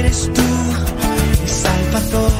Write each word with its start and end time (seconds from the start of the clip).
Eres 0.00 0.30
tú, 0.32 0.40
mi 1.42 1.46
Salvador, 1.46 2.32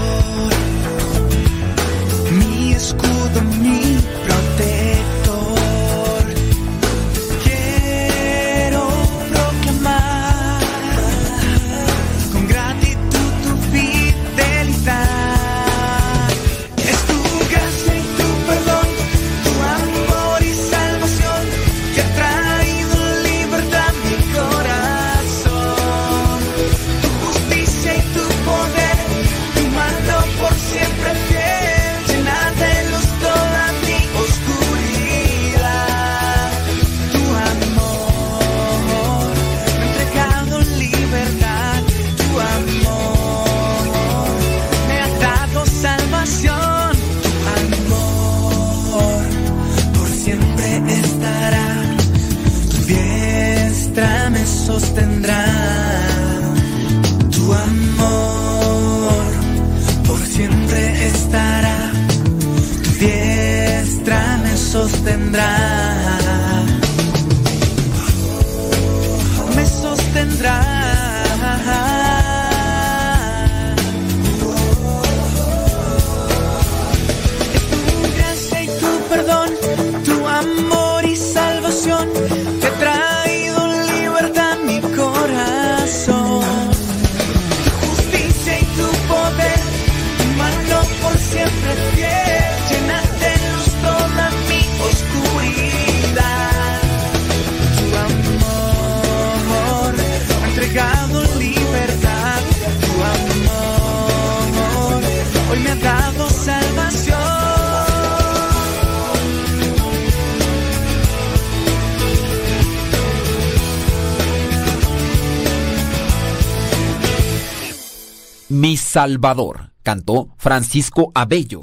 Mi 118.51 118.77
Salvador, 118.77 119.71
cantó 119.85 120.35
Francisco 120.37 121.13
Abello. 121.15 121.63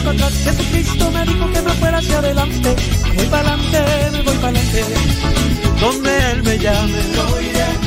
para 0.00 0.12
atrás. 0.12 0.32
Jesucristo 0.44 1.10
me 1.10 1.24
dijo 1.24 1.50
que 1.52 1.62
me 1.62 1.70
fuera 1.72 1.98
hacia 1.98 2.18
adelante, 2.18 2.76
voy 3.14 3.26
para 3.26 3.52
adelante, 3.52 3.78
me 4.12 4.22
voy 4.22 4.36
para 4.36 4.48
adelante. 4.48 4.84
Donde 5.80 6.30
Él 6.32 6.42
me 6.42 6.58
llame, 6.58 6.98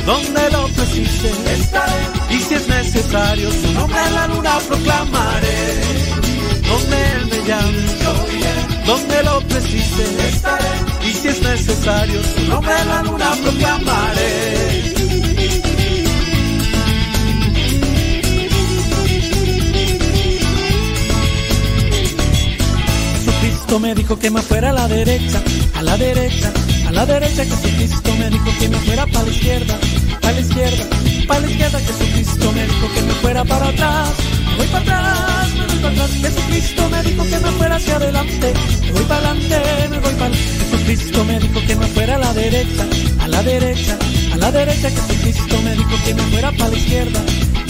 donde 0.04 0.50
lo 0.50 0.68
precise, 0.68 1.30
estaré. 1.52 1.92
Y 2.30 2.40
si 2.40 2.54
es 2.54 2.68
necesario, 2.68 3.50
su 3.52 3.72
nombre 3.72 3.98
en 4.06 4.14
la 4.14 4.26
luna 4.28 4.58
proclamaré. 4.68 5.80
Donde 6.68 7.12
Él 7.12 7.26
me 7.26 7.48
llame, 7.48 7.82
donde 8.86 9.22
lo 9.22 9.40
precise, 9.42 10.28
estaré. 10.28 10.70
Y 11.08 11.12
si 11.12 11.28
es 11.28 11.42
necesario, 11.42 12.20
su 12.22 12.48
nombre 12.48 12.72
en 12.80 12.88
la 12.88 13.02
luna 13.02 13.32
proclamaré. 13.42 14.93
Jesucristo 23.74 23.88
me 23.88 23.94
dijo 23.96 24.18
que 24.20 24.30
me 24.30 24.40
fuera 24.40 24.70
a 24.70 24.72
la 24.72 24.86
derecha, 24.86 25.42
a 25.74 25.82
la 25.82 25.96
derecha, 25.96 26.52
a 26.86 26.92
la 26.92 27.06
derecha. 27.06 27.44
Jesucristo 27.44 28.14
me 28.20 28.30
dijo 28.30 28.44
que 28.60 28.68
me 28.68 28.78
fuera 28.78 29.04
para 29.04 29.24
la 29.24 29.32
izquierda, 29.32 29.78
para 30.20 30.32
la 30.32 30.40
izquierda, 30.40 30.84
para 31.26 31.40
la 31.40 31.50
izquierda. 31.50 31.78
Jesucristo 31.80 32.52
me 32.52 32.66
dijo 32.66 32.94
que 32.94 33.02
me 33.02 33.12
fuera 33.14 33.44
para 33.44 33.68
atrás, 33.68 34.10
me 34.46 34.56
voy 34.58 34.66
para 34.68 34.82
atrás, 34.84 35.54
me 35.54 35.66
voy 35.66 35.78
para 35.78 35.90
atrás. 35.90 36.10
Jesucristo 36.22 36.88
me 36.88 37.02
dijo 37.02 37.24
que 37.24 37.40
me 37.40 37.50
fuera 37.50 37.74
hacia 37.74 37.96
adelante, 37.96 38.54
me 38.84 38.92
voy 38.92 39.02
para 39.02 39.30
adelante, 39.30 39.88
me 39.90 39.98
voy 39.98 40.14
para. 40.14 40.34
Jesucristo 40.34 41.24
me 41.24 41.40
dijo 41.40 41.60
que 41.66 41.76
me 41.76 41.86
fuera 41.88 42.14
a 42.14 42.18
la 42.18 42.32
derecha, 42.32 42.86
a 43.18 43.28
la 43.28 43.42
derecha, 43.42 43.98
a 44.34 44.36
la 44.36 44.52
derecha. 44.52 44.90
Jesucristo 44.90 45.62
me 45.62 45.74
dijo 45.74 45.96
que 46.04 46.14
me 46.14 46.22
fuera 46.22 46.52
para 46.52 46.70
la 46.70 46.76
izquierda, 46.76 47.20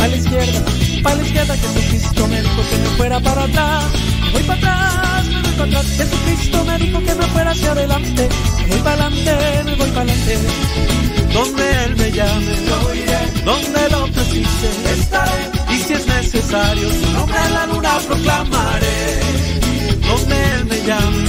para 0.04 0.16
la 0.16 0.16
izquierda, 0.16 0.64
para 1.02 1.16
la 1.16 1.22
izquierda. 1.22 1.56
Jesucristo 1.56 2.26
me 2.28 2.42
dijo 2.42 2.62
que 2.68 2.76
me 2.76 2.88
fuera 2.96 3.20
para 3.20 3.44
atrás, 3.44 3.84
voy 4.32 4.42
para 4.42 4.58
atrás, 4.58 5.26
me 5.28 5.40
voy 5.40 5.52
para 5.52 5.64
atrás. 5.64 5.86
Jesucristo 5.96 6.64
me 6.64 6.78
dijo 6.78 6.98
que 7.00 7.14
me 7.14 7.26
fuera 7.28 7.50
hacia 7.52 7.72
adelante, 7.72 8.28
voy 8.68 8.78
para 8.80 9.06
adelante, 9.06 9.64
me 9.64 9.74
voy 9.76 9.90
para 9.90 10.02
adelante. 10.02 10.38
Donde 11.32 11.84
Él 11.84 11.96
me 11.96 12.12
llame, 12.12 12.52
donde 13.44 13.90
lo 13.90 14.06
precise, 14.12 14.68
estaré. 14.92 15.50
Y 15.70 15.78
si 15.78 15.92
es 15.94 16.06
necesario, 16.06 16.90
su 16.90 17.12
nombre 17.12 17.38
en 17.46 17.54
la 17.54 17.66
luna 17.66 17.98
proclamaré. 18.06 19.20
Donde 20.06 20.36
él 20.52 20.64
me 20.66 20.76
llame, 20.84 21.24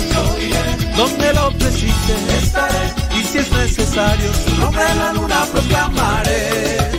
donde 0.97 1.33
lo 1.33 1.49
precise, 1.51 2.15
estaré. 2.43 2.93
Y 3.17 3.23
si 3.23 3.37
es 3.37 3.51
necesario, 3.51 4.31
su 4.33 4.55
nombre 4.57 4.83
la 4.95 5.13
luna 5.13 5.45
proclamaré. 5.51 6.94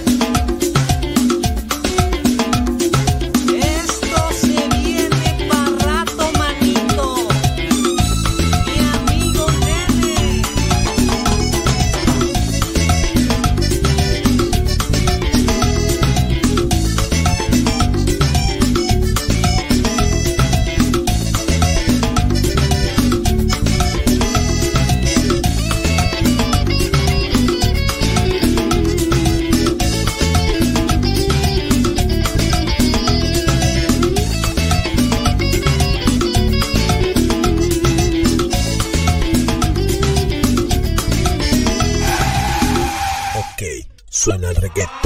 reggaetón. 44.66 45.05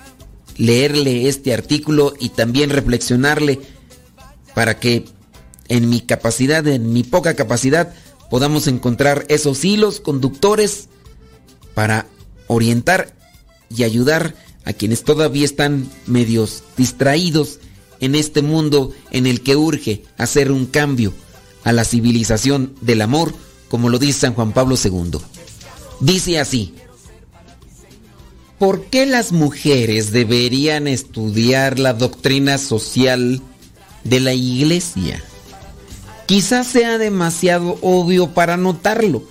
leerle 0.61 1.27
este 1.27 1.55
artículo 1.55 2.13
y 2.19 2.29
también 2.29 2.69
reflexionarle 2.69 3.59
para 4.53 4.79
que 4.79 5.05
en 5.69 5.89
mi 5.89 6.01
capacidad, 6.01 6.67
en 6.67 6.93
mi 6.93 7.01
poca 7.03 7.33
capacidad, 7.33 7.95
podamos 8.29 8.67
encontrar 8.67 9.25
esos 9.27 9.65
hilos 9.65 9.99
conductores 9.99 10.87
para 11.73 12.05
orientar 12.45 13.15
y 13.75 13.85
ayudar 13.85 14.35
a 14.63 14.73
quienes 14.73 15.03
todavía 15.03 15.45
están 15.45 15.89
medios 16.05 16.61
distraídos 16.77 17.57
en 17.99 18.13
este 18.13 18.43
mundo 18.43 18.93
en 19.09 19.25
el 19.25 19.41
que 19.41 19.55
urge 19.55 20.03
hacer 20.19 20.51
un 20.51 20.67
cambio 20.67 21.11
a 21.63 21.71
la 21.71 21.85
civilización 21.85 22.75
del 22.81 23.01
amor, 23.01 23.33
como 23.67 23.89
lo 23.89 23.97
dice 23.97 24.19
San 24.19 24.35
Juan 24.35 24.53
Pablo 24.53 24.75
II. 24.75 25.17
Dice 26.01 26.39
así, 26.39 26.75
¿por 28.61 28.85
qué 28.85 29.07
las 29.07 29.31
mujeres 29.31 30.11
deberían 30.11 30.87
estudiar 30.87 31.79
la 31.79 31.93
doctrina 31.93 32.59
social 32.59 33.41
de 34.03 34.19
la 34.19 34.35
iglesia? 34.35 35.23
Quizás 36.27 36.67
sea 36.67 36.99
demasiado 36.99 37.79
obvio 37.81 38.35
para 38.35 38.57
notarlo, 38.57 39.23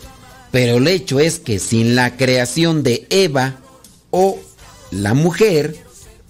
pero 0.50 0.78
el 0.78 0.88
hecho 0.88 1.20
es 1.20 1.38
que 1.38 1.60
sin 1.60 1.94
la 1.94 2.16
creación 2.16 2.82
de 2.82 3.06
Eva 3.08 3.60
o 4.10 4.36
la 4.90 5.14
mujer, 5.14 5.76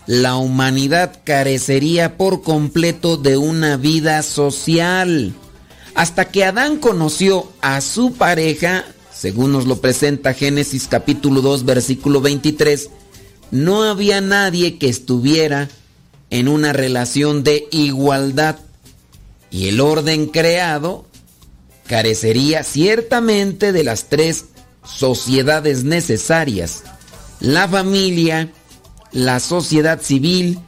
la 0.07 0.37
humanidad 0.37 1.23
carecería 1.25 2.19
por 2.19 2.43
completo 2.43 3.17
de 3.17 3.39
una 3.39 3.79
vida 3.79 4.23
social. 4.23 5.33
Hasta 5.95 6.27
que 6.27 6.45
Adán 6.45 6.77
conoció 6.77 7.51
a 7.63 7.81
su 7.81 8.13
pareja, 8.13 8.85
según 9.21 9.53
nos 9.53 9.67
lo 9.67 9.83
presenta 9.83 10.33
Génesis 10.33 10.89
capítulo 10.89 11.43
2 11.43 11.67
versículo 11.67 12.23
23, 12.23 12.89
no 13.51 13.83
había 13.83 14.23
nadie 14.23 14.79
que 14.79 14.89
estuviera 14.89 15.69
en 16.31 16.49
una 16.49 16.73
relación 16.73 17.45
de 17.45 17.69
igualdad 17.71 18.57
y 19.51 19.69
el 19.69 19.83
orden 19.83 20.25
creado 20.25 21.05
carecería 21.87 22.65
ciertamente 22.65 23.73
de 23.73 23.85
las 23.85 24.09
tres 24.09 24.47
sociedades 24.87 25.85
necesarias 25.85 26.85
la 27.41 27.69
familia, 27.69 28.51
la 29.13 29.39
sociedad 29.39 30.01
civil 30.01 30.61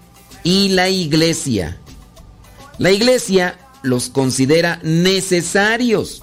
y 0.45 0.69
la 0.69 0.91
iglesia. 0.91 1.79
La 2.77 2.91
iglesia 2.91 3.59
los 3.83 4.11
considera 4.11 4.79
necesarios 4.83 6.22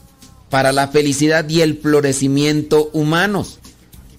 para 0.50 0.72
la 0.72 0.88
felicidad 0.88 1.48
y 1.48 1.62
el 1.62 1.78
florecimiento 1.78 2.90
humanos. 2.94 3.60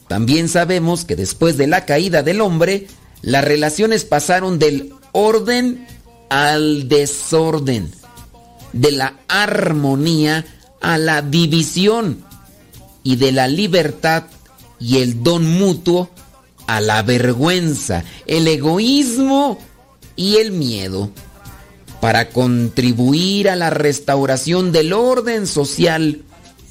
También 0.09 0.49
sabemos 0.49 1.05
que 1.05 1.17
después 1.17 1.57
de 1.57 1.67
la 1.67 1.85
caída 1.85 2.23
del 2.23 2.41
hombre, 2.41 2.87
las 3.23 3.45
relaciones 3.45 4.05
pasaron 4.05 4.59
del 4.59 4.93
orden 5.13 5.87
al 6.29 6.89
desorden, 6.89 7.91
de 8.73 8.93
la 8.93 9.15
armonía 9.29 10.47
a 10.81 10.99
la 10.99 11.23
división 11.23 12.25
y 13.03 13.17
de 13.17 13.33
la 13.33 13.49
libertad 13.49 14.25
y 14.79 14.99
el 14.99 15.23
don 15.23 15.45
mutuo 15.45 16.11
a 16.67 16.81
la 16.81 17.03
vergüenza, 17.03 18.05
el 18.27 18.47
egoísmo 18.49 19.59
y 20.17 20.37
el 20.37 20.53
miedo. 20.53 21.11
Para 22.01 22.31
contribuir 22.31 23.51
a 23.51 23.57
la 23.57 23.71
restauración 23.71 24.73
del 24.73 24.93
orden 24.93 25.47
social 25.47 26.23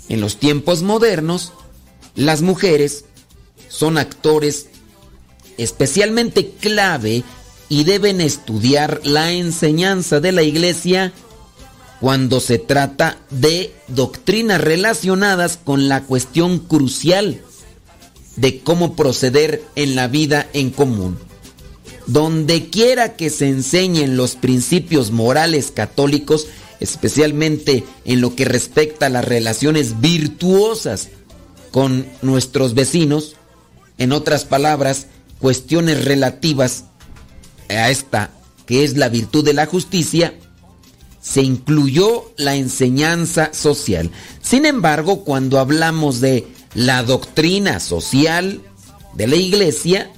en 0.09 0.21
los 0.21 0.37
tiempos 0.37 0.81
modernos, 0.81 1.53
las 2.15 2.41
mujeres 2.41 3.05
son 3.67 3.97
actores 3.97 4.67
especialmente 5.57 6.51
clave 6.59 7.23
y 7.67 7.83
deben 7.83 8.21
estudiar 8.21 9.01
la 9.03 9.31
enseñanza 9.31 10.19
de 10.19 10.31
la 10.31 10.41
iglesia 10.41 11.13
cuando 11.99 12.39
se 12.39 12.57
trata 12.57 13.17
de 13.29 13.73
doctrinas 13.87 14.61
relacionadas 14.61 15.59
con 15.63 15.89
la 15.89 16.03
cuestión 16.03 16.59
crucial 16.59 17.41
de 18.37 18.61
cómo 18.61 18.95
proceder 18.95 19.63
en 19.75 19.95
la 19.95 20.07
vida 20.07 20.47
en 20.53 20.71
común. 20.71 21.28
Donde 22.09 22.69
quiera 22.69 23.15
que 23.15 23.29
se 23.29 23.47
enseñen 23.47 24.17
los 24.17 24.35
principios 24.35 25.11
morales 25.11 25.71
católicos, 25.71 26.47
especialmente 26.79 27.83
en 28.03 28.21
lo 28.21 28.35
que 28.35 28.45
respecta 28.45 29.05
a 29.05 29.09
las 29.09 29.25
relaciones 29.25 30.01
virtuosas 30.01 31.09
con 31.71 32.07
nuestros 32.21 32.73
vecinos, 32.73 33.35
en 33.99 34.11
otras 34.11 34.43
palabras, 34.43 35.05
cuestiones 35.39 36.03
relativas 36.03 36.85
a 37.69 37.91
esta 37.91 38.31
que 38.65 38.83
es 38.83 38.97
la 38.97 39.09
virtud 39.09 39.43
de 39.43 39.53
la 39.53 39.65
justicia, 39.65 40.33
se 41.21 41.41
incluyó 41.41 42.31
la 42.37 42.55
enseñanza 42.55 43.53
social. 43.53 44.09
Sin 44.41 44.65
embargo, 44.65 45.23
cuando 45.23 45.59
hablamos 45.59 46.21
de 46.21 46.47
la 46.73 47.03
doctrina 47.03 47.79
social 47.79 48.61
de 49.15 49.27
la 49.27 49.35
iglesia, 49.35 50.11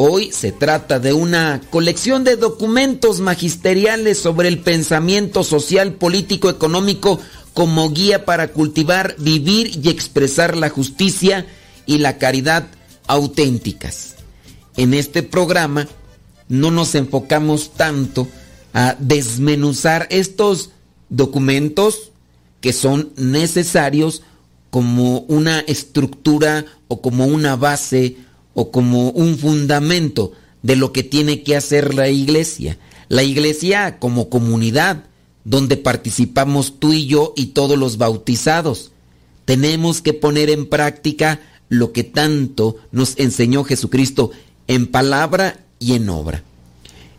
hoy 0.00 0.30
se 0.30 0.52
trata 0.52 1.00
de 1.00 1.12
una 1.12 1.60
colección 1.70 2.22
de 2.22 2.36
documentos 2.36 3.18
magisteriales 3.18 4.16
sobre 4.16 4.46
el 4.46 4.60
pensamiento 4.60 5.42
social, 5.42 5.94
político, 5.94 6.48
económico 6.48 7.18
como 7.52 7.90
guía 7.90 8.24
para 8.24 8.52
cultivar, 8.52 9.16
vivir 9.18 9.84
y 9.84 9.88
expresar 9.88 10.56
la 10.56 10.68
justicia 10.68 11.46
y 11.84 11.98
la 11.98 12.16
caridad 12.16 12.68
auténticas. 13.08 14.14
En 14.76 14.94
este 14.94 15.24
programa 15.24 15.88
no 16.46 16.70
nos 16.70 16.94
enfocamos 16.94 17.72
tanto 17.72 18.28
a 18.72 18.94
desmenuzar 19.00 20.06
estos 20.10 20.70
documentos 21.08 22.12
que 22.60 22.72
son 22.72 23.10
necesarios 23.16 24.22
como 24.70 25.22
una 25.22 25.58
estructura 25.58 26.66
o 26.86 27.02
como 27.02 27.26
una 27.26 27.56
base 27.56 28.16
o 28.54 28.70
como 28.70 29.10
un 29.10 29.38
fundamento 29.38 30.32
de 30.62 30.76
lo 30.76 30.92
que 30.92 31.02
tiene 31.02 31.42
que 31.42 31.56
hacer 31.56 31.94
la 31.94 32.08
iglesia. 32.08 32.78
La 33.08 33.22
iglesia 33.22 33.98
como 33.98 34.28
comunidad 34.28 35.04
donde 35.44 35.76
participamos 35.78 36.78
tú 36.78 36.92
y 36.92 37.06
yo 37.06 37.32
y 37.34 37.46
todos 37.46 37.78
los 37.78 37.96
bautizados. 37.96 38.92
Tenemos 39.44 40.02
que 40.02 40.12
poner 40.12 40.50
en 40.50 40.66
práctica 40.66 41.40
lo 41.70 41.92
que 41.92 42.04
tanto 42.04 42.76
nos 42.92 43.18
enseñó 43.18 43.64
Jesucristo 43.64 44.30
en 44.66 44.86
palabra 44.86 45.64
y 45.78 45.94
en 45.94 46.08
obra. 46.10 46.42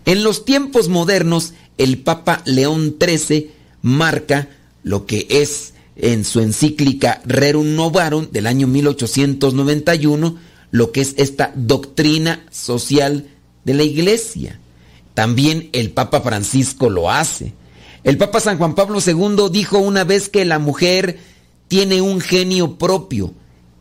En 0.05 0.23
los 0.23 0.45
tiempos 0.45 0.89
modernos, 0.89 1.53
el 1.77 1.99
Papa 1.99 2.43
León 2.45 2.97
XIII 2.99 3.51
marca 3.81 4.49
lo 4.83 5.05
que 5.05 5.25
es 5.29 5.73
en 5.95 6.23
su 6.23 6.39
encíclica 6.39 7.21
Rerum 7.25 7.75
Novarum 7.75 8.27
del 8.31 8.47
año 8.47 8.67
1891, 8.67 10.37
lo 10.71 10.91
que 10.91 11.01
es 11.01 11.15
esta 11.17 11.51
doctrina 11.55 12.45
social 12.51 13.27
de 13.63 13.73
la 13.73 13.83
Iglesia. 13.83 14.59
También 15.13 15.69
el 15.73 15.91
Papa 15.91 16.21
Francisco 16.21 16.89
lo 16.89 17.11
hace. 17.11 17.53
El 18.03 18.17
Papa 18.17 18.39
San 18.39 18.57
Juan 18.57 18.75
Pablo 18.75 18.99
II 19.05 19.49
dijo 19.51 19.79
una 19.79 20.03
vez 20.03 20.29
que 20.29 20.45
la 20.45 20.59
mujer 20.59 21.19
tiene 21.67 22.01
un 22.01 22.21
genio 22.21 22.77
propio, 22.77 23.33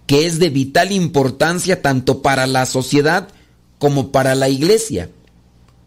que 0.07 0.26
es 0.26 0.38
de 0.38 0.50
vital 0.50 0.92
importancia 0.92 1.83
tanto 1.83 2.23
para 2.23 2.47
la 2.47 2.66
sociedad 2.66 3.28
como 3.78 4.11
para 4.11 4.35
la 4.35 4.49
iglesia. 4.49 5.11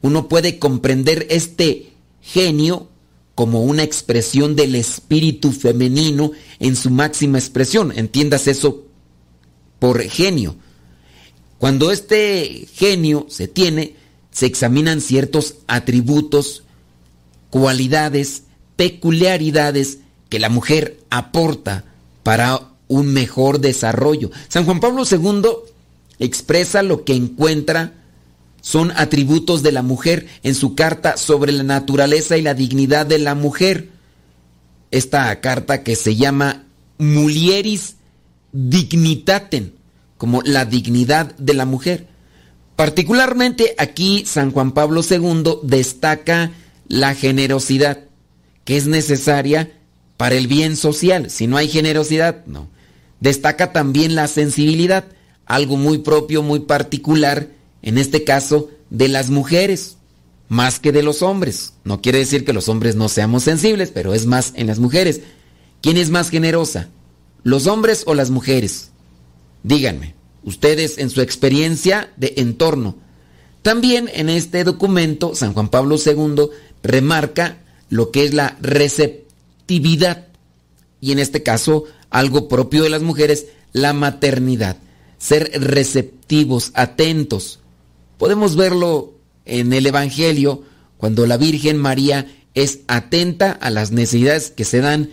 Uno 0.02 0.28
puede 0.28 0.58
comprender 0.58 1.28
este 1.30 1.94
genio 2.22 2.88
como 3.36 3.64
una 3.64 3.84
expresión 3.84 4.56
del 4.56 4.76
espíritu 4.76 5.52
femenino 5.52 6.32
en 6.60 6.76
su 6.76 6.90
máxima 6.90 7.38
expresión. 7.38 7.92
Entiendas 7.96 8.48
eso 8.48 8.86
por 9.80 10.02
genio. 10.04 10.56
Cuando 11.62 11.92
este 11.92 12.68
genio 12.74 13.28
se 13.30 13.48
tiene, 13.48 13.94
se 14.32 14.48
examinan 14.48 15.00
ciertos 15.00 15.58
atributos, 15.68 16.64
cualidades, 17.52 18.46
peculiaridades 18.78 20.00
que 20.30 20.40
la 20.40 20.50
mujer 20.50 20.98
aporta 21.12 21.84
para 22.24 22.72
un 22.88 23.14
mejor 23.14 23.60
desarrollo. 23.60 24.32
San 24.48 24.66
Juan 24.66 24.80
Pablo 24.80 25.04
II 25.04 25.50
expresa 26.18 26.82
lo 26.82 27.04
que 27.04 27.14
encuentra 27.14 27.94
son 28.62 28.92
atributos 28.96 29.62
de 29.62 29.72
la 29.72 29.84
mujer 29.84 30.26
en 30.42 30.56
su 30.56 30.74
carta 30.74 31.16
sobre 31.16 31.52
la 31.52 31.62
naturaleza 31.62 32.38
y 32.38 32.42
la 32.42 32.56
dignidad 32.56 33.06
de 33.06 33.20
la 33.20 33.36
mujer. 33.36 33.90
Esta 34.90 35.40
carta 35.42 35.84
que 35.84 35.96
se 35.96 36.16
llama 36.16 36.64
Mulieris 36.98 37.98
Dignitatem, 38.52 39.74
como 40.22 40.44
la 40.44 40.66
dignidad 40.66 41.36
de 41.38 41.56
la 41.56 41.66
mujer. 41.66 42.06
Particularmente 42.76 43.74
aquí 43.80 44.24
San 44.28 44.52
Juan 44.52 44.72
Pablo 44.72 45.02
II 45.02 45.62
destaca 45.64 46.52
la 46.88 47.16
generosidad, 47.16 48.02
que 48.64 48.78
es 48.78 48.86
necesaria 48.86 49.72
para 50.18 50.36
el 50.36 50.46
bien 50.46 50.78
social. 50.78 51.32
Si 51.32 51.48
no 51.48 51.58
hay 51.58 51.70
generosidad, 51.70 52.46
no. 52.46 52.70
Destaca 53.20 53.74
también 53.74 54.14
la 54.14 54.28
sensibilidad, 54.28 55.06
algo 55.48 55.76
muy 55.76 55.98
propio, 55.98 56.44
muy 56.44 56.60
particular, 56.60 57.48
en 57.82 57.98
este 57.98 58.24
caso, 58.24 58.70
de 58.92 59.08
las 59.08 59.32
mujeres, 59.32 59.98
más 60.50 60.80
que 60.80 60.92
de 60.92 61.02
los 61.02 61.24
hombres. 61.24 61.74
No 61.84 62.00
quiere 62.04 62.20
decir 62.20 62.46
que 62.46 62.54
los 62.54 62.70
hombres 62.70 62.96
no 62.96 63.10
seamos 63.10 63.42
sensibles, 63.42 63.90
pero 63.90 64.14
es 64.14 64.28
más 64.28 64.54
en 64.56 64.68
las 64.68 64.78
mujeres. 64.78 65.22
¿Quién 65.82 65.98
es 65.98 66.12
más 66.12 66.30
generosa? 66.30 66.90
¿Los 67.42 67.66
hombres 67.66 68.04
o 68.06 68.14
las 68.14 68.30
mujeres? 68.30 68.91
Díganme, 69.64 70.16
ustedes 70.44 70.98
en 70.98 71.10
su 71.10 71.22
experiencia 71.22 72.12
de 72.18 72.34
entorno. 72.38 72.96
También 73.62 74.10
en 74.14 74.30
este 74.30 74.64
documento, 74.64 75.36
San 75.36 75.54
Juan 75.54 75.70
Pablo 75.70 75.98
II 76.04 76.50
remarca 76.84 77.60
lo 77.90 78.12
que 78.12 78.26
es 78.26 78.34
la 78.34 78.58
receptividad. 78.62 80.28
Y 81.00 81.12
en 81.12 81.20
este 81.20 81.44
caso, 81.44 81.86
algo 82.10 82.48
propio 82.48 82.84
de 82.84 82.90
las 82.90 83.02
mujeres, 83.02 83.48
la 83.74 83.94
maternidad. 83.94 84.78
Ser 85.18 85.52
receptivos, 85.54 86.72
atentos, 86.74 87.62
Podemos 88.22 88.56
verlo 88.56 89.16
en 89.46 89.74
el 89.74 89.88
Evangelio 89.88 90.62
cuando 90.98 91.26
la 91.26 91.38
Virgen 91.38 91.78
María 91.78 92.28
es 92.54 92.82
atenta 92.86 93.52
a 93.52 93.72
las 93.72 93.90
necesidades 93.90 94.52
que 94.52 94.64
se 94.64 94.80
dan 94.80 95.10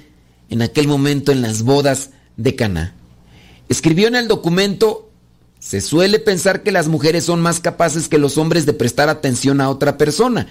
en 0.50 0.61
aquel 0.61 0.88
momento 0.88 1.33
en 1.33 1.40
las 1.40 1.62
bodas 1.62 2.11
de 2.37 2.55
Caná. 2.55 2.98
Escribió 3.68 4.08
en 4.08 4.16
el 4.16 4.28
documento, 4.28 5.10
se 5.58 5.80
suele 5.80 6.18
pensar 6.18 6.62
que 6.62 6.72
las 6.72 6.88
mujeres 6.88 7.25
son 7.25 7.40
más 7.40 7.60
capaces 7.60 8.08
que 8.08 8.18
los 8.18 8.38
hombres 8.38 8.64
de 8.64 8.72
prestar 8.72 9.08
atención 9.08 9.60
a 9.60 9.70
otra 9.70 9.98
persona 9.98 10.48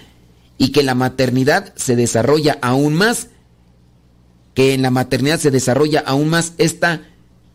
y 0.58 0.70
que 0.72 0.82
la 0.82 0.94
maternidad 0.94 1.72
se 1.76 1.96
desarrolla 1.96 2.58
aún 2.62 2.94
más, 2.94 3.28
que 4.54 4.74
en 4.74 4.82
la 4.82 4.90
maternidad 4.90 5.40
se 5.40 5.50
desarrolla 5.50 6.00
aún 6.00 6.28
más 6.28 6.52
esta 6.58 7.02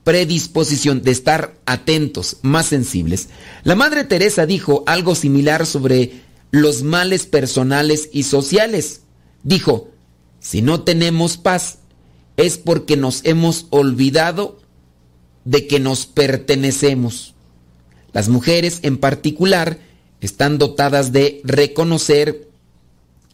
predisposición 0.03 1.01
de 1.01 1.11
estar 1.11 1.55
atentos, 1.65 2.37
más 2.41 2.65
sensibles. 2.65 3.29
La 3.63 3.75
Madre 3.75 4.03
Teresa 4.03 4.45
dijo 4.45 4.83
algo 4.87 5.15
similar 5.15 5.65
sobre 5.65 6.23
los 6.51 6.83
males 6.83 7.25
personales 7.25 8.09
y 8.11 8.23
sociales. 8.23 9.01
Dijo, 9.43 9.89
si 10.39 10.61
no 10.61 10.81
tenemos 10.83 11.37
paz, 11.37 11.79
es 12.35 12.57
porque 12.57 12.97
nos 12.97 13.23
hemos 13.25 13.67
olvidado 13.69 14.59
de 15.45 15.67
que 15.67 15.79
nos 15.79 16.05
pertenecemos. 16.05 17.33
Las 18.13 18.29
mujeres 18.29 18.79
en 18.83 18.97
particular 18.97 19.79
están 20.21 20.57
dotadas 20.57 21.11
de 21.11 21.41
reconocer 21.43 22.47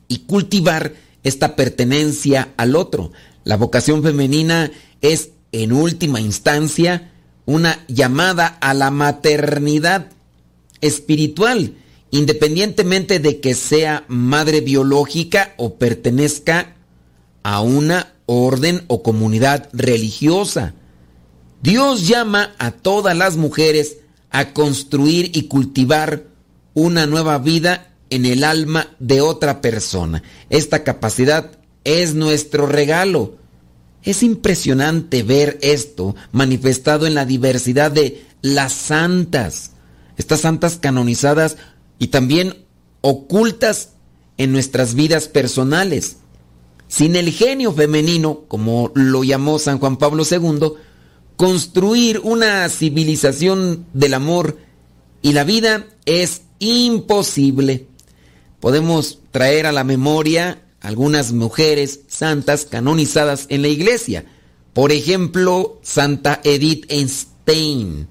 y 0.08 0.20
cultivar 0.20 0.94
esta 1.24 1.56
pertenencia 1.56 2.54
al 2.58 2.76
otro. 2.76 3.12
La 3.44 3.58
vocación 3.58 4.02
femenina 4.04 4.72
es, 5.02 5.30
en 5.52 5.74
última 5.74 6.20
instancia, 6.22 7.12
una 7.46 7.84
llamada 7.88 8.48
a 8.48 8.74
la 8.74 8.92
maternidad 8.92 10.12
espiritual, 10.82 11.74
independientemente 12.12 13.20
de 13.20 13.40
que 13.40 13.54
sea 13.54 14.06
madre 14.08 14.62
biológica 14.62 15.54
o 15.58 15.76
pertenezca 15.76 16.76
a 17.44 17.62
una 17.62 18.14
orden 18.26 18.84
o 18.88 19.04
comunidad 19.04 19.70
religiosa. 19.74 20.74
Dios 21.62 22.08
llama 22.08 22.54
a 22.58 22.72
todas 22.72 23.16
las 23.18 23.36
mujeres 23.36 23.98
a 24.30 24.54
construir 24.54 25.36
y 25.36 25.48
cultivar 25.48 26.24
una 26.74 27.06
nueva 27.06 27.38
vida 27.40 27.94
en 28.10 28.26
el 28.26 28.44
alma 28.44 28.88
de 29.00 29.22
otra 29.22 29.62
persona. 29.62 30.24
Esta 30.50 30.84
capacidad 30.84 31.52
es 31.84 32.16
nuestro 32.16 32.66
regalo. 32.66 33.36
Es 34.04 34.24
impresionante 34.24 35.24
ver 35.24 35.60
esto 35.62 36.16
manifestado 36.32 37.06
en 37.06 37.16
la 37.16 37.26
diversidad 37.26 37.92
de 37.92 38.24
las 38.42 38.72
santas, 38.72 39.72
estas 40.18 40.42
santas 40.42 40.78
canonizadas 40.78 41.58
y 41.98 42.08
también 42.08 42.66
ocultas 43.02 43.90
en 44.38 44.54
nuestras 44.54 44.94
vidas 44.94 45.28
personales. 45.28 46.18
Sin 46.88 47.16
el 47.16 47.32
genio 47.32 47.74
femenino, 47.74 48.46
como 48.48 48.92
lo 48.96 49.24
llamó 49.24 49.60
San 49.60 49.78
Juan 49.80 49.98
Pablo 49.98 50.24
II, 50.30 50.74
construir 51.40 52.20
una 52.26 52.68
civilización 52.68 53.86
del 53.94 54.14
amor 54.14 54.58
y 55.22 55.32
la 55.32 55.46
vida 55.46 55.88
es 56.04 56.42
imposible. 56.60 57.88
Podemos 58.60 59.20
traer 59.32 59.66
a 59.66 59.72
la 59.72 59.86
memoria 59.86 60.62
algunas 60.82 61.32
mujeres 61.32 62.02
santas 62.10 62.66
canonizadas 62.66 63.46
en 63.48 63.62
la 63.62 63.70
iglesia. 63.70 64.26
Por 64.74 64.92
ejemplo, 64.92 65.80
Santa 65.82 66.42
Edith 66.44 66.92
Stein, 66.92 68.10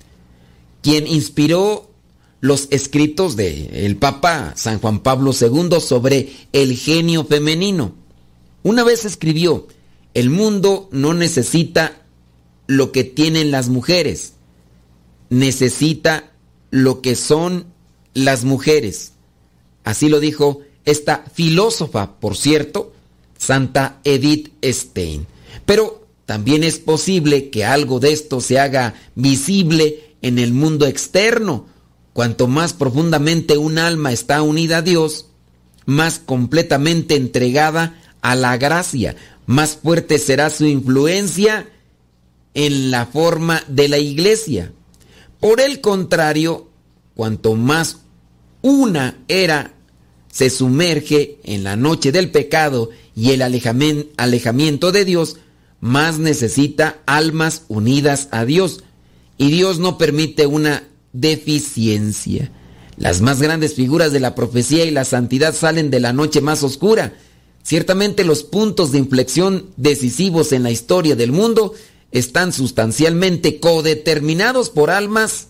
quien 0.80 1.06
inspiró 1.06 1.90
los 2.40 2.68
escritos 2.70 3.37
del 3.37 3.68
el 3.75 3.97
Papa 3.97 4.54
San 4.56 4.80
Juan 4.80 5.00
Pablo 5.00 5.32
II 5.38 5.82
sobre 5.82 6.32
el 6.54 6.78
genio 6.78 7.26
femenino. 7.26 7.92
Una 8.62 8.85
vez 8.85 9.04
escribió, 9.04 9.68
el 10.14 10.30
mundo 10.30 10.88
no 10.92 11.12
necesita 11.12 12.07
lo 12.68 12.92
que 12.92 13.02
tienen 13.02 13.50
las 13.50 13.68
mujeres, 13.68 14.34
necesita 15.30 16.30
lo 16.70 17.00
que 17.00 17.16
son 17.16 17.66
las 18.14 18.44
mujeres. 18.44 19.14
Así 19.82 20.08
lo 20.08 20.20
dijo 20.20 20.60
esta 20.84 21.25
filósofa, 21.34 22.20
por 22.20 22.37
cierto, 22.37 22.92
Santa 23.38 24.00
Edith 24.04 24.52
Stein. 24.62 25.26
Pero 25.64 26.06
también 26.26 26.62
es 26.62 26.78
posible 26.78 27.48
que 27.48 27.64
algo 27.64 28.00
de 28.00 28.12
esto 28.12 28.40
se 28.40 28.58
haga 28.58 28.94
visible 29.14 30.14
en 30.20 30.38
el 30.38 30.52
mundo 30.52 30.87
externo. 30.87 31.66
Cuanto 32.12 32.48
más 32.48 32.75
profundamente 32.75 33.56
un 33.56 33.78
alma 33.78 34.12
está 34.12 34.42
unida 34.42 34.78
a 34.78 34.82
Dios, 34.82 35.26
más 35.87 36.18
completamente 36.18 37.16
entregada 37.16 37.98
a 38.20 38.34
la 38.34 38.58
gracia, 38.58 39.16
más 39.46 39.78
fuerte 39.82 40.18
será 40.18 40.50
su 40.50 40.66
influencia 40.66 41.66
en 42.55 42.90
la 42.90 43.07
forma 43.07 43.62
de 43.69 43.88
la 43.88 43.99
iglesia. 43.99 44.73
Por 45.40 45.61
el 45.61 45.81
contrario, 45.81 46.69
cuanto 47.14 47.55
más 47.55 47.99
una 48.62 49.19
era 49.28 49.75
se 50.33 50.50
sumerge 50.50 51.38
en 51.45 51.64
la 51.64 51.76
noche 51.76 52.12
del 52.12 52.31
pecado 52.31 52.90
y 53.14 53.31
el 53.31 53.43
alejamiento 53.43 54.93
de 54.93 55.05
Dios, 55.05 55.37
más 55.81 56.19
necesita 56.19 56.99
almas 57.07 57.62
unidas 57.69 58.28
a 58.30 58.45
Dios. 58.45 58.84
Y 59.37 59.50
Dios 59.50 59.78
no 59.78 59.99
permite 59.99 60.47
una 60.47 60.84
deficiencia. 61.13 62.52
Las 62.97 63.21
más 63.21 63.41
grandes 63.41 63.75
figuras 63.75 64.13
de 64.13 64.21
la 64.21 64.34
profecía 64.34 64.84
y 64.84 64.91
la 64.91 65.04
santidad 65.04 65.54
salen 65.54 65.91
de 65.91 66.00
la 66.00 66.13
noche 66.13 66.41
más 66.41 66.63
oscura. 66.63 67.15
Ciertamente 67.63 68.25
los 68.25 68.45
puntos 68.45 68.93
de 68.93 68.99
inflexión 68.99 69.67
decisivos 69.76 70.52
en 70.52 70.63
la 70.63 70.71
historia 70.71 71.17
del 71.17 71.32
mundo 71.32 71.75
están 72.12 72.52
sustancialmente 72.52 73.60
codeterminados 73.60 74.71
por 74.71 74.90
almas 74.90 75.49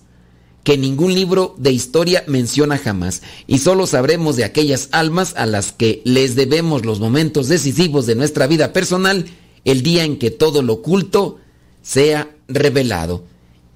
que 0.64 0.76
ningún 0.76 1.14
libro 1.14 1.54
de 1.56 1.72
historia 1.72 2.24
menciona 2.26 2.76
jamás, 2.76 3.22
y 3.46 3.58
solo 3.58 3.86
sabremos 3.86 4.36
de 4.36 4.44
aquellas 4.44 4.88
almas 4.92 5.34
a 5.36 5.46
las 5.46 5.72
que 5.72 6.02
les 6.04 6.34
debemos 6.34 6.84
los 6.84 7.00
momentos 7.00 7.48
decisivos 7.48 8.06
de 8.06 8.16
nuestra 8.16 8.46
vida 8.46 8.72
personal 8.72 9.26
el 9.64 9.82
día 9.82 10.04
en 10.04 10.18
que 10.18 10.30
todo 10.30 10.62
lo 10.62 10.74
oculto 10.74 11.38
sea 11.82 12.28
revelado. 12.48 13.24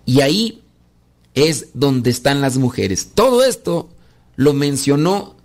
Y 0.05 0.21
ahí 0.21 0.63
es 1.35 1.69
donde 1.75 2.11
están 2.11 2.41
las 2.41 2.59
mujeres. 2.59 3.11
Todo 3.15 3.45
esto 3.45 3.89
lo 4.37 4.53
mencionó 4.53 5.37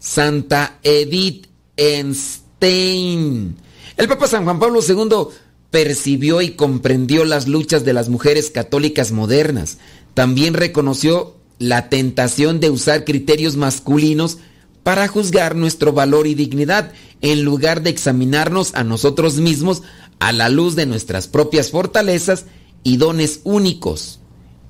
Santa 0.00 0.78
Edith 0.82 1.46
Einstein. 1.76 3.56
El 3.96 4.08
Papa 4.08 4.26
San 4.26 4.44
Juan 4.44 4.58
Pablo 4.58 4.80
II 4.86 5.28
percibió 5.70 6.40
y 6.40 6.50
comprendió 6.50 7.24
las 7.24 7.46
luchas 7.48 7.84
de 7.84 7.92
las 7.92 8.08
mujeres 8.08 8.50
católicas 8.50 9.12
modernas. 9.12 9.78
También 10.14 10.54
reconoció 10.54 11.36
la 11.58 11.88
tentación 11.88 12.60
de 12.60 12.70
usar 12.70 13.04
criterios 13.04 13.56
masculinos 13.56 14.38
para 14.82 15.08
juzgar 15.08 15.54
nuestro 15.54 15.92
valor 15.92 16.26
y 16.26 16.34
dignidad, 16.34 16.92
en 17.20 17.42
lugar 17.42 17.82
de 17.82 17.90
examinarnos 17.90 18.74
a 18.74 18.84
nosotros 18.84 19.36
mismos 19.36 19.82
a 20.18 20.32
la 20.32 20.48
luz 20.48 20.76
de 20.76 20.86
nuestras 20.86 21.26
propias 21.26 21.70
fortalezas 21.70 22.46
y 22.84 22.96
dones 22.96 23.40
únicos, 23.44 24.20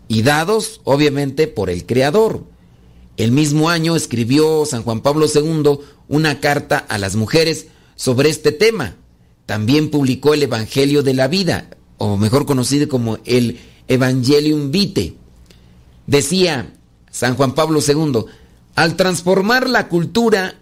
y 0.08 0.22
dados 0.22 0.80
obviamente 0.84 1.46
por 1.46 1.70
el 1.70 1.87
Creador. 1.87 2.44
El 3.16 3.32
mismo 3.32 3.68
año 3.68 3.96
escribió 3.96 4.64
San 4.64 4.82
Juan 4.82 5.02
Pablo 5.02 5.26
II 5.32 5.80
una 6.08 6.40
carta 6.40 6.78
a 6.78 6.98
las 6.98 7.14
mujeres 7.16 7.66
sobre 7.94 8.30
este 8.30 8.52
tema. 8.52 8.96
También 9.48 9.90
publicó 9.90 10.34
el 10.34 10.42
Evangelio 10.42 11.02
de 11.02 11.14
la 11.14 11.26
Vida, 11.26 11.70
o 11.96 12.18
mejor 12.18 12.44
conocido 12.44 12.87
como 12.87 13.16
el 13.24 13.58
Evangelium 13.88 14.70
Vitae 14.70 15.14
Decía 16.06 16.74
San 17.11 17.34
Juan 17.34 17.54
Pablo 17.54 17.80
II, 17.80 18.26
al 18.74 18.96
transformar 18.96 19.66
la 19.66 19.88
cultura 19.88 20.61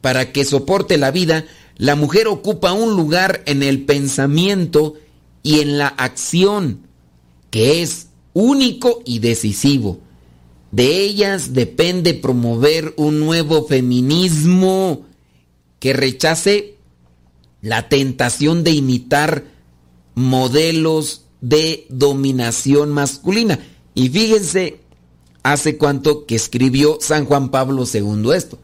para 0.00 0.32
que 0.32 0.44
soporte 0.44 0.98
la 0.98 1.12
vida, 1.12 1.44
la 1.76 1.94
mujer 1.94 2.26
ocupa 2.26 2.72
un 2.72 2.96
lugar 2.96 3.44
en 3.46 3.62
el 3.62 3.84
pensamiento 3.84 4.94
y 5.44 5.60
en 5.60 5.78
la 5.78 5.86
acción 5.86 6.80
que 7.50 7.80
es 7.80 8.08
único 8.32 9.02
y 9.04 9.20
decisivo. 9.20 10.00
De 10.72 10.98
ellas 10.98 11.52
depende 11.52 12.12
promover 12.12 12.92
un 12.96 13.20
nuevo 13.20 13.68
feminismo 13.68 15.06
que 15.78 15.92
rechace 15.92 16.75
la 17.66 17.88
tentación 17.88 18.62
de 18.62 18.70
imitar 18.70 19.42
modelos 20.14 21.22
de 21.40 21.84
dominación 21.90 22.92
masculina. 22.92 23.58
Y 23.92 24.08
fíjense, 24.08 24.78
hace 25.42 25.76
cuánto 25.76 26.26
que 26.26 26.36
escribió 26.36 26.98
San 27.00 27.24
Juan 27.24 27.50
Pablo 27.50 27.82
II 27.92 28.30
esto. 28.36 28.60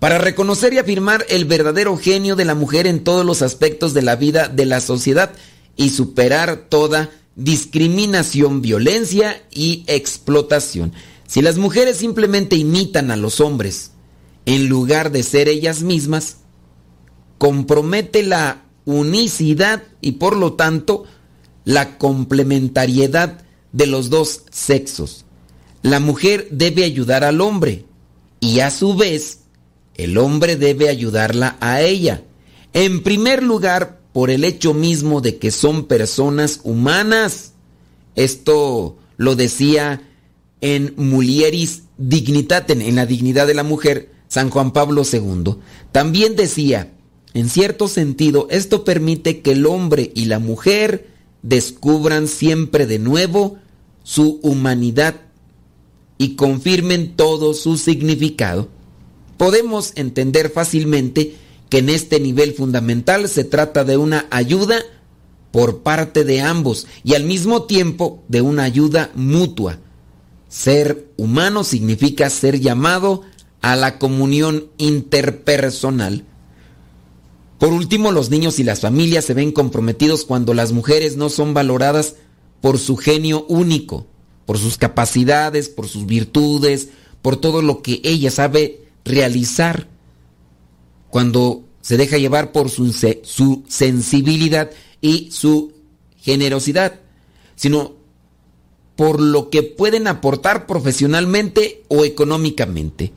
Para 0.00 0.18
reconocer 0.18 0.74
y 0.74 0.78
afirmar 0.78 1.24
el 1.28 1.44
verdadero 1.44 1.96
genio 1.96 2.34
de 2.34 2.44
la 2.44 2.56
mujer 2.56 2.88
en 2.88 3.04
todos 3.04 3.24
los 3.24 3.42
aspectos 3.42 3.94
de 3.94 4.02
la 4.02 4.16
vida 4.16 4.48
de 4.48 4.66
la 4.66 4.80
sociedad 4.80 5.30
y 5.76 5.90
superar 5.90 6.66
toda 6.68 7.10
discriminación, 7.36 8.62
violencia 8.62 9.44
y 9.52 9.84
explotación. 9.86 10.92
Si 11.28 11.40
las 11.40 11.56
mujeres 11.56 11.98
simplemente 11.98 12.56
imitan 12.56 13.12
a 13.12 13.16
los 13.16 13.40
hombres 13.40 13.92
en 14.44 14.68
lugar 14.68 15.12
de 15.12 15.22
ser 15.22 15.48
ellas 15.48 15.82
mismas, 15.82 16.38
compromete 17.40 18.22
la 18.22 18.64
unicidad 18.84 19.82
y 20.02 20.12
por 20.12 20.36
lo 20.36 20.52
tanto 20.52 21.04
la 21.64 21.96
complementariedad 21.96 23.40
de 23.72 23.86
los 23.86 24.10
dos 24.10 24.42
sexos. 24.50 25.24
La 25.80 26.00
mujer 26.00 26.48
debe 26.50 26.84
ayudar 26.84 27.24
al 27.24 27.40
hombre 27.40 27.86
y 28.40 28.60
a 28.60 28.70
su 28.70 28.94
vez 28.94 29.38
el 29.94 30.18
hombre 30.18 30.56
debe 30.56 30.90
ayudarla 30.90 31.56
a 31.60 31.80
ella. 31.80 32.24
En 32.74 33.02
primer 33.02 33.42
lugar, 33.42 34.00
por 34.12 34.28
el 34.28 34.44
hecho 34.44 34.74
mismo 34.74 35.22
de 35.22 35.38
que 35.38 35.50
son 35.50 35.86
personas 35.86 36.60
humanas. 36.62 37.54
Esto 38.16 38.98
lo 39.16 39.34
decía 39.34 40.02
en 40.60 40.92
Mulieris 40.98 41.84
Dignitatem, 41.96 42.82
en 42.82 42.96
la 42.96 43.06
dignidad 43.06 43.46
de 43.46 43.54
la 43.54 43.62
mujer, 43.62 44.12
San 44.28 44.50
Juan 44.50 44.72
Pablo 44.72 45.04
II. 45.10 45.56
También 45.90 46.36
decía, 46.36 46.92
en 47.34 47.48
cierto 47.48 47.88
sentido, 47.88 48.48
esto 48.50 48.84
permite 48.84 49.40
que 49.40 49.52
el 49.52 49.66
hombre 49.66 50.10
y 50.14 50.24
la 50.24 50.38
mujer 50.38 51.08
descubran 51.42 52.28
siempre 52.28 52.86
de 52.86 52.98
nuevo 52.98 53.58
su 54.02 54.40
humanidad 54.42 55.20
y 56.18 56.34
confirmen 56.36 57.16
todo 57.16 57.54
su 57.54 57.76
significado, 57.76 58.68
podemos 59.36 59.92
entender 59.94 60.50
fácilmente 60.50 61.34
que 61.70 61.78
en 61.78 61.88
este 61.88 62.20
nivel 62.20 62.52
fundamental 62.52 63.28
se 63.28 63.44
trata 63.44 63.84
de 63.84 63.96
una 63.96 64.26
ayuda 64.30 64.80
por 65.50 65.82
parte 65.82 66.24
de 66.24 66.42
ambos 66.42 66.86
y 67.04 67.14
al 67.14 67.24
mismo 67.24 67.62
tiempo 67.62 68.22
de 68.28 68.42
una 68.42 68.64
ayuda 68.64 69.10
mutua. 69.14 69.78
Ser 70.48 71.06
humano 71.16 71.64
significa 71.64 72.28
ser 72.28 72.60
llamado 72.60 73.22
a 73.62 73.76
la 73.76 73.98
comunión 73.98 74.66
interpersonal. 74.78 76.24
Por 77.60 77.74
último, 77.74 78.10
los 78.10 78.30
niños 78.30 78.58
y 78.58 78.64
las 78.64 78.80
familias 78.80 79.26
se 79.26 79.34
ven 79.34 79.52
comprometidos 79.52 80.24
cuando 80.24 80.54
las 80.54 80.72
mujeres 80.72 81.18
no 81.18 81.28
son 81.28 81.52
valoradas 81.52 82.14
por 82.62 82.78
su 82.78 82.96
genio 82.96 83.44
único, 83.48 84.06
por 84.46 84.56
sus 84.56 84.78
capacidades, 84.78 85.68
por 85.68 85.86
sus 85.86 86.06
virtudes, 86.06 86.88
por 87.20 87.36
todo 87.36 87.60
lo 87.60 87.82
que 87.82 88.00
ella 88.02 88.30
sabe 88.30 88.86
realizar. 89.04 89.88
Cuando 91.10 91.64
se 91.82 91.98
deja 91.98 92.16
llevar 92.16 92.52
por 92.52 92.70
su, 92.70 92.94
sensibilidad 93.68 94.70
y 95.02 95.30
su 95.30 95.74
generosidad, 96.16 97.00
sino 97.56 97.92
por 98.96 99.20
lo 99.20 99.50
que 99.50 99.62
pueden 99.62 100.06
aportar 100.06 100.66
profesionalmente 100.66 101.82
o 101.88 102.06
económicamente. 102.06 103.12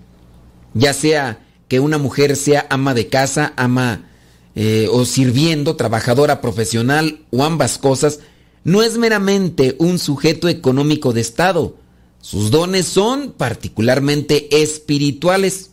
Ya 0.74 0.94
sea 0.94 1.48
que 1.70 1.80
una 1.80 1.98
mujer 1.98 2.36
sea 2.36 2.68
ama 2.70 2.94
de 2.94 3.08
casa, 3.08 3.54
ama 3.56 4.10
eh, 4.56 4.88
o 4.92 5.06
sirviendo, 5.06 5.76
trabajadora 5.76 6.42
profesional 6.42 7.26
o 7.32 7.44
ambas 7.44 7.78
cosas, 7.78 8.20
no 8.64 8.84
es 8.84 8.98
meramente 8.98 9.76
un 9.80 10.00
sujeto 10.00 10.48
económico 10.48 11.12
de 11.12 11.22
Estado. 11.22 11.76
Sus 12.22 12.52
dones 12.52 12.86
son 12.86 13.34
particularmente 13.34 14.62
espirituales 14.62 15.72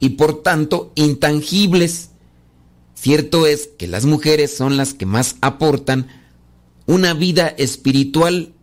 y 0.00 0.10
por 0.10 0.42
tanto 0.42 0.92
intangibles. 0.94 2.10
Cierto 2.94 3.46
es 3.46 3.68
que 3.78 3.86
las 3.86 4.04
mujeres 4.04 4.56
son 4.56 4.76
las 4.76 4.94
que 4.94 5.06
más 5.06 5.36
aportan 5.40 6.08
una 6.86 7.14
vida 7.14 7.48
espiritual 7.58 8.54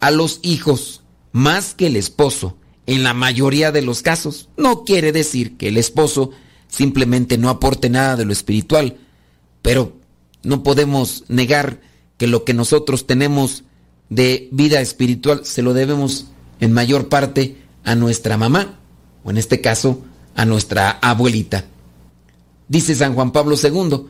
a 0.00 0.10
los 0.10 0.40
hijos, 0.42 1.02
más 1.30 1.74
que 1.74 1.86
el 1.86 1.96
esposo, 1.96 2.56
en 2.86 3.04
la 3.04 3.14
mayoría 3.14 3.72
de 3.72 3.82
los 3.82 4.02
casos. 4.02 4.48
No 4.56 4.84
quiere 4.84 5.12
decir 5.12 5.56
que 5.56 5.68
el 5.68 5.78
esposo 5.78 6.32
simplemente 6.72 7.36
no 7.36 7.50
aporte 7.50 7.90
nada 7.90 8.16
de 8.16 8.24
lo 8.24 8.32
espiritual, 8.32 8.96
pero 9.60 9.92
no 10.42 10.62
podemos 10.62 11.24
negar 11.28 11.80
que 12.16 12.26
lo 12.26 12.44
que 12.44 12.54
nosotros 12.54 13.06
tenemos 13.06 13.64
de 14.08 14.48
vida 14.52 14.80
espiritual 14.80 15.44
se 15.44 15.60
lo 15.60 15.74
debemos 15.74 16.28
en 16.60 16.72
mayor 16.72 17.08
parte 17.08 17.58
a 17.84 17.94
nuestra 17.94 18.38
mamá, 18.38 18.78
o 19.22 19.30
en 19.30 19.36
este 19.36 19.60
caso, 19.60 20.02
a 20.34 20.46
nuestra 20.46 20.90
abuelita. 20.90 21.66
Dice 22.68 22.94
San 22.94 23.14
Juan 23.14 23.32
Pablo 23.32 23.56
II, 23.62 24.06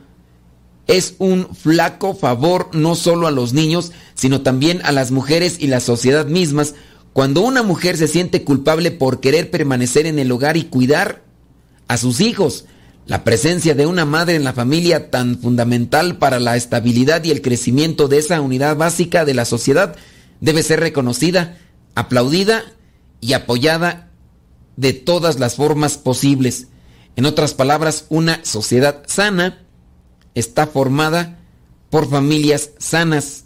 es 0.86 1.16
un 1.18 1.48
flaco 1.54 2.14
favor 2.14 2.70
no 2.72 2.94
solo 2.94 3.26
a 3.26 3.32
los 3.32 3.54
niños, 3.54 3.90
sino 4.14 4.42
también 4.42 4.80
a 4.84 4.92
las 4.92 5.10
mujeres 5.10 5.56
y 5.58 5.66
la 5.66 5.80
sociedad 5.80 6.26
mismas, 6.26 6.76
cuando 7.12 7.40
una 7.40 7.64
mujer 7.64 7.96
se 7.96 8.06
siente 8.06 8.44
culpable 8.44 8.92
por 8.92 9.18
querer 9.18 9.50
permanecer 9.50 10.06
en 10.06 10.20
el 10.20 10.30
hogar 10.30 10.56
y 10.56 10.64
cuidar 10.64 11.31
a 11.88 11.96
sus 11.96 12.20
hijos. 12.20 12.66
La 13.06 13.24
presencia 13.24 13.74
de 13.74 13.86
una 13.86 14.04
madre 14.04 14.36
en 14.36 14.44
la 14.44 14.52
familia 14.52 15.10
tan 15.10 15.38
fundamental 15.38 16.18
para 16.18 16.38
la 16.38 16.56
estabilidad 16.56 17.24
y 17.24 17.30
el 17.30 17.42
crecimiento 17.42 18.08
de 18.08 18.18
esa 18.18 18.40
unidad 18.40 18.76
básica 18.76 19.24
de 19.24 19.34
la 19.34 19.44
sociedad 19.44 19.96
debe 20.40 20.62
ser 20.62 20.80
reconocida, 20.80 21.58
aplaudida 21.94 22.62
y 23.20 23.32
apoyada 23.32 24.10
de 24.76 24.92
todas 24.92 25.38
las 25.38 25.56
formas 25.56 25.98
posibles. 25.98 26.68
En 27.16 27.26
otras 27.26 27.54
palabras, 27.54 28.06
una 28.08 28.44
sociedad 28.44 29.02
sana 29.06 29.62
está 30.34 30.66
formada 30.66 31.38
por 31.90 32.08
familias 32.08 32.70
sanas 32.78 33.44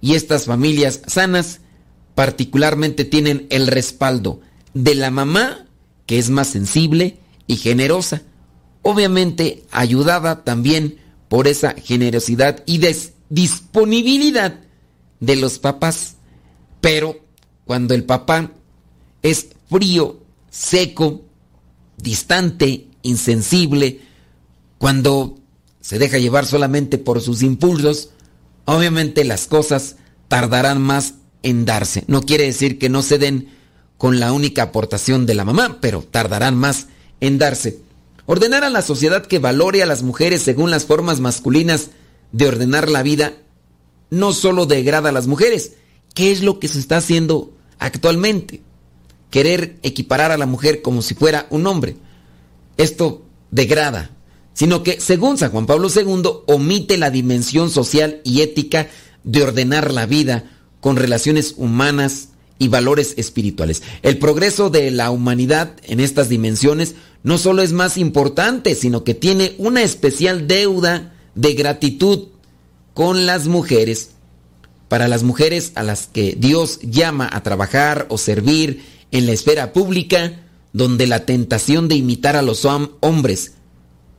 y 0.00 0.14
estas 0.14 0.46
familias 0.46 1.02
sanas 1.06 1.60
particularmente 2.14 3.04
tienen 3.04 3.46
el 3.50 3.68
respaldo 3.68 4.40
de 4.74 4.94
la 4.94 5.10
mamá 5.10 5.66
que 6.06 6.18
es 6.18 6.30
más 6.30 6.48
sensible 6.48 7.19
y 7.50 7.56
generosa, 7.56 8.22
obviamente 8.82 9.64
ayudada 9.72 10.44
también 10.44 11.00
por 11.28 11.48
esa 11.48 11.72
generosidad 11.72 12.62
y 12.64 12.80
disponibilidad 13.28 14.60
de 15.18 15.34
los 15.34 15.58
papás, 15.58 16.14
pero 16.80 17.18
cuando 17.64 17.92
el 17.94 18.04
papá 18.04 18.52
es 19.22 19.48
frío, 19.68 20.20
seco, 20.48 21.22
distante, 21.96 22.86
insensible, 23.02 23.98
cuando 24.78 25.40
se 25.80 25.98
deja 25.98 26.18
llevar 26.18 26.46
solamente 26.46 26.98
por 26.98 27.20
sus 27.20 27.42
impulsos, 27.42 28.10
obviamente 28.64 29.24
las 29.24 29.48
cosas 29.48 29.96
tardarán 30.28 30.80
más 30.80 31.14
en 31.42 31.64
darse. 31.64 32.04
No 32.06 32.22
quiere 32.22 32.44
decir 32.44 32.78
que 32.78 32.88
no 32.88 33.02
se 33.02 33.18
den 33.18 33.48
con 33.98 34.20
la 34.20 34.32
única 34.32 34.62
aportación 34.62 35.26
de 35.26 35.34
la 35.34 35.44
mamá, 35.44 35.78
pero 35.80 36.02
tardarán 36.08 36.56
más 36.56 36.86
en 37.20 37.38
darse. 37.38 37.78
Ordenar 38.26 38.64
a 38.64 38.70
la 38.70 38.82
sociedad 38.82 39.26
que 39.26 39.38
valore 39.38 39.82
a 39.82 39.86
las 39.86 40.02
mujeres 40.02 40.42
según 40.42 40.70
las 40.70 40.84
formas 40.84 41.20
masculinas 41.20 41.90
de 42.32 42.46
ordenar 42.46 42.88
la 42.88 43.02
vida 43.02 43.34
no 44.10 44.32
solo 44.32 44.66
degrada 44.66 45.08
a 45.10 45.12
las 45.12 45.26
mujeres, 45.26 45.72
¿qué 46.14 46.32
es 46.32 46.42
lo 46.42 46.58
que 46.58 46.68
se 46.68 46.78
está 46.78 46.96
haciendo 46.98 47.52
actualmente? 47.78 48.62
querer 49.30 49.78
equiparar 49.82 50.32
a 50.32 50.36
la 50.36 50.46
mujer 50.46 50.82
como 50.82 51.02
si 51.02 51.14
fuera 51.14 51.46
un 51.50 51.66
hombre. 51.66 51.96
Esto 52.76 53.22
degrada, 53.50 54.10
sino 54.52 54.82
que, 54.82 55.00
según 55.00 55.38
San 55.38 55.50
Juan 55.50 55.66
Pablo 55.66 55.88
II, 55.94 56.22
omite 56.46 56.98
la 56.98 57.10
dimensión 57.10 57.70
social 57.70 58.20
y 58.24 58.42
ética 58.42 58.88
de 59.24 59.42
ordenar 59.42 59.92
la 59.92 60.06
vida 60.06 60.50
con 60.80 60.96
relaciones 60.96 61.54
humanas 61.56 62.29
y 62.60 62.68
valores 62.68 63.14
espirituales. 63.16 63.82
El 64.02 64.18
progreso 64.18 64.68
de 64.70 64.92
la 64.92 65.10
humanidad 65.10 65.72
en 65.84 65.98
estas 65.98 66.28
dimensiones 66.28 66.94
no 67.24 67.38
solo 67.38 67.62
es 67.62 67.72
más 67.72 67.96
importante, 67.96 68.74
sino 68.74 69.02
que 69.02 69.14
tiene 69.14 69.54
una 69.58 69.82
especial 69.82 70.46
deuda 70.46 71.14
de 71.34 71.54
gratitud 71.54 72.28
con 72.94 73.26
las 73.26 73.48
mujeres. 73.48 74.10
Para 74.88 75.08
las 75.08 75.22
mujeres 75.22 75.72
a 75.74 75.82
las 75.82 76.06
que 76.06 76.36
Dios 76.38 76.80
llama 76.82 77.28
a 77.32 77.42
trabajar 77.42 78.06
o 78.10 78.18
servir 78.18 78.84
en 79.10 79.24
la 79.24 79.32
esfera 79.32 79.72
pública 79.72 80.42
donde 80.74 81.06
la 81.06 81.24
tentación 81.24 81.88
de 81.88 81.96
imitar 81.96 82.36
a 82.36 82.42
los 82.42 82.66
hombres 82.66 83.54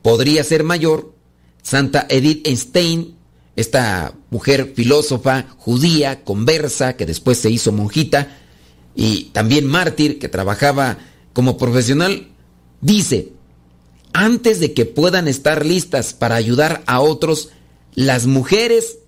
podría 0.02 0.42
ser 0.42 0.64
mayor, 0.64 1.14
Santa 1.62 2.06
Edith 2.08 2.46
Stein, 2.48 3.14
esta 3.56 4.14
mujer 4.30 4.72
filósofa 4.74 5.46
judía, 5.58 6.24
conversa, 6.24 6.96
que 6.96 7.06
después 7.06 7.38
se 7.38 7.50
hizo 7.50 7.72
monjita, 7.72 8.38
y 8.94 9.24
también 9.32 9.66
mártir, 9.66 10.18
que 10.18 10.28
trabajaba 10.28 10.98
como 11.32 11.56
profesional, 11.56 12.28
dice, 12.80 13.32
antes 14.12 14.60
de 14.60 14.74
que 14.74 14.84
puedan 14.84 15.28
estar 15.28 15.64
listas 15.64 16.12
para 16.12 16.36
ayudar 16.36 16.82
a 16.86 17.00
otros, 17.00 17.50
las 17.94 18.26
mujeres 18.26 18.98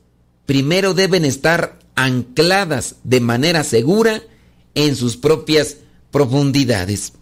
primero 0.46 0.94
deben 0.94 1.24
estar 1.24 1.78
ancladas 1.94 2.96
de 3.04 3.20
manera 3.20 3.64
segura 3.64 4.22
en 4.74 4.96
sus 4.96 5.16
propias 5.16 5.78
profundidades. 6.10 7.12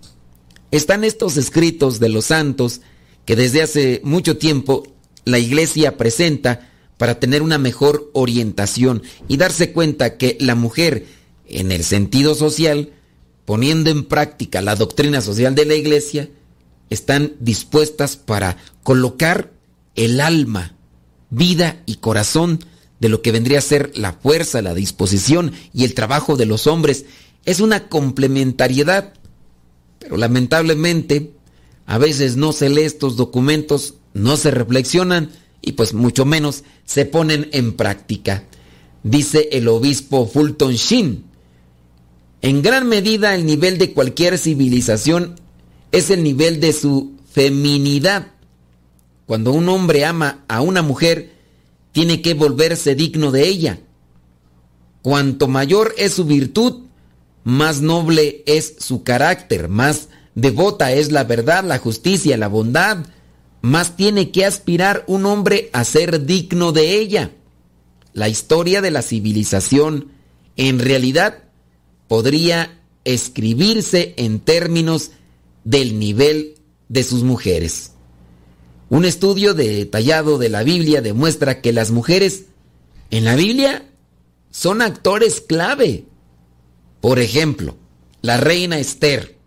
Están 0.71 1.05
estos 1.05 1.37
escritos 1.37 2.01
de 2.01 2.09
los 2.09 2.27
santos 2.27 2.81
que 3.25 3.37
desde 3.37 3.63
hace 3.63 4.01
mucho 4.05 4.39
tiempo 4.39 4.85
la 5.25 5.39
iglesia 5.39 5.97
presenta 5.97 6.72
para 7.03 7.19
tener 7.19 7.43
una 7.43 7.59
mejor 7.59 8.12
orientación 8.12 9.03
y 9.27 9.37
darse 9.37 9.73
cuenta 9.73 10.19
que 10.19 10.37
la 10.38 10.55
mujer, 10.55 11.07
en 11.49 11.73
el 11.73 11.83
sentido 11.83 12.37
social, 12.37 12.93
poniendo 13.45 13.91
en 13.91 14.05
práctica 14.05 14.62
la 14.62 14.77
doctrina 14.77 15.21
social 15.21 15.57
de 15.57 15.67
la 15.67 15.75
iglesia, 15.75 16.31
están 16.91 17.33
dispuestas 17.41 18.17
para 18.17 18.57
colocar 18.85 19.51
el 19.97 20.21
alma, 20.21 20.77
vida 21.31 21.83
y 21.87 21.97
corazón 21.97 22.65
de 23.01 23.09
lo 23.09 23.21
que 23.21 23.33
vendría 23.33 23.59
a 23.59 23.62
ser 23.62 23.91
la 23.99 24.12
fuerza, 24.12 24.62
la 24.62 24.73
disposición 24.73 25.51
y 25.75 25.83
el 25.83 25.95
trabajo 25.95 26.37
de 26.37 26.47
los 26.47 26.69
hombres. 26.69 27.07
Es 27.45 27.59
una 27.59 27.88
complementariedad, 27.88 29.12
pero 29.99 30.19
lamentablemente 30.19 31.33
a 31.85 31.99
veces 31.99 32.37
no 32.37 32.53
se 32.53 32.69
lee 32.69 32.83
estos 32.83 33.17
documentos, 33.17 33.95
no 34.15 34.37
se 34.37 34.53
reflexionan 34.53 35.33
y 35.62 35.72
pues 35.72 35.94
mucho 35.94 36.25
menos 36.25 36.64
se 36.85 37.07
ponen 37.07 37.48
en 37.53 37.75
práctica. 37.75 38.44
Dice 39.03 39.48
el 39.53 39.68
obispo 39.68 40.27
Fulton 40.27 40.75
Sheen, 40.75 41.25
en 42.42 42.61
gran 42.61 42.88
medida 42.88 43.35
el 43.35 43.46
nivel 43.46 43.79
de 43.79 43.92
cualquier 43.92 44.37
civilización 44.37 45.40
es 45.92 46.11
el 46.11 46.25
nivel 46.25 46.61
de 46.61 46.72
su 46.72 47.12
feminidad. 47.31 48.33
Cuando 49.27 49.53
un 49.53 49.68
hombre 49.68 50.05
ama 50.05 50.44
a 50.48 50.61
una 50.61 50.83
mujer, 50.83 51.33
tiene 51.92 52.20
que 52.20 52.35
volverse 52.35 52.94
digno 52.94 53.31
de 53.31 53.46
ella. 53.46 53.81
Cuanto 55.03 55.46
mayor 55.48 55.94
es 55.96 56.14
su 56.14 56.25
virtud, 56.25 56.83
más 57.44 57.81
noble 57.81 58.42
es 58.46 58.77
su 58.79 59.03
carácter, 59.03 59.68
más 59.68 60.09
devota 60.35 60.92
es 60.92 61.12
la 61.12 61.25
verdad, 61.25 61.64
la 61.64 61.79
justicia, 61.79 62.37
la 62.37 62.48
bondad, 62.48 63.07
más 63.62 63.96
tiene 63.96 64.33
que 64.33 64.44
aspirar 64.44 65.05
un 65.07 65.25
hombre 65.25 65.70
a 65.72 65.85
ser 65.85 66.27
digno 66.27 66.72
de 66.72 66.98
ella. 66.98 67.31
La 68.12 68.29
historia 68.29 68.83
de 68.83 68.90
la 68.90 69.03
civilización 69.03 70.09
en 70.57 70.81
realidad 70.81 71.44
podría 72.09 72.81
escribirse 73.05 74.14
en 74.18 74.40
términos 74.40 75.12
del 75.64 75.98
nivel 75.98 76.57
de 76.88 77.05
sus 77.05 77.22
mujeres. 77.22 77.92
Un 78.90 79.05
estudio 79.05 79.55
detallado 79.55 80.37
de 80.37 80.51
la 80.51 80.64
Biblia 80.64 81.01
demuestra 81.01 81.62
que 81.62 81.72
las 81.72 81.90
mujeres 81.90 82.46
en 83.11 83.25
la 83.25 83.37
Biblia 83.37 83.88
son 84.51 84.83
actores 84.83 85.40
clave. 85.40 86.05
Por 87.01 87.18
ejemplo, 87.18 87.77
la 88.20 88.37
reina 88.37 88.79
Esther. 88.79 89.38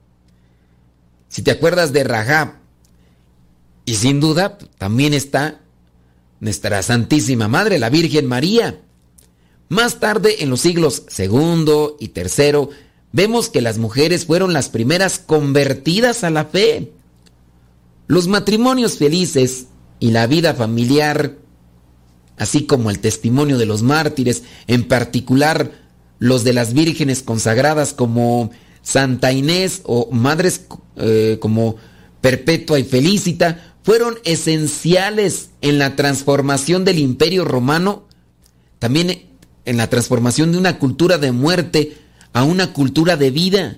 Si 1.28 1.42
te 1.42 1.52
acuerdas 1.52 1.94
de 1.94 2.04
Rahab, 2.04 2.65
y 3.86 3.96
sin 3.96 4.20
duda 4.20 4.58
también 4.78 5.14
está 5.14 5.62
nuestra 6.40 6.82
Santísima 6.82 7.48
Madre, 7.48 7.80
la 7.80 7.90
Virgen 7.90 8.26
María. 8.26 8.82
Más 9.70 10.00
tarde, 10.00 10.44
en 10.44 10.50
los 10.50 10.62
siglos 10.62 11.04
segundo 11.08 11.98
y 12.00 12.10
tercero, 12.10 12.70
vemos 13.12 13.50
que 13.50 13.62
las 13.62 13.78
mujeres 13.78 14.26
fueron 14.26 14.54
las 14.54 14.70
primeras 14.70 15.20
convertidas 15.20 16.24
a 16.24 16.30
la 16.30 16.46
fe. 16.46 16.92
Los 18.08 18.28
matrimonios 18.28 18.98
felices 18.98 19.68
y 20.00 20.12
la 20.12 20.28
vida 20.28 20.54
familiar, 20.54 21.36
así 22.38 22.66
como 22.66 22.90
el 22.90 23.00
testimonio 23.00 23.58
de 23.58 23.66
los 23.66 23.82
mártires, 23.82 24.44
en 24.68 24.88
particular 24.88 25.72
los 26.20 26.44
de 26.44 26.54
las 26.54 26.74
vírgenes 26.74 27.24
consagradas 27.24 27.94
como 27.94 28.52
Santa 28.82 29.32
Inés 29.32 29.82
o 29.84 30.10
madres 30.12 30.66
eh, 30.96 31.38
como 31.42 31.76
Perpetua 32.22 32.80
y 32.80 32.84
Felicita, 32.84 33.75
fueron 33.86 34.18
esenciales 34.24 35.52
en 35.62 35.78
la 35.78 35.96
transformación 35.96 36.86
del 36.86 36.98
imperio 36.98 37.46
romano, 37.46 38.08
también 38.80 39.28
en 39.64 39.78
la 39.78 39.92
transformación 39.92 40.52
de 40.52 40.58
una 40.58 40.80
cultura 40.80 41.20
de 41.20 41.32
muerte 41.32 41.96
a 42.34 42.44
una 42.44 42.74
cultura 42.74 43.16
de 43.16 43.30
vida. 43.30 43.78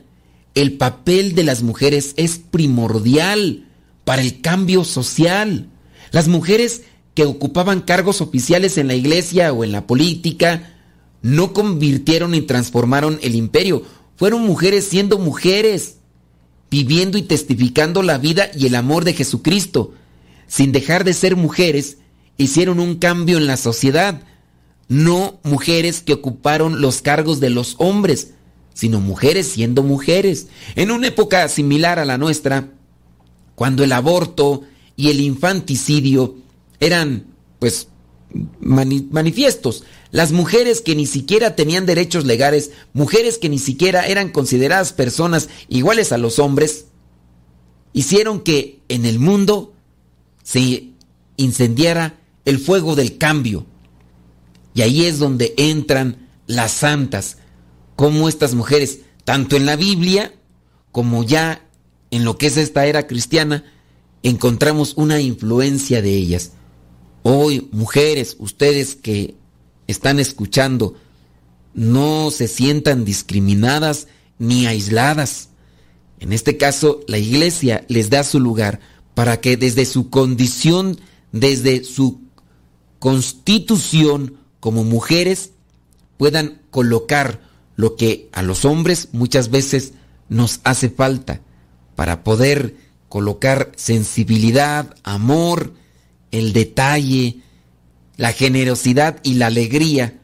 El 0.55 0.77
papel 0.77 1.35
de 1.35 1.43
las 1.43 1.61
mujeres 1.61 2.13
es 2.15 2.37
primordial 2.37 3.65
para 4.05 4.21
el 4.21 4.39
cambio 4.39 4.85
social. 4.85 5.67
Las 6.11 6.29
mujeres 6.29 6.83
que 7.13 7.25
ocupaban 7.25 7.81
cargos 7.81 8.21
oficiales 8.21 8.77
en 8.77 8.87
la 8.87 8.95
iglesia 8.95 9.51
o 9.51 9.65
en 9.65 9.73
la 9.73 9.87
política 9.87 10.73
no 11.21 11.51
convirtieron 11.51 12.33
y 12.33 12.43
transformaron 12.43 13.19
el 13.23 13.35
imperio. 13.35 13.83
Fueron 14.15 14.43
mujeres 14.43 14.87
siendo 14.87 15.19
mujeres 15.19 15.97
viviendo 16.69 17.17
y 17.17 17.21
testificando 17.21 18.03
la 18.03 18.17
vida 18.17 18.49
y 18.53 18.65
el 18.65 18.75
amor 18.75 19.05
de 19.05 19.13
Jesucristo. 19.13 19.93
Sin 20.47 20.71
dejar 20.71 21.03
de 21.03 21.13
ser 21.13 21.35
mujeres, 21.35 21.97
hicieron 22.37 22.79
un 22.79 22.95
cambio 22.95 23.37
en 23.37 23.47
la 23.47 23.57
sociedad. 23.57 24.21
No 24.87 25.39
mujeres 25.43 26.01
que 26.01 26.13
ocuparon 26.13 26.81
los 26.81 27.01
cargos 27.01 27.39
de 27.39 27.49
los 27.49 27.75
hombres, 27.77 28.33
sino 28.73 28.99
mujeres 28.99 29.47
siendo 29.47 29.83
mujeres. 29.83 30.47
En 30.75 30.91
una 30.91 31.07
época 31.07 31.47
similar 31.49 31.99
a 31.99 32.05
la 32.05 32.17
nuestra, 32.17 32.71
cuando 33.55 33.83
el 33.83 33.91
aborto 33.91 34.63
y 34.95 35.09
el 35.09 35.19
infanticidio 35.19 36.35
eran, 36.79 37.25
pues, 37.59 37.87
manifiestos. 38.59 39.83
Las 40.11 40.31
mujeres 40.31 40.81
que 40.81 40.95
ni 40.95 41.05
siquiera 41.05 41.55
tenían 41.55 41.85
derechos 41.85 42.25
legales, 42.25 42.71
mujeres 42.93 43.37
que 43.37 43.49
ni 43.49 43.59
siquiera 43.59 44.07
eran 44.07 44.29
consideradas 44.29 44.93
personas 44.93 45.49
iguales 45.69 46.11
a 46.11 46.17
los 46.17 46.39
hombres, 46.39 46.85
hicieron 47.93 48.41
que 48.41 48.79
en 48.89 49.05
el 49.05 49.19
mundo 49.19 49.73
se 50.43 50.89
incendiara 51.37 52.19
el 52.45 52.59
fuego 52.59 52.95
del 52.95 53.17
cambio. 53.17 53.65
Y 54.73 54.81
ahí 54.81 55.05
es 55.05 55.19
donde 55.19 55.53
entran 55.57 56.27
las 56.45 56.71
santas, 56.71 57.37
como 57.95 58.29
estas 58.29 58.53
mujeres, 58.53 58.99
tanto 59.25 59.55
en 59.55 59.65
la 59.65 59.75
Biblia 59.75 60.33
como 60.91 61.23
ya 61.23 61.67
en 62.11 62.23
lo 62.23 62.37
que 62.37 62.47
es 62.47 62.57
esta 62.57 62.85
era 62.85 63.07
cristiana, 63.07 63.63
encontramos 64.23 64.93
una 64.95 65.21
influencia 65.21 66.01
de 66.01 66.15
ellas. 66.15 66.53
Hoy, 67.29 67.67
mujeres, 67.73 68.37
ustedes 68.39 68.95
que 68.95 69.35
están 69.85 70.17
escuchando, 70.17 70.95
no 71.73 72.31
se 72.31 72.47
sientan 72.47 73.03
discriminadas 73.03 74.07
ni 74.39 74.65
aisladas. 74.65 75.49
En 76.21 76.31
este 76.31 76.55
caso, 76.55 77.01
la 77.05 77.17
iglesia 77.17 77.83
les 77.89 78.09
da 78.09 78.23
su 78.23 78.39
lugar 78.39 78.79
para 79.13 79.41
que 79.41 79.57
desde 79.57 79.83
su 79.83 80.09
condición, 80.09 81.01
desde 81.33 81.83
su 81.83 82.21
constitución 82.97 84.37
como 84.61 84.85
mujeres, 84.85 85.51
puedan 86.15 86.61
colocar 86.69 87.41
lo 87.75 87.97
que 87.97 88.29
a 88.31 88.41
los 88.41 88.63
hombres 88.63 89.09
muchas 89.11 89.51
veces 89.51 89.91
nos 90.29 90.61
hace 90.63 90.87
falta 90.87 91.41
para 91.97 92.23
poder 92.23 92.77
colocar 93.09 93.73
sensibilidad, 93.75 94.95
amor, 95.03 95.73
el 96.31 96.53
detalle, 96.53 97.37
la 98.17 98.31
generosidad 98.31 99.19
y 99.23 99.35
la 99.35 99.47
alegría 99.47 100.19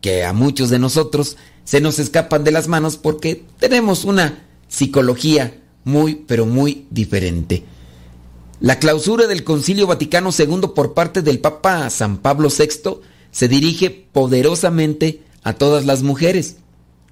que 0.00 0.24
a 0.24 0.32
muchos 0.32 0.70
de 0.70 0.78
nosotros 0.78 1.36
se 1.64 1.80
nos 1.80 1.98
escapan 1.98 2.44
de 2.44 2.50
las 2.50 2.68
manos 2.68 2.96
porque 2.96 3.44
tenemos 3.58 4.04
una 4.04 4.44
psicología 4.68 5.60
muy, 5.84 6.14
pero 6.14 6.46
muy 6.46 6.86
diferente. 6.90 7.64
La 8.60 8.78
clausura 8.78 9.26
del 9.26 9.44
Concilio 9.44 9.86
Vaticano 9.86 10.30
II 10.36 10.68
por 10.74 10.94
parte 10.94 11.22
del 11.22 11.40
Papa 11.40 11.90
San 11.90 12.18
Pablo 12.18 12.48
VI 12.48 13.00
se 13.32 13.48
dirige 13.48 13.90
poderosamente 13.90 15.22
a 15.42 15.54
todas 15.54 15.84
las 15.84 16.02
mujeres. 16.02 16.56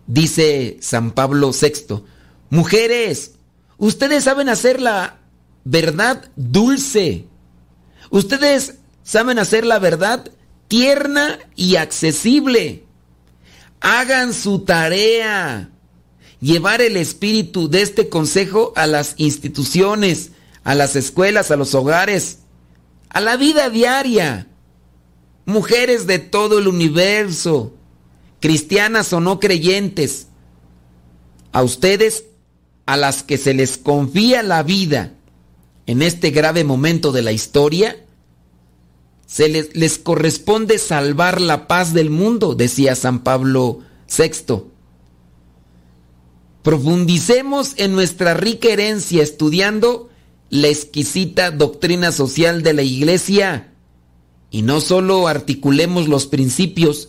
Dice 0.07 0.79
San 0.81 1.12
Pablo 1.12 1.50
VI, 1.50 2.03
mujeres, 2.50 3.33
ustedes 3.79 4.24
saben 4.24 4.48
hacer 4.48 4.81
la 4.81 5.18
verdad 5.64 6.31
dulce, 6.37 7.26
Ustedes 8.11 8.75
saben 9.05 9.38
hacer 9.38 9.64
la 9.64 9.79
verdad 9.79 10.31
tierna 10.68 11.38
y 11.57 11.77
accesible. 11.77 12.85
Hagan 13.81 14.35
su 14.35 14.61
tarea. 14.61 15.70
Llevar 16.40 16.81
el 16.81 16.96
espíritu 16.96 17.68
de 17.68 17.83
este 17.83 18.09
consejo 18.09 18.73
a 18.77 18.87
las 18.87 19.14
instituciones, 19.16 20.33
a 20.64 20.75
las 20.75 20.96
escuelas, 20.96 21.51
a 21.51 21.57
los 21.57 21.75
hogares, 21.75 22.40
a 23.09 23.20
la 23.20 23.37
vida 23.37 23.70
diaria. 23.70 24.49
Mujeres 25.44 26.07
de 26.07 26.18
todo 26.18 26.59
el 26.59 26.68
universo, 26.68 27.75
cristianas 28.40 29.12
o 29.12 29.20
no 29.20 29.38
creyentes, 29.38 30.29
a 31.53 31.62
ustedes 31.62 32.25
a 32.87 32.96
las 32.96 33.23
que 33.23 33.37
se 33.37 33.55
les 33.55 33.77
confía 33.77 34.42
la 34.42 34.62
vida 34.62 35.14
en 35.90 36.03
este 36.03 36.31
grave 36.31 36.62
momento 36.62 37.11
de 37.11 37.20
la 37.20 37.33
historia, 37.33 37.96
se 39.26 39.48
les, 39.48 39.98
corresponde 39.98 40.79
salvar 40.79 41.40
la 41.40 41.66
paz 41.66 41.92
del 41.92 42.11
mundo, 42.11 42.55
decía 42.55 42.94
San 42.94 43.24
Pablo 43.24 43.81
VI. 44.09 44.66
Profundicemos 46.62 47.72
en 47.76 47.90
nuestra 47.90 48.35
rica 48.35 48.68
herencia 48.68 49.24
estudiando 49.24 50.11
la 50.48 50.68
exquisita 50.68 51.50
doctrina 51.50 52.12
social 52.12 52.62
de 52.62 52.72
la 52.72 52.83
Iglesia 52.83 53.72
y 54.53 54.62
no 54.62 54.81
solo 54.81 55.26
articulemos 55.26 56.07
los 56.07 56.29
principios 56.29 57.09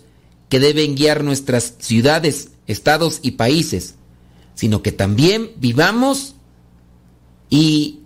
que 0.49 0.59
deben 0.59 0.95
guiar 0.95 1.23
nuestras 1.23 1.75
ciudades, 1.77 2.49
estados 2.65 3.19
y 3.21 3.31
países, 3.31 3.93
sino 4.55 4.81
que 4.81 4.91
también 4.91 5.51
vivamos 5.57 6.33
y 7.47 8.00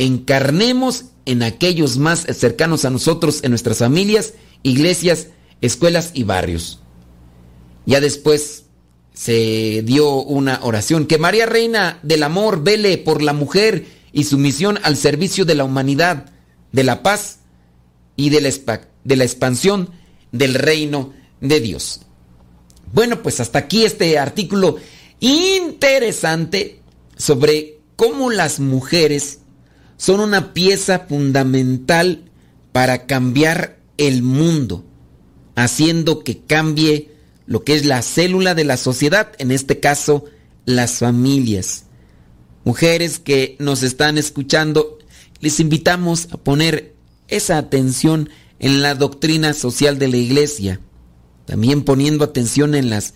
encarnemos 0.00 1.04
en 1.26 1.42
aquellos 1.42 1.98
más 1.98 2.20
cercanos 2.20 2.86
a 2.86 2.90
nosotros, 2.90 3.40
en 3.42 3.50
nuestras 3.50 3.78
familias, 3.78 4.32
iglesias, 4.62 5.28
escuelas 5.60 6.12
y 6.14 6.24
barrios. 6.24 6.80
Ya 7.84 8.00
después 8.00 8.64
se 9.12 9.82
dio 9.84 10.14
una 10.14 10.60
oración, 10.62 11.06
que 11.06 11.18
María 11.18 11.44
Reina 11.44 11.98
del 12.02 12.22
Amor 12.22 12.62
vele 12.62 12.96
por 12.96 13.20
la 13.20 13.34
mujer 13.34 13.84
y 14.10 14.24
su 14.24 14.38
misión 14.38 14.78
al 14.84 14.96
servicio 14.96 15.44
de 15.44 15.54
la 15.54 15.64
humanidad, 15.64 16.32
de 16.72 16.84
la 16.84 17.02
paz 17.02 17.40
y 18.16 18.30
de 18.30 18.40
la, 18.40 18.88
de 19.04 19.16
la 19.16 19.24
expansión 19.24 19.90
del 20.32 20.54
reino 20.54 21.12
de 21.42 21.60
Dios. 21.60 22.00
Bueno, 22.94 23.22
pues 23.22 23.38
hasta 23.40 23.58
aquí 23.58 23.84
este 23.84 24.18
artículo 24.18 24.76
interesante 25.20 26.80
sobre 27.18 27.80
cómo 27.96 28.30
las 28.30 28.60
mujeres 28.60 29.39
son 30.00 30.20
una 30.20 30.54
pieza 30.54 31.00
fundamental 31.00 32.22
para 32.72 33.04
cambiar 33.04 33.78
el 33.98 34.22
mundo, 34.22 34.82
haciendo 35.56 36.24
que 36.24 36.38
cambie 36.38 37.10
lo 37.44 37.64
que 37.64 37.74
es 37.74 37.84
la 37.84 38.00
célula 38.00 38.54
de 38.54 38.64
la 38.64 38.78
sociedad, 38.78 39.32
en 39.36 39.50
este 39.50 39.78
caso 39.78 40.24
las 40.64 41.00
familias. 41.00 41.84
Mujeres 42.64 43.18
que 43.18 43.56
nos 43.58 43.82
están 43.82 44.16
escuchando, 44.16 44.96
les 45.40 45.60
invitamos 45.60 46.28
a 46.32 46.38
poner 46.38 46.94
esa 47.28 47.58
atención 47.58 48.30
en 48.58 48.80
la 48.80 48.94
doctrina 48.94 49.52
social 49.52 49.98
de 49.98 50.08
la 50.08 50.16
iglesia, 50.16 50.80
también 51.44 51.82
poniendo 51.82 52.24
atención 52.24 52.74
en 52.74 52.88
las 52.88 53.12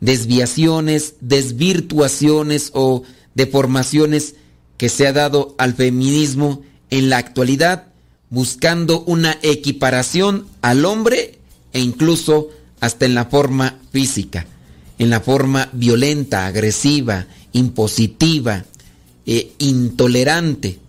desviaciones, 0.00 1.16
desvirtuaciones 1.20 2.70
o 2.72 3.02
deformaciones 3.34 4.36
que 4.82 4.88
se 4.88 5.06
ha 5.06 5.12
dado 5.12 5.54
al 5.58 5.74
feminismo 5.74 6.62
en 6.90 7.08
la 7.08 7.18
actualidad, 7.18 7.84
buscando 8.30 9.02
una 9.02 9.38
equiparación 9.42 10.48
al 10.60 10.84
hombre 10.86 11.38
e 11.72 11.78
incluso 11.78 12.48
hasta 12.80 13.06
en 13.06 13.14
la 13.14 13.26
forma 13.26 13.78
física, 13.92 14.44
en 14.98 15.08
la 15.08 15.20
forma 15.20 15.68
violenta, 15.72 16.46
agresiva, 16.46 17.28
impositiva, 17.52 18.64
e 19.24 19.52
intolerante, 19.58 20.80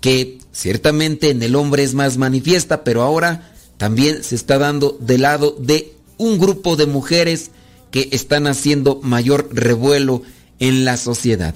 que 0.00 0.38
ciertamente 0.50 1.28
en 1.28 1.42
el 1.42 1.54
hombre 1.54 1.82
es 1.82 1.92
más 1.92 2.16
manifiesta, 2.16 2.82
pero 2.82 3.02
ahora 3.02 3.52
también 3.76 4.24
se 4.24 4.36
está 4.36 4.56
dando 4.56 4.96
del 5.02 5.20
lado 5.20 5.54
de 5.60 5.92
un 6.16 6.38
grupo 6.38 6.76
de 6.76 6.86
mujeres 6.86 7.50
que 7.90 8.08
están 8.12 8.46
haciendo 8.46 9.00
mayor 9.02 9.50
revuelo 9.52 10.22
en 10.60 10.86
la 10.86 10.96
sociedad. 10.96 11.54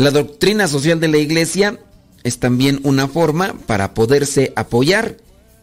La 0.00 0.10
doctrina 0.10 0.66
social 0.66 0.98
de 0.98 1.08
la 1.08 1.18
iglesia 1.18 1.78
es 2.24 2.38
también 2.38 2.80
una 2.84 3.06
forma 3.06 3.52
para 3.66 3.92
poderse 3.92 4.50
apoyar 4.56 5.18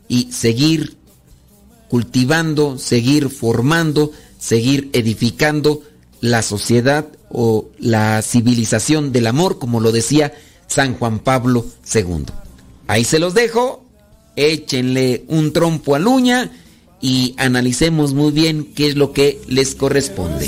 y 0.08 0.32
seguir 0.32 0.96
cultivando, 1.90 2.78
seguir 2.78 3.32
formando, 3.32 4.12
seguir 4.38 4.92
edificando 4.94 5.82
la 6.22 6.44
sociedad 6.44 7.08
o 7.32 7.70
la 7.80 8.22
civilización 8.22 9.12
del 9.12 9.26
amor, 9.26 9.58
como 9.58 9.80
lo 9.80 9.92
decía 9.92 10.36
San 10.68 10.94
Juan 10.94 11.18
Pablo 11.18 11.66
II. 11.92 12.26
Ahí 12.86 13.06
se 13.06 13.18
los 13.18 13.34
dejo, 13.34 13.86
échenle 14.36 15.26
un 15.30 15.52
trompo 15.52 15.96
a 15.96 16.00
uña 16.00 16.52
y 17.02 17.34
analicemos 17.40 18.14
muy 18.14 18.32
bien 18.32 18.72
qué 18.76 18.90
es 18.90 18.98
lo 18.98 19.14
que 19.14 19.42
les 19.48 19.74
corresponde. 19.74 20.48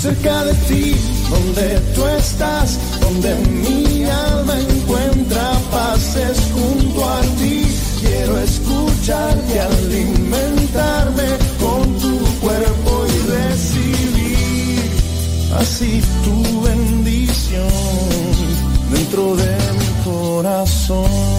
Cerca 0.00 0.44
de 0.46 0.54
ti, 0.66 0.96
donde 1.28 1.78
tú 1.94 2.06
estás, 2.06 2.78
donde 3.02 3.34
mi 3.34 4.04
alma 4.04 4.58
encuentra 4.58 5.52
paz, 5.70 6.16
es 6.16 6.38
junto 6.54 7.04
a 7.04 7.20
ti. 7.38 7.66
Quiero 8.00 8.38
escucharte, 8.38 9.60
alimentarme 9.60 11.28
con 11.60 11.98
tu 11.98 12.18
cuerpo 12.40 13.04
y 13.08 13.30
recibir 13.30 14.90
así 15.58 16.00
tu 16.24 16.62
bendición 16.62 17.68
dentro 18.90 19.36
de 19.36 19.54
mi 19.80 20.02
corazón. 20.02 21.29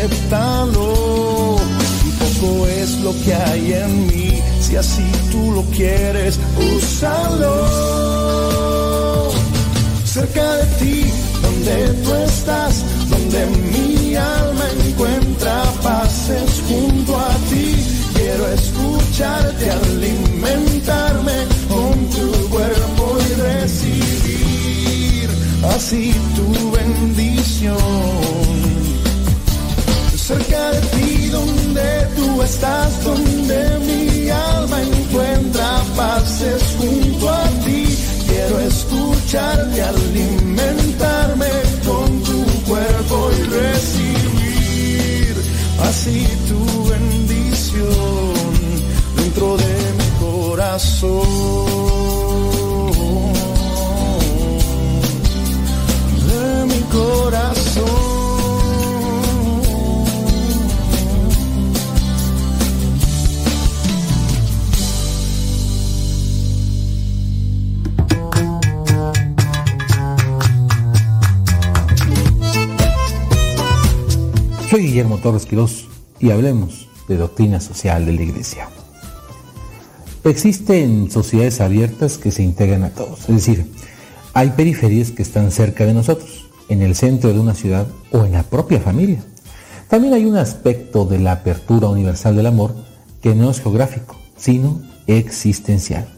Acéptalo. 0.00 1.56
Un 1.56 2.12
poco 2.18 2.66
es 2.66 3.00
lo 3.00 3.12
que 3.22 3.34
hay 3.34 3.72
en 3.72 4.06
mí, 4.06 4.42
si 4.60 4.76
así 4.76 5.04
tú 5.30 5.52
lo 5.52 5.62
quieres, 5.76 6.38
úsalo. 6.76 7.54
Cerca 10.04 10.56
de 10.56 10.66
ti, 10.78 11.04
donde 11.42 11.88
tú 12.02 12.14
estás, 12.14 12.84
donde 13.08 13.46
mi 13.72 14.16
alma 14.16 14.64
encuentra 14.86 15.62
pases 15.82 16.62
junto 16.68 17.16
a 17.16 17.34
ti. 17.50 17.76
Quiero 18.14 18.48
escucharte, 18.48 19.70
alimentarme 19.70 21.46
con 21.68 22.08
tu 22.10 22.48
cuerpo 22.48 23.18
y 23.28 23.34
recibir 23.40 25.30
así 25.74 26.12
tu 26.36 26.49
estás, 32.50 33.04
donde 33.04 33.78
mi 33.86 34.28
alma 34.28 34.82
encuentra 34.82 35.82
pases 35.96 36.62
junto 36.78 37.30
a 37.30 37.46
ti. 37.64 37.96
Quiero 38.28 38.60
escucharte, 38.60 39.82
alimentarme 39.82 41.50
con 41.86 42.22
tu 42.22 42.44
cuerpo 42.68 43.30
y 43.38 43.42
recibir 43.60 45.34
así 45.88 46.18
tu 46.48 46.60
bendición 46.90 48.34
dentro 49.16 49.56
de 49.56 49.74
mi 49.98 50.08
corazón. 50.26 52.29
Guillermo 74.90 75.18
Torres 75.18 75.46
Quirós 75.46 75.86
y 76.18 76.32
hablemos 76.32 76.88
de 77.06 77.16
doctrina 77.16 77.60
social 77.60 78.06
de 78.06 78.12
la 78.12 78.22
Iglesia. 78.22 78.68
Existen 80.24 81.12
sociedades 81.12 81.60
abiertas 81.60 82.18
que 82.18 82.32
se 82.32 82.42
integran 82.42 82.82
a 82.82 82.90
todos, 82.90 83.20
es 83.28 83.36
decir, 83.36 83.70
hay 84.34 84.50
periferias 84.50 85.12
que 85.12 85.22
están 85.22 85.52
cerca 85.52 85.86
de 85.86 85.94
nosotros, 85.94 86.50
en 86.68 86.82
el 86.82 86.96
centro 86.96 87.32
de 87.32 87.38
una 87.38 87.54
ciudad 87.54 87.86
o 88.10 88.24
en 88.24 88.32
la 88.32 88.42
propia 88.42 88.80
familia. 88.80 89.22
También 89.88 90.12
hay 90.12 90.24
un 90.24 90.36
aspecto 90.36 91.04
de 91.04 91.20
la 91.20 91.32
apertura 91.32 91.86
universal 91.86 92.34
del 92.34 92.46
amor 92.46 92.74
que 93.22 93.36
no 93.36 93.48
es 93.48 93.60
geográfico, 93.60 94.16
sino 94.36 94.82
existencial. 95.06 96.08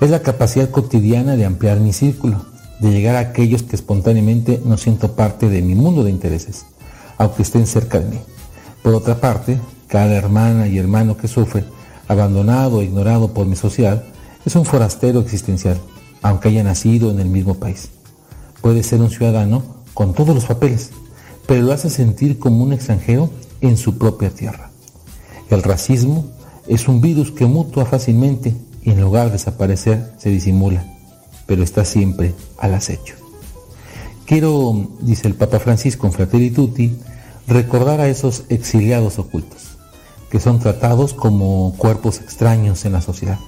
Es 0.00 0.10
la 0.10 0.22
capacidad 0.22 0.70
cotidiana 0.70 1.34
de 1.34 1.44
ampliar 1.44 1.80
mi 1.80 1.92
círculo, 1.92 2.46
de 2.78 2.92
llegar 2.92 3.16
a 3.16 3.30
aquellos 3.30 3.64
que 3.64 3.74
espontáneamente 3.74 4.62
no 4.64 4.76
siento 4.76 5.16
parte 5.16 5.48
de 5.48 5.60
mi 5.60 5.74
mundo 5.74 6.04
de 6.04 6.10
intereses 6.12 6.66
aunque 7.22 7.42
estén 7.42 7.68
cerca 7.68 8.00
de 8.00 8.10
mí. 8.10 8.18
Por 8.82 8.94
otra 8.94 9.20
parte, 9.20 9.60
cada 9.86 10.12
hermana 10.16 10.66
y 10.66 10.76
hermano 10.76 11.16
que 11.16 11.28
sufre, 11.28 11.62
abandonado 12.08 12.80
e 12.80 12.84
ignorado 12.84 13.32
por 13.32 13.46
mi 13.46 13.54
sociedad, 13.54 14.02
es 14.44 14.56
un 14.56 14.64
forastero 14.64 15.20
existencial, 15.20 15.78
aunque 16.20 16.48
haya 16.48 16.64
nacido 16.64 17.12
en 17.12 17.20
el 17.20 17.28
mismo 17.28 17.54
país. 17.54 17.90
Puede 18.60 18.82
ser 18.82 19.00
un 19.00 19.10
ciudadano 19.10 19.62
con 19.94 20.14
todos 20.14 20.34
los 20.34 20.46
papeles, 20.46 20.90
pero 21.46 21.62
lo 21.62 21.72
hace 21.72 21.90
sentir 21.90 22.40
como 22.40 22.64
un 22.64 22.72
extranjero 22.72 23.30
en 23.60 23.76
su 23.76 23.98
propia 23.98 24.30
tierra. 24.30 24.70
El 25.48 25.62
racismo 25.62 26.26
es 26.66 26.88
un 26.88 27.00
virus 27.00 27.30
que 27.30 27.46
mutua 27.46 27.86
fácilmente 27.86 28.52
y 28.82 28.90
en 28.90 29.00
lugar 29.00 29.26
de 29.26 29.34
desaparecer 29.34 30.12
se 30.18 30.28
disimula, 30.28 30.84
pero 31.46 31.62
está 31.62 31.84
siempre 31.84 32.34
al 32.58 32.74
acecho. 32.74 33.14
Quiero, 34.26 34.88
dice 35.00 35.28
el 35.28 35.34
Papa 35.34 35.60
Francisco 35.60 36.08
en 36.08 36.12
Fratelli 36.12 36.50
recordar 37.46 38.00
a 38.00 38.08
esos 38.08 38.44
exiliados 38.48 39.18
ocultos, 39.18 39.78
que 40.30 40.40
son 40.40 40.58
tratados 40.60 41.14
como 41.14 41.74
cuerpos 41.76 42.20
extraños 42.20 42.84
en 42.84 42.92
la 42.92 43.00
sociedad. 43.00 43.38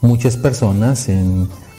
Muchas 0.00 0.36
personas 0.36 1.08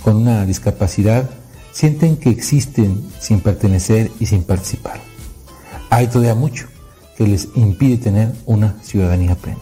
con 0.03 0.15
una 0.17 0.45
discapacidad 0.45 1.29
sienten 1.71 2.17
que 2.17 2.29
existen 2.29 3.07
sin 3.19 3.39
pertenecer 3.39 4.11
y 4.19 4.25
sin 4.25 4.43
participar. 4.43 4.99
Hay 5.89 6.07
todavía 6.07 6.35
mucho 6.35 6.67
que 7.15 7.27
les 7.27 7.49
impide 7.55 7.97
tener 7.97 8.33
una 8.45 8.75
ciudadanía 8.81 9.35
plena. 9.35 9.59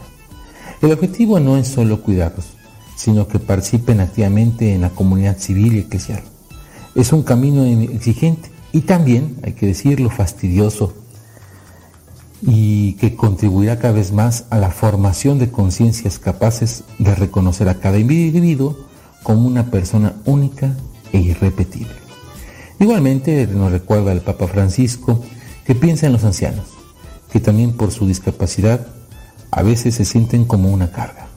El 0.82 0.92
objetivo 0.92 1.40
no 1.40 1.56
es 1.56 1.68
solo 1.68 2.02
cuidarlos, 2.02 2.46
sino 2.96 3.28
que 3.28 3.38
participen 3.38 4.00
activamente 4.00 4.74
en 4.74 4.82
la 4.82 4.90
comunidad 4.90 5.38
civil 5.38 5.74
y 5.74 5.78
eclesial. 5.80 6.22
Es 6.94 7.12
un 7.12 7.22
camino 7.22 7.64
exigente 7.64 8.50
y 8.72 8.80
también, 8.80 9.36
hay 9.42 9.52
que 9.52 9.66
decirlo, 9.66 10.10
fastidioso 10.10 10.94
y 12.42 12.94
que 12.94 13.16
contribuirá 13.16 13.78
cada 13.78 13.94
vez 13.94 14.12
más 14.12 14.44
a 14.50 14.58
la 14.58 14.70
formación 14.70 15.38
de 15.38 15.50
conciencias 15.50 16.18
capaces 16.18 16.84
de 16.98 17.14
reconocer 17.14 17.68
a 17.68 17.80
cada 17.80 17.98
individuo 17.98 18.76
como 19.22 19.46
una 19.46 19.70
persona 19.70 20.14
única 20.24 20.76
e 21.12 21.18
irrepetible. 21.18 21.94
Igualmente 22.78 23.46
nos 23.46 23.72
recuerda 23.72 24.12
el 24.12 24.20
Papa 24.20 24.46
Francisco 24.48 25.22
que 25.64 25.74
piensa 25.74 26.06
en 26.06 26.12
los 26.12 26.24
ancianos, 26.24 26.66
que 27.32 27.40
también 27.40 27.72
por 27.72 27.90
su 27.90 28.06
discapacidad 28.06 28.86
a 29.50 29.62
veces 29.62 29.94
se 29.94 30.04
sienten 30.04 30.44
como 30.44 30.70
una 30.70 30.90
carga. 30.90 31.28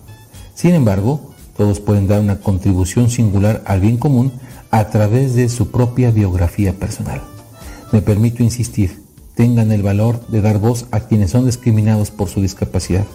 Sin 0.54 0.76
embargo, 0.76 1.34
todos 1.56 1.80
pueden 1.80 2.08
dar 2.08 2.22
una 2.22 2.39
contribución 2.39 3.10
singular 3.10 3.64
al 3.66 3.80
bien 3.80 3.97
común 3.97 4.34
a 4.72 4.89
través 4.89 5.36
de 5.36 5.50
su 5.50 5.72
propia 5.72 6.12
biografía 6.12 6.74
personal. 6.74 7.22
Me 7.91 8.02
permito 8.02 8.43
insistir, 8.43 9.02
tengan 9.36 9.72
el 9.72 9.84
valor 9.84 10.26
de 10.28 10.42
dar 10.42 10.60
voz 10.60 10.88
a 10.92 11.02
quienes 11.02 11.32
son 11.32 11.46
discriminados 11.46 12.12
por 12.12 12.30
su 12.30 12.42
discapacidad, 12.42 13.06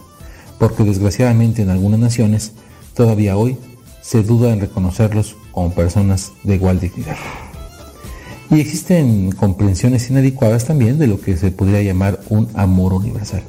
porque 0.58 0.84
desgraciadamente 0.84 1.62
en 1.62 1.70
algunas 1.70 2.00
naciones 2.00 2.52
todavía 2.94 3.36
hoy 3.36 3.58
se 4.02 4.22
duda 4.22 4.52
en 4.52 4.60
reconocerlos 4.60 5.36
como 5.52 5.74
personas 5.74 6.32
de 6.42 6.54
igual 6.56 6.80
dignidad. 6.80 7.16
Y 8.50 8.60
existen 8.60 9.32
comprensiones 9.32 10.10
inadecuadas 10.10 10.66
también 10.66 10.98
de 10.98 11.06
lo 11.06 11.20
que 11.20 11.36
se 11.36 11.50
podría 11.50 11.82
llamar 11.82 12.20
un 12.28 12.48
amor 12.54 12.92
universal. 12.92 13.42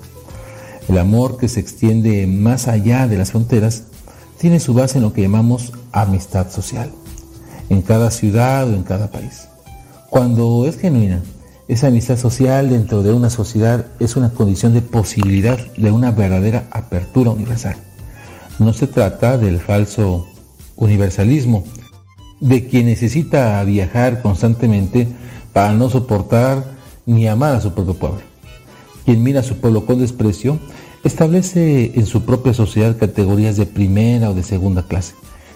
El 0.88 0.98
amor 0.98 1.38
que 1.38 1.48
se 1.48 1.60
extiende 1.60 2.26
más 2.28 2.68
allá 2.68 3.08
de 3.08 3.18
las 3.18 3.32
fronteras 3.32 3.84
tiene 4.38 4.60
su 4.60 4.74
base 4.74 4.98
en 4.98 5.04
lo 5.04 5.14
que 5.14 5.22
llamamos 5.22 5.74
amistad 5.92 6.52
social, 6.52 6.92
en 7.70 7.82
cada 7.82 8.12
ciudad 8.12 8.70
o 8.70 8.74
en 8.74 8.84
cada 8.84 9.12
país. 9.12 9.48
Cuando 10.10 10.66
es 10.66 10.78
genuina, 10.78 11.22
esa 11.68 11.88
amistad 11.88 12.18
social 12.18 12.70
dentro 12.70 13.02
de 13.02 13.12
una 13.12 13.30
sociedad 13.30 13.88
es 14.00 14.16
una 14.16 14.30
condición 14.30 14.74
de 14.74 14.82
posibilidad 14.82 15.58
de 15.78 15.92
una 15.92 16.12
verdadera 16.12 16.68
apertura 16.70 17.32
universal. 17.32 17.76
No 18.60 18.72
se 18.74 18.88
trata 18.88 19.38
del 19.38 19.60
falso 19.60 20.28
universalismo, 20.76 21.64
de 22.40 22.68
quien 22.68 22.86
necesita 22.86 23.64
viajar 23.64 24.22
constantemente 24.22 25.08
para 25.54 25.74
no 25.74 25.90
soportar 25.90 26.64
ni 27.06 27.28
amar 27.28 27.56
a 27.56 27.62
su 27.62 27.74
propio 27.74 27.96
pueblo. 27.96 28.22
Quien 29.06 29.24
mira 29.24 29.40
a 29.40 29.44
su 29.44 29.58
pueblo 29.58 29.86
con 29.86 30.00
desprecio 30.00 30.60
establece 31.04 31.94
en 31.96 32.06
su 32.06 32.26
propia 32.26 32.54
sociedad 32.54 32.98
categorías 32.98 33.58
de 33.58 33.66
primera 33.66 34.30
o 34.30 34.34
de 34.34 34.44
segunda 34.44 34.88
clase, 34.88 35.16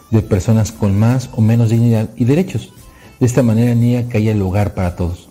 de 0.10 0.22
personas 0.22 0.72
con 0.72 0.98
más 0.98 1.30
o 1.36 1.42
menos 1.42 1.70
dignidad 1.70 2.10
y 2.16 2.26
derechos. 2.26 2.74
De 3.20 3.26
esta 3.26 3.44
manera 3.44 3.76
niega 3.76 4.08
que 4.10 4.18
haya 4.18 4.34
lugar 4.34 4.74
para 4.74 4.96
todos. 4.96 5.29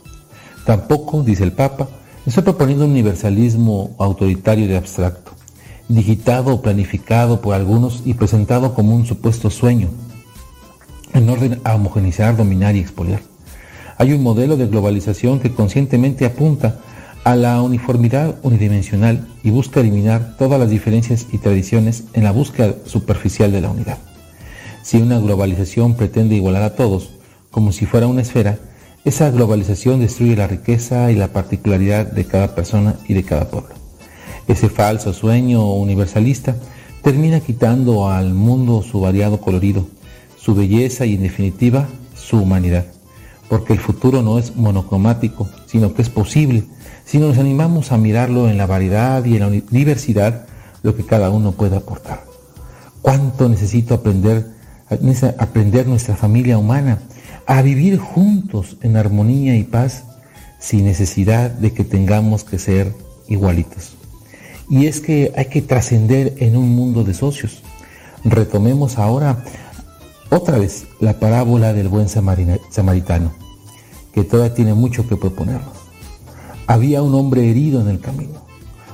Tampoco, 0.68 1.22
dice 1.22 1.44
el 1.44 1.52
Papa, 1.52 1.88
está 2.26 2.44
proponiendo 2.44 2.84
un 2.84 2.90
universalismo 2.90 3.96
autoritario 3.96 4.68
de 4.68 4.76
abstracto, 4.76 5.30
digitado 5.88 6.52
o 6.52 6.60
planificado 6.60 7.40
por 7.40 7.54
algunos 7.54 8.02
y 8.04 8.12
presentado 8.12 8.74
como 8.74 8.94
un 8.94 9.06
supuesto 9.06 9.48
sueño, 9.48 9.88
en 11.14 11.26
orden 11.30 11.58
a 11.64 11.74
homogenizar, 11.74 12.36
dominar 12.36 12.76
y 12.76 12.80
expoliar. 12.80 13.22
Hay 13.96 14.12
un 14.12 14.22
modelo 14.22 14.58
de 14.58 14.66
globalización 14.66 15.40
que 15.40 15.54
conscientemente 15.54 16.26
apunta 16.26 16.80
a 17.24 17.34
la 17.34 17.62
uniformidad 17.62 18.36
unidimensional 18.42 19.26
y 19.42 19.48
busca 19.48 19.80
eliminar 19.80 20.36
todas 20.36 20.60
las 20.60 20.68
diferencias 20.68 21.28
y 21.32 21.38
tradiciones 21.38 22.04
en 22.12 22.24
la 22.24 22.30
búsqueda 22.32 22.74
superficial 22.84 23.52
de 23.52 23.62
la 23.62 23.70
unidad. 23.70 23.96
Si 24.82 24.98
una 24.98 25.18
globalización 25.18 25.94
pretende 25.94 26.34
igualar 26.34 26.62
a 26.62 26.76
todos, 26.76 27.08
como 27.50 27.72
si 27.72 27.86
fuera 27.86 28.06
una 28.06 28.20
esfera, 28.20 28.58
esa 29.08 29.30
globalización 29.30 30.00
destruye 30.00 30.36
la 30.36 30.46
riqueza 30.46 31.10
y 31.10 31.14
la 31.14 31.28
particularidad 31.28 32.12
de 32.12 32.26
cada 32.26 32.54
persona 32.54 32.96
y 33.08 33.14
de 33.14 33.24
cada 33.24 33.48
pueblo. 33.48 33.74
Ese 34.46 34.68
falso 34.68 35.14
sueño 35.14 35.72
universalista 35.72 36.56
termina 37.02 37.40
quitando 37.40 38.10
al 38.10 38.34
mundo 38.34 38.82
su 38.82 39.00
variado 39.00 39.40
colorido, 39.40 39.88
su 40.36 40.54
belleza 40.54 41.06
y 41.06 41.14
en 41.14 41.22
definitiva 41.22 41.88
su 42.14 42.36
humanidad. 42.36 42.84
Porque 43.48 43.72
el 43.72 43.78
futuro 43.78 44.20
no 44.20 44.38
es 44.38 44.56
monocromático, 44.56 45.48
sino 45.64 45.94
que 45.94 46.02
es 46.02 46.10
posible 46.10 46.64
si 47.06 47.16
nos 47.16 47.38
animamos 47.38 47.92
a 47.92 47.96
mirarlo 47.96 48.50
en 48.50 48.58
la 48.58 48.66
variedad 48.66 49.24
y 49.24 49.36
en 49.36 49.40
la 49.40 49.62
diversidad, 49.70 50.46
lo 50.82 50.94
que 50.94 51.06
cada 51.06 51.30
uno 51.30 51.52
puede 51.52 51.76
aportar. 51.76 52.24
¿Cuánto 53.00 53.48
necesito 53.48 53.94
aprender, 53.94 54.50
aprender 55.38 55.86
nuestra 55.86 56.14
familia 56.14 56.58
humana 56.58 56.98
a 57.48 57.62
vivir 57.62 57.98
juntos 57.98 58.76
en 58.82 58.98
armonía 58.98 59.56
y 59.56 59.64
paz 59.64 60.04
sin 60.60 60.84
necesidad 60.84 61.50
de 61.50 61.72
que 61.72 61.82
tengamos 61.82 62.44
que 62.44 62.58
ser 62.58 62.94
igualitos? 63.26 63.96
Y 64.68 64.86
es 64.86 65.00
que 65.00 65.32
hay 65.34 65.46
que 65.46 65.62
trascender 65.62 66.34
en 66.40 66.58
un 66.58 66.76
mundo 66.76 67.04
de 67.04 67.14
socios. 67.14 67.62
Retomemos 68.22 68.98
ahora 68.98 69.44
otra 70.28 70.58
vez 70.58 70.88
la 71.00 71.18
parábola 71.18 71.72
del 71.72 71.88
buen 71.88 72.10
samaritano, 72.10 73.32
que 74.12 74.24
todavía 74.24 74.54
tiene 74.54 74.74
mucho 74.74 75.08
que 75.08 75.16
proponernos. 75.16 75.72
Había 76.66 77.00
un 77.00 77.14
hombre 77.14 77.50
herido 77.50 77.80
en 77.80 77.88
el 77.88 77.98
camino. 77.98 78.42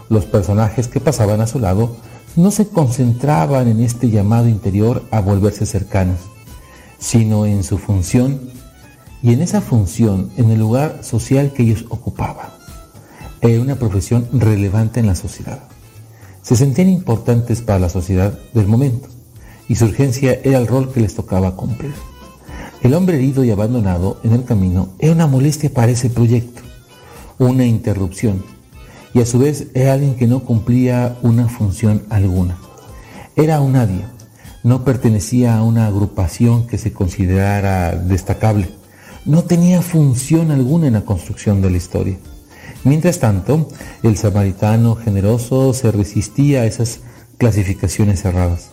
Los 0.08 0.26
personajes 0.26 0.86
que 0.86 1.00
pasaban 1.00 1.40
a 1.40 1.48
su 1.48 1.58
lado 1.58 1.96
no 2.36 2.52
se 2.52 2.68
concentraban 2.68 3.66
en 3.66 3.80
este 3.80 4.10
llamado 4.10 4.46
interior 4.46 5.02
a 5.10 5.20
volverse 5.20 5.66
cercanos, 5.66 6.20
sino 6.98 7.46
en 7.46 7.64
su 7.64 7.78
función 7.78 8.40
y 9.22 9.32
en 9.32 9.42
esa 9.42 9.60
función, 9.60 10.30
en 10.36 10.50
el 10.50 10.58
lugar 10.58 11.00
social 11.02 11.52
que 11.52 11.62
ellos 11.62 11.86
ocupaban. 11.88 12.48
Era 13.40 13.60
una 13.60 13.76
profesión 13.76 14.28
relevante 14.32 15.00
en 15.00 15.06
la 15.06 15.14
sociedad. 15.14 15.60
Se 16.42 16.56
sentían 16.56 16.90
importantes 16.90 17.62
para 17.62 17.78
la 17.78 17.88
sociedad 17.88 18.38
del 18.52 18.66
momento 18.66 19.08
y 19.68 19.76
su 19.76 19.86
urgencia 19.86 20.40
era 20.44 20.58
el 20.58 20.66
rol 20.66 20.92
que 20.92 21.00
les 21.00 21.14
tocaba 21.14 21.56
cumplir. 21.56 21.94
El 22.82 22.94
hombre 22.94 23.16
herido 23.16 23.44
y 23.44 23.50
abandonado 23.50 24.20
en 24.24 24.32
el 24.32 24.44
camino 24.44 24.90
era 24.98 25.12
una 25.12 25.26
molestia 25.26 25.72
para 25.72 25.92
ese 25.92 26.10
proyecto 26.10 26.64
una 27.38 27.64
interrupción 27.64 28.44
y 29.12 29.20
a 29.20 29.26
su 29.26 29.38
vez 29.38 29.68
era 29.74 29.94
alguien 29.94 30.16
que 30.16 30.26
no 30.26 30.40
cumplía 30.40 31.16
una 31.22 31.48
función 31.48 32.02
alguna. 32.10 32.56
Era 33.36 33.60
un 33.60 33.72
nadie, 33.72 34.04
no 34.64 34.82
pertenecía 34.82 35.56
a 35.56 35.62
una 35.62 35.86
agrupación 35.86 36.66
que 36.66 36.78
se 36.78 36.92
considerara 36.92 37.94
destacable, 37.94 38.68
no 39.24 39.44
tenía 39.44 39.80
función 39.80 40.50
alguna 40.50 40.88
en 40.88 40.94
la 40.94 41.04
construcción 41.04 41.62
de 41.62 41.70
la 41.70 41.76
historia. 41.76 42.16
Mientras 42.82 43.20
tanto, 43.20 43.68
el 44.02 44.16
samaritano 44.16 44.96
generoso 44.96 45.72
se 45.72 45.92
resistía 45.92 46.62
a 46.62 46.66
esas 46.66 47.00
clasificaciones 47.38 48.22
cerradas, 48.22 48.70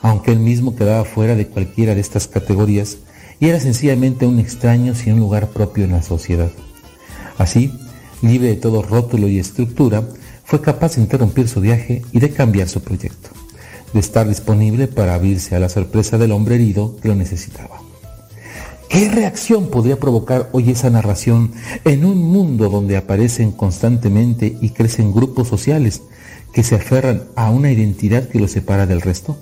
aunque 0.00 0.30
él 0.30 0.38
mismo 0.38 0.76
quedaba 0.76 1.04
fuera 1.04 1.34
de 1.34 1.48
cualquiera 1.48 1.94
de 1.94 2.00
estas 2.00 2.26
categorías 2.28 2.98
y 3.40 3.48
era 3.48 3.60
sencillamente 3.60 4.26
un 4.26 4.38
extraño 4.38 4.94
sin 4.94 5.14
un 5.14 5.20
lugar 5.20 5.48
propio 5.48 5.84
en 5.84 5.92
la 5.92 6.02
sociedad. 6.02 6.50
Así, 7.38 7.72
libre 8.22 8.48
de 8.48 8.56
todo 8.56 8.82
rótulo 8.82 9.28
y 9.28 9.38
estructura, 9.38 10.06
fue 10.44 10.60
capaz 10.60 10.96
de 10.96 11.02
interrumpir 11.02 11.48
su 11.48 11.60
viaje 11.60 12.02
y 12.12 12.20
de 12.20 12.30
cambiar 12.30 12.68
su 12.68 12.82
proyecto, 12.82 13.30
de 13.92 14.00
estar 14.00 14.28
disponible 14.28 14.86
para 14.88 15.14
abrirse 15.14 15.56
a 15.56 15.60
la 15.60 15.68
sorpresa 15.68 16.18
del 16.18 16.32
hombre 16.32 16.56
herido 16.56 16.96
que 17.00 17.08
lo 17.08 17.14
necesitaba. 17.14 17.80
¿Qué 18.90 19.08
reacción 19.08 19.68
podría 19.68 20.00
provocar 20.00 20.48
hoy 20.50 20.70
esa 20.70 20.90
narración 20.90 21.52
en 21.84 22.04
un 22.04 22.18
mundo 22.18 22.68
donde 22.68 22.96
aparecen 22.96 23.52
constantemente 23.52 24.56
y 24.60 24.70
crecen 24.70 25.12
grupos 25.12 25.46
sociales 25.46 26.02
que 26.52 26.64
se 26.64 26.74
aferran 26.74 27.22
a 27.36 27.50
una 27.50 27.70
identidad 27.70 28.28
que 28.28 28.40
los 28.40 28.50
separa 28.50 28.86
del 28.86 29.00
resto? 29.00 29.36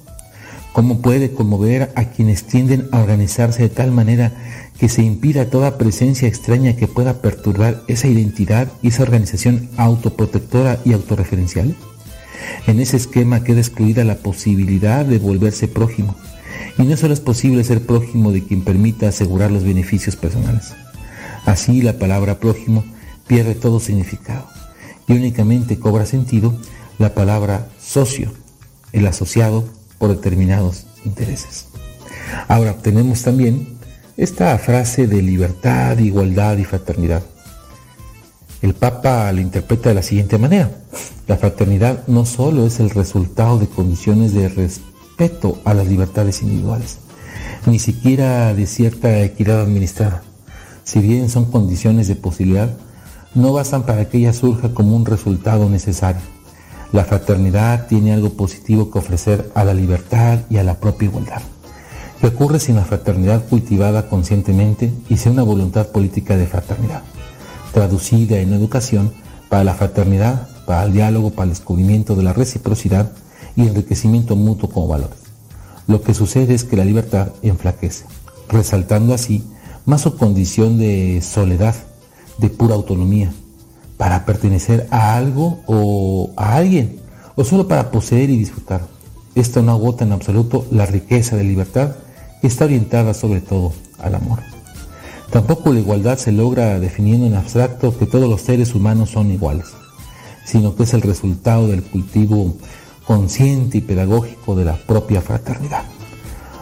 ¿Cómo 0.74 1.00
puede 1.00 1.32
conmover 1.32 1.90
a 1.94 2.10
quienes 2.10 2.44
tienden 2.44 2.88
a 2.92 3.00
organizarse 3.00 3.62
de 3.62 3.68
tal 3.70 3.90
manera 3.90 4.32
que 4.78 4.90
se 4.90 5.02
impida 5.02 5.48
toda 5.48 5.78
presencia 5.78 6.28
extraña 6.28 6.76
que 6.76 6.86
pueda 6.86 7.22
perturbar 7.22 7.82
esa 7.88 8.06
identidad 8.06 8.68
y 8.82 8.88
esa 8.88 9.02
organización 9.02 9.70
autoprotectora 9.78 10.78
y 10.84 10.92
autorreferencial? 10.92 11.74
En 12.66 12.80
ese 12.80 12.96
esquema 12.96 13.44
queda 13.44 13.60
excluida 13.60 14.04
la 14.04 14.16
posibilidad 14.16 15.04
de 15.04 15.18
volverse 15.18 15.68
prójimo. 15.68 16.16
Y 16.78 16.82
no 16.82 16.96
solo 16.96 17.14
es 17.14 17.20
posible 17.20 17.64
ser 17.64 17.84
prójimo 17.84 18.32
de 18.32 18.44
quien 18.44 18.62
permita 18.62 19.08
asegurar 19.08 19.50
los 19.50 19.64
beneficios 19.64 20.16
personales. 20.16 20.74
Así 21.44 21.82
la 21.82 21.98
palabra 21.98 22.38
prójimo 22.38 22.84
pierde 23.26 23.54
todo 23.54 23.80
significado 23.80 24.46
y 25.06 25.14
únicamente 25.14 25.78
cobra 25.78 26.06
sentido 26.06 26.58
la 26.98 27.14
palabra 27.14 27.68
socio, 27.80 28.32
el 28.92 29.06
asociado 29.06 29.64
por 29.98 30.10
determinados 30.10 30.86
intereses. 31.04 31.66
Ahora 32.48 32.74
tenemos 32.74 33.22
también 33.22 33.78
esta 34.16 34.56
frase 34.58 35.06
de 35.06 35.22
libertad, 35.22 35.98
igualdad 35.98 36.58
y 36.58 36.64
fraternidad. 36.64 37.22
El 38.60 38.74
Papa 38.74 39.30
la 39.30 39.40
interpreta 39.40 39.90
de 39.90 39.94
la 39.94 40.02
siguiente 40.02 40.36
manera. 40.36 40.70
La 41.28 41.36
fraternidad 41.36 42.06
no 42.08 42.26
solo 42.26 42.66
es 42.66 42.80
el 42.80 42.90
resultado 42.90 43.58
de 43.58 43.68
condiciones 43.68 44.34
de 44.34 44.48
respeto 44.48 45.60
a 45.64 45.74
las 45.74 45.86
libertades 45.86 46.42
individuales, 46.42 46.98
ni 47.66 47.78
siquiera 47.78 48.52
de 48.54 48.66
cierta 48.66 49.20
equidad 49.20 49.60
administrada. 49.60 50.22
Si 50.82 50.98
bien 50.98 51.30
son 51.30 51.44
condiciones 51.44 52.08
de 52.08 52.16
posibilidad, 52.16 52.70
no 53.34 53.52
bastan 53.52 53.84
para 53.84 54.08
que 54.08 54.18
ella 54.18 54.32
surja 54.32 54.74
como 54.74 54.96
un 54.96 55.06
resultado 55.06 55.68
necesario. 55.68 56.22
La 56.92 57.04
fraternidad 57.04 57.86
tiene 57.86 58.12
algo 58.12 58.30
positivo 58.30 58.90
que 58.90 58.98
ofrecer 58.98 59.52
a 59.54 59.62
la 59.62 59.74
libertad 59.74 60.40
y 60.50 60.56
a 60.56 60.64
la 60.64 60.80
propia 60.80 61.06
igualdad 61.06 61.42
que 62.20 62.26
ocurre 62.26 62.58
sin 62.58 62.76
la 62.76 62.84
fraternidad 62.84 63.44
cultivada 63.48 64.08
conscientemente 64.08 64.92
y 65.08 65.18
sin 65.18 65.32
una 65.32 65.44
voluntad 65.44 65.88
política 65.88 66.36
de 66.36 66.46
fraternidad. 66.46 67.02
Traducida 67.72 68.38
en 68.38 68.52
educación 68.52 69.12
para 69.48 69.64
la 69.64 69.74
fraternidad, 69.74 70.48
para 70.66 70.84
el 70.84 70.92
diálogo, 70.92 71.30
para 71.30 71.44
el 71.44 71.50
descubrimiento 71.50 72.14
de 72.14 72.22
la 72.22 72.32
reciprocidad 72.32 73.12
y 73.56 73.62
enriquecimiento 73.62 74.36
mutuo 74.36 74.68
como 74.70 74.88
valores. 74.88 75.18
Lo 75.86 76.02
que 76.02 76.14
sucede 76.14 76.54
es 76.54 76.64
que 76.64 76.76
la 76.76 76.84
libertad 76.84 77.28
enflaquece, 77.42 78.04
resaltando 78.48 79.14
así 79.14 79.44
más 79.86 80.02
su 80.02 80.16
condición 80.16 80.78
de 80.78 81.22
soledad, 81.22 81.74
de 82.38 82.50
pura 82.50 82.74
autonomía, 82.74 83.32
para 83.96 84.26
pertenecer 84.26 84.86
a 84.90 85.16
algo 85.16 85.60
o 85.66 86.30
a 86.36 86.56
alguien, 86.56 87.00
o 87.36 87.44
solo 87.44 87.66
para 87.68 87.90
poseer 87.90 88.30
y 88.30 88.36
disfrutar. 88.36 88.82
Esto 89.34 89.62
no 89.62 89.72
agota 89.72 90.04
en 90.04 90.12
absoluto 90.12 90.66
la 90.70 90.86
riqueza 90.86 91.36
de 91.36 91.44
libertad 91.44 91.96
que 92.40 92.46
está 92.46 92.66
orientada 92.66 93.14
sobre 93.14 93.40
todo 93.40 93.72
al 93.98 94.14
amor. 94.14 94.40
Tampoco 95.30 95.72
la 95.72 95.80
igualdad 95.80 96.18
se 96.18 96.32
logra 96.32 96.80
definiendo 96.80 97.26
en 97.26 97.34
abstracto 97.34 97.96
que 97.96 98.06
todos 98.06 98.28
los 98.28 98.40
seres 98.40 98.74
humanos 98.74 99.10
son 99.10 99.30
iguales, 99.30 99.66
sino 100.44 100.74
que 100.74 100.84
es 100.84 100.94
el 100.94 101.02
resultado 101.02 101.68
del 101.68 101.82
cultivo 101.82 102.56
consciente 103.06 103.78
y 103.78 103.80
pedagógico 103.82 104.54
de 104.54 104.64
la 104.64 104.76
propia 104.76 105.20
fraternidad. 105.20 105.84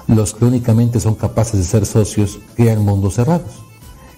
Los 0.08 0.34
que 0.34 0.44
únicamente 0.44 1.00
son 1.00 1.14
capaces 1.14 1.60
de 1.60 1.64
ser 1.66 1.86
socios 1.86 2.38
crean 2.54 2.84
mundos 2.84 3.14
cerrados. 3.14 3.62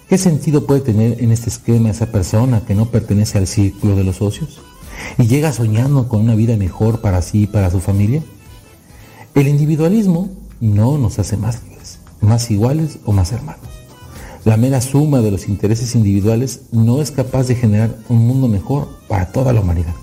¿Qué 0.07 0.17
sentido 0.17 0.65
puede 0.65 0.81
tener 0.81 1.23
en 1.23 1.31
este 1.31 1.49
esquema 1.49 1.91
esa 1.91 2.07
persona 2.07 2.61
que 2.61 2.73
no 2.73 2.87
pertenece 2.87 3.37
al 3.37 3.47
círculo 3.47 3.95
de 3.95 4.03
los 4.03 4.17
socios 4.17 4.61
y 5.19 5.27
llega 5.27 5.53
soñando 5.53 6.07
con 6.07 6.21
una 6.21 6.35
vida 6.35 6.57
mejor 6.57 7.01
para 7.01 7.21
sí 7.21 7.43
y 7.43 7.47
para 7.47 7.69
su 7.69 7.79
familia? 7.79 8.23
El 9.35 9.47
individualismo 9.47 10.29
no 10.59 10.97
nos 10.97 11.19
hace 11.19 11.37
más 11.37 11.61
más 12.21 12.51
iguales 12.51 12.99
o 13.05 13.13
más 13.13 13.31
hermanos. 13.31 13.78
La 14.45 14.57
mera 14.57 14.81
suma 14.81 15.19
de 15.19 15.31
los 15.31 15.47
intereses 15.47 15.95
individuales 15.95 16.61
no 16.71 17.01
es 17.01 17.11
capaz 17.11 17.47
de 17.47 17.55
generar 17.55 17.95
un 18.09 18.25
mundo 18.25 18.47
mejor 18.47 18.87
para 19.07 19.31
toda 19.31 19.53
la 19.53 19.61
humanidad 19.61 19.95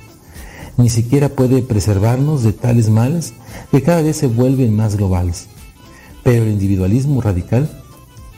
ni 0.77 0.91
siquiera 0.91 1.29
puede 1.29 1.63
preservarnos 1.63 2.43
de 2.43 2.53
tales 2.53 2.91
males 2.91 3.33
que 3.71 3.83
cada 3.83 4.03
vez 4.03 4.17
se 4.17 4.27
vuelven 4.27 4.77
más 4.77 4.97
globales. 4.97 5.47
Pero 6.23 6.45
el 6.45 6.51
individualismo 6.51 7.21
radical 7.21 7.71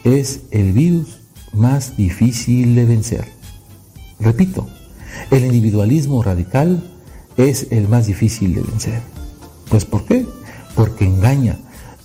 es 0.05 0.43
el 0.51 0.73
virus 0.73 1.19
más 1.53 1.97
difícil 1.97 2.75
de 2.75 2.85
vencer. 2.85 3.25
Repito, 4.21 4.67
el 5.31 5.45
individualismo 5.45 6.23
radical 6.23 6.83
es 7.37 7.69
el 7.71 7.89
más 7.89 8.07
difícil 8.07 8.55
de 8.55 8.63
vencer. 8.63 9.01
Pues 9.69 9.85
¿por 9.85 10.05
qué? 10.05 10.27
Porque 10.75 11.07
engaña, 11.07 11.59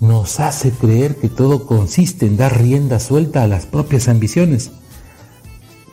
nos 0.04 0.42
hace 0.42 0.72
creer 0.72 1.16
que 1.16 1.30
todo 1.30 1.66
consiste 1.66 2.26
en 2.26 2.36
dar 2.36 2.62
rienda 2.62 3.00
suelta 3.00 3.42
a 3.42 3.48
las 3.48 3.66
propias 3.66 4.10
ambiciones, 4.10 4.72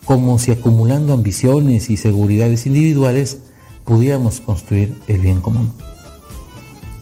como 0.04 0.40
si 0.40 0.50
acumulando 0.50 1.12
ambiciones 1.12 1.90
y 1.90 1.96
seguridades 1.96 2.66
individuales 2.66 3.38
pudiéramos 3.84 4.40
construir 4.40 4.96
el 5.06 5.20
bien 5.20 5.40
común. 5.40 5.72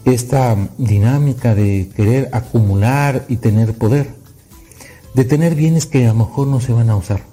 Esta 0.05 0.55
dinámica 0.77 1.55
de 1.55 1.89
querer 1.95 2.29
acumular 2.31 3.25
y 3.27 3.37
tener 3.37 3.73
poder, 3.73 4.13
de 5.15 5.25
tener 5.25 5.55
bienes 5.55 5.87
que 5.87 6.05
a 6.05 6.09
lo 6.09 6.25
mejor 6.25 6.47
no 6.47 6.61
se 6.61 6.73
van 6.73 6.91
a 6.91 6.95
usar, 6.95 7.23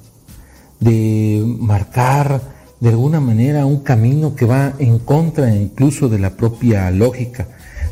de 0.81 1.45
marcar 1.61 2.41
de 2.81 2.89
alguna 2.89 3.20
manera 3.20 3.66
un 3.66 3.81
camino 3.81 4.35
que 4.37 4.47
va 4.47 4.72
en 4.79 4.99
contra 5.01 5.55
incluso 5.55 6.09
de 6.09 6.18
la 6.18 6.31
propia 6.31 6.91
lógica, 6.91 7.49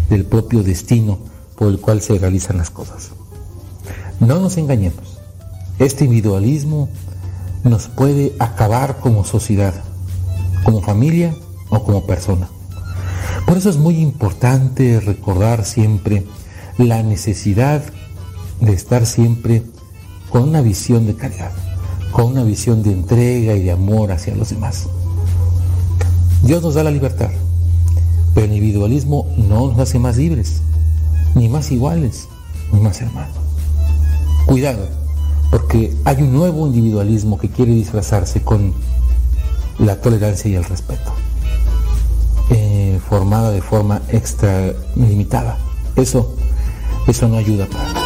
del 0.08 0.24
propio 0.24 0.62
destino 0.62 1.33
por 1.64 1.72
el 1.72 1.80
cual 1.80 2.02
se 2.02 2.18
realizan 2.18 2.58
las 2.58 2.68
cosas. 2.68 3.12
No 4.20 4.38
nos 4.38 4.58
engañemos, 4.58 5.18
este 5.78 6.04
individualismo 6.04 6.90
nos 7.62 7.88
puede 7.88 8.34
acabar 8.38 8.98
como 8.98 9.24
sociedad, 9.24 9.72
como 10.62 10.82
familia 10.82 11.34
o 11.70 11.82
como 11.82 12.06
persona. 12.06 12.50
Por 13.46 13.56
eso 13.56 13.70
es 13.70 13.78
muy 13.78 13.96
importante 13.96 15.00
recordar 15.00 15.64
siempre 15.64 16.26
la 16.76 17.02
necesidad 17.02 17.82
de 18.60 18.74
estar 18.74 19.06
siempre 19.06 19.62
con 20.28 20.42
una 20.42 20.60
visión 20.60 21.06
de 21.06 21.14
caridad, 21.14 21.52
con 22.12 22.26
una 22.26 22.42
visión 22.42 22.82
de 22.82 22.92
entrega 22.92 23.54
y 23.54 23.62
de 23.62 23.72
amor 23.72 24.12
hacia 24.12 24.34
los 24.34 24.50
demás. 24.50 24.86
Dios 26.42 26.62
nos 26.62 26.74
da 26.74 26.84
la 26.84 26.90
libertad, 26.90 27.30
pero 28.34 28.44
el 28.48 28.52
individualismo 28.52 29.32
no 29.38 29.68
nos 29.68 29.78
hace 29.78 29.98
más 29.98 30.18
libres, 30.18 30.60
ni 31.34 31.48
más 31.48 31.70
iguales, 31.70 32.28
ni 32.72 32.80
más 32.80 33.00
hermanos. 33.00 33.36
Cuidado, 34.46 34.88
porque 35.50 35.94
hay 36.04 36.22
un 36.22 36.32
nuevo 36.32 36.66
individualismo 36.66 37.38
que 37.38 37.48
quiere 37.48 37.72
disfrazarse 37.72 38.42
con 38.42 38.74
la 39.78 40.00
tolerancia 40.00 40.50
y 40.50 40.54
el 40.54 40.64
respeto. 40.64 41.12
Eh, 42.50 43.00
formada 43.08 43.50
de 43.50 43.62
forma 43.62 44.02
extra 44.08 44.72
limitada. 44.96 45.58
Eso, 45.96 46.36
eso 47.06 47.28
no 47.28 47.36
ayuda 47.36 47.66
para 47.66 47.92
nada. 47.92 48.03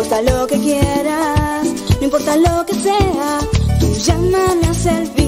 No 0.00 0.06
importa 0.06 0.32
lo 0.32 0.46
que 0.46 0.58
quieras, 0.58 1.68
no 1.98 2.04
importa 2.04 2.34
lo 2.34 2.64
que 2.64 2.72
sea, 2.72 3.38
tú 3.78 3.92
llámala 3.92 4.72
selfie. 4.72 5.19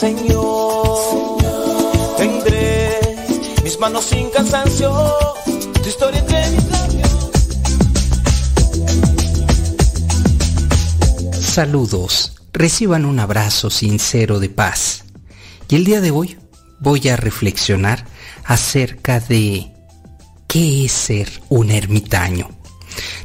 Señor. 0.00 1.36
Tendré 2.16 2.98
mis 3.62 3.78
manos 3.78 4.06
sin 4.06 4.30
cansancio, 4.30 4.90
tu 5.44 5.86
historia 5.86 6.20
entre 6.20 6.50
mis 6.52 6.64
labios. 6.70 7.30
Saludos, 11.38 12.32
reciban 12.54 13.04
un 13.04 13.20
abrazo 13.20 13.68
sincero 13.68 14.40
de 14.40 14.48
paz. 14.48 15.04
Y 15.68 15.76
el 15.76 15.84
día 15.84 16.00
de 16.00 16.12
hoy 16.12 16.38
voy 16.80 17.06
a 17.10 17.18
reflexionar 17.18 18.06
acerca 18.46 19.20
de 19.20 19.70
qué 20.46 20.86
es 20.86 20.92
ser 20.92 21.42
un 21.50 21.70
ermitaño. 21.70 22.48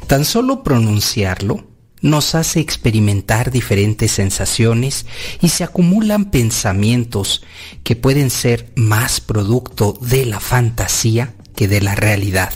Tan 0.06 0.26
solo 0.26 0.62
pronunciarlo 0.62 1.75
nos 2.06 2.34
hace 2.34 2.60
experimentar 2.60 3.50
diferentes 3.50 4.12
sensaciones 4.12 5.06
y 5.42 5.48
se 5.48 5.64
acumulan 5.64 6.26
pensamientos 6.26 7.42
que 7.82 7.96
pueden 7.96 8.30
ser 8.30 8.72
más 8.76 9.20
producto 9.20 9.98
de 10.00 10.24
la 10.24 10.40
fantasía 10.40 11.34
que 11.54 11.68
de 11.68 11.80
la 11.80 11.94
realidad. 11.94 12.52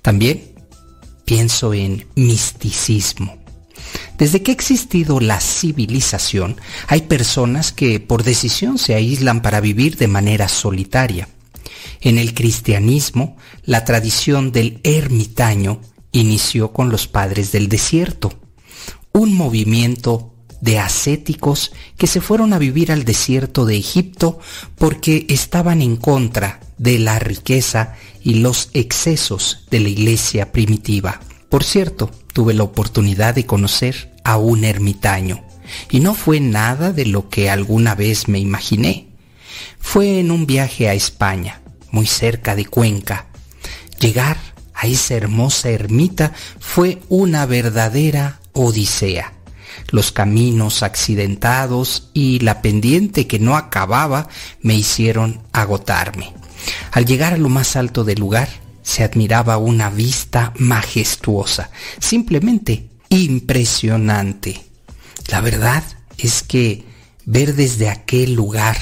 También 0.00 0.54
pienso 1.24 1.74
en 1.74 2.06
misticismo. 2.14 3.36
Desde 4.16 4.42
que 4.42 4.52
ha 4.52 4.54
existido 4.54 5.20
la 5.20 5.40
civilización, 5.40 6.60
hay 6.86 7.02
personas 7.02 7.72
que 7.72 8.00
por 8.00 8.22
decisión 8.22 8.78
se 8.78 8.94
aíslan 8.94 9.42
para 9.42 9.60
vivir 9.60 9.96
de 9.96 10.08
manera 10.08 10.48
solitaria. 10.48 11.28
En 12.00 12.18
el 12.18 12.32
cristianismo, 12.32 13.36
la 13.64 13.84
tradición 13.84 14.52
del 14.52 14.80
ermitaño 14.84 15.80
inició 16.12 16.72
con 16.72 16.90
los 16.90 17.08
padres 17.08 17.50
del 17.50 17.68
desierto 17.68 18.47
un 19.18 19.34
movimiento 19.34 20.32
de 20.60 20.78
ascéticos 20.78 21.72
que 21.96 22.06
se 22.06 22.20
fueron 22.20 22.52
a 22.52 22.58
vivir 22.58 22.92
al 22.92 23.04
desierto 23.04 23.66
de 23.66 23.76
Egipto 23.76 24.38
porque 24.76 25.26
estaban 25.28 25.82
en 25.82 25.96
contra 25.96 26.60
de 26.78 26.98
la 27.00 27.18
riqueza 27.18 27.96
y 28.22 28.34
los 28.34 28.70
excesos 28.74 29.66
de 29.70 29.80
la 29.80 29.88
iglesia 29.88 30.52
primitiva. 30.52 31.20
Por 31.48 31.64
cierto, 31.64 32.10
tuve 32.32 32.54
la 32.54 32.62
oportunidad 32.62 33.34
de 33.34 33.44
conocer 33.44 34.14
a 34.24 34.36
un 34.36 34.64
ermitaño 34.64 35.44
y 35.90 35.98
no 36.00 36.14
fue 36.14 36.38
nada 36.38 36.92
de 36.92 37.06
lo 37.06 37.28
que 37.28 37.50
alguna 37.50 37.94
vez 37.96 38.28
me 38.28 38.38
imaginé. 38.38 39.08
Fue 39.80 40.20
en 40.20 40.30
un 40.30 40.46
viaje 40.46 40.88
a 40.88 40.94
España, 40.94 41.60
muy 41.90 42.06
cerca 42.06 42.54
de 42.54 42.66
Cuenca. 42.66 43.26
Llegar 43.98 44.38
a 44.74 44.86
esa 44.86 45.14
hermosa 45.14 45.70
ermita 45.70 46.32
fue 46.60 47.00
una 47.08 47.46
verdadera 47.46 48.37
odisea. 48.58 49.32
Los 49.90 50.12
caminos 50.12 50.82
accidentados 50.82 52.10
y 52.12 52.40
la 52.40 52.60
pendiente 52.60 53.26
que 53.26 53.38
no 53.38 53.56
acababa 53.56 54.28
me 54.60 54.74
hicieron 54.74 55.42
agotarme. 55.52 56.34
Al 56.92 57.06
llegar 57.06 57.32
a 57.32 57.38
lo 57.38 57.48
más 57.48 57.76
alto 57.76 58.04
del 58.04 58.18
lugar, 58.18 58.48
se 58.82 59.04
admiraba 59.04 59.56
una 59.58 59.90
vista 59.90 60.52
majestuosa, 60.56 61.70
simplemente 62.00 62.90
impresionante. 63.08 64.60
La 65.28 65.40
verdad 65.40 65.84
es 66.16 66.42
que 66.42 66.84
ver 67.24 67.54
desde 67.54 67.88
aquel 67.88 68.34
lugar 68.34 68.76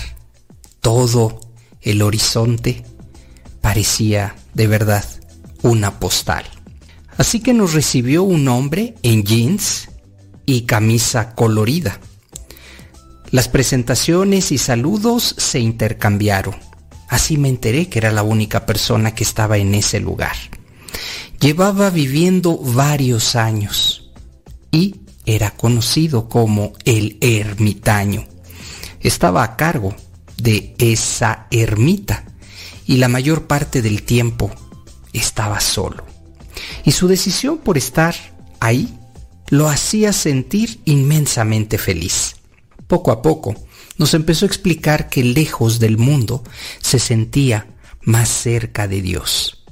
todo 0.81 1.41
el 1.83 2.03
horizonte 2.03 2.85
parecía 3.61 4.37
de 4.55 4.67
verdad 4.67 5.05
una 5.63 5.99
postal. 5.99 6.45
Así 7.19 7.41
que 7.41 7.55
nos 7.55 7.73
recibió 7.73 8.23
un 8.23 8.49
hombre 8.49 8.95
en 9.03 9.25
jeans 9.25 9.89
y 10.45 10.63
camisa 10.63 11.35
colorida. 11.35 11.99
Las 13.31 13.49
presentaciones 13.49 14.53
y 14.53 14.59
saludos 14.59 15.35
se 15.39 15.59
intercambiaron. 15.59 16.57
Así 17.09 17.39
me 17.39 17.49
enteré 17.49 17.89
que 17.89 17.99
era 17.99 18.13
la 18.13 18.23
única 18.23 18.67
persona 18.67 19.15
que 19.15 19.25
estaba 19.25 19.59
en 19.59 19.75
ese 19.75 20.01
lugar. 20.01 20.37
Llevaba 21.41 21.91
viviendo 21.91 22.57
varios 22.57 23.37
años 23.37 24.11
y 24.71 25.01
era 25.27 25.51
conocido 25.51 26.29
como 26.29 26.73
el 26.85 27.19
ermitaño. 27.21 28.25
Estaba 29.01 29.43
a 29.43 29.57
cargo 29.57 29.95
de 30.37 30.75
esa 30.79 31.47
ermita 31.51 32.25
y 32.87 32.97
la 32.97 33.09
mayor 33.09 33.47
parte 33.47 33.83
del 33.83 34.03
tiempo 34.05 34.51
estaba 35.13 35.61
solo. 35.61 36.06
Y 36.85 36.93
su 36.93 37.09
decisión 37.09 37.59
por 37.59 37.79
estar 37.79 38.15
ahí 38.61 38.99
lo 39.49 39.69
hacía 39.69 40.13
sentir 40.13 40.81
inmensamente 40.85 41.79
feliz. 41.79 42.37
Poco 42.87 43.11
a 43.11 43.23
poco 43.23 43.55
nos 43.99 44.15
empezó 44.15 44.45
a 44.45 44.49
explicar 44.49 45.09
que 45.09 45.25
lejos 45.25 45.79
del 45.79 45.99
mundo 45.99 46.43
se 46.81 46.99
sentía 46.99 47.67
más 48.03 48.29
cerca 48.29 48.87
de 48.87 49.03
Dios, 49.03 49.65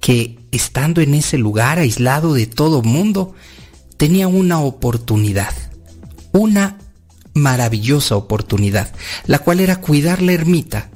que 0.00 0.38
estando 0.52 1.00
en 1.00 1.14
ese 1.14 1.38
lugar 1.38 1.78
aislado 1.78 2.34
de 2.34 2.46
todo 2.46 2.82
mundo, 2.82 3.34
tenía 3.96 4.28
una 4.28 4.60
oportunidad, 4.60 5.54
una 6.32 6.78
maravillosa 7.34 8.16
oportunidad, 8.16 8.92
la 9.26 9.40
cual 9.40 9.60
era 9.60 9.80
cuidar 9.80 10.22
la 10.22 10.32
ermita 10.32 10.90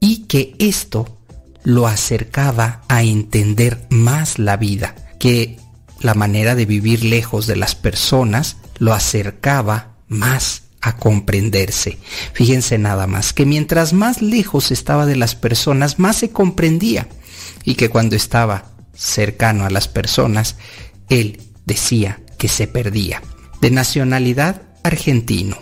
y 0.00 0.24
que 0.24 0.54
esto 0.58 1.21
lo 1.64 1.86
acercaba 1.86 2.82
a 2.88 3.02
entender 3.02 3.86
más 3.90 4.38
la 4.38 4.56
vida, 4.56 4.94
que 5.18 5.58
la 6.00 6.14
manera 6.14 6.54
de 6.54 6.66
vivir 6.66 7.04
lejos 7.04 7.46
de 7.46 7.56
las 7.56 7.74
personas 7.74 8.56
lo 8.78 8.92
acercaba 8.92 9.94
más 10.08 10.62
a 10.80 10.96
comprenderse. 10.96 11.98
Fíjense 12.32 12.76
nada 12.78 13.06
más, 13.06 13.32
que 13.32 13.46
mientras 13.46 13.92
más 13.92 14.20
lejos 14.20 14.72
estaba 14.72 15.06
de 15.06 15.16
las 15.16 15.36
personas, 15.36 15.98
más 15.98 16.16
se 16.16 16.30
comprendía 16.30 17.06
y 17.64 17.76
que 17.76 17.88
cuando 17.88 18.16
estaba 18.16 18.72
cercano 18.94 19.64
a 19.64 19.70
las 19.70 19.88
personas, 19.88 20.56
él 21.08 21.40
decía 21.64 22.20
que 22.36 22.48
se 22.48 22.66
perdía. 22.66 23.22
De 23.60 23.70
nacionalidad 23.70 24.62
argentino, 24.82 25.56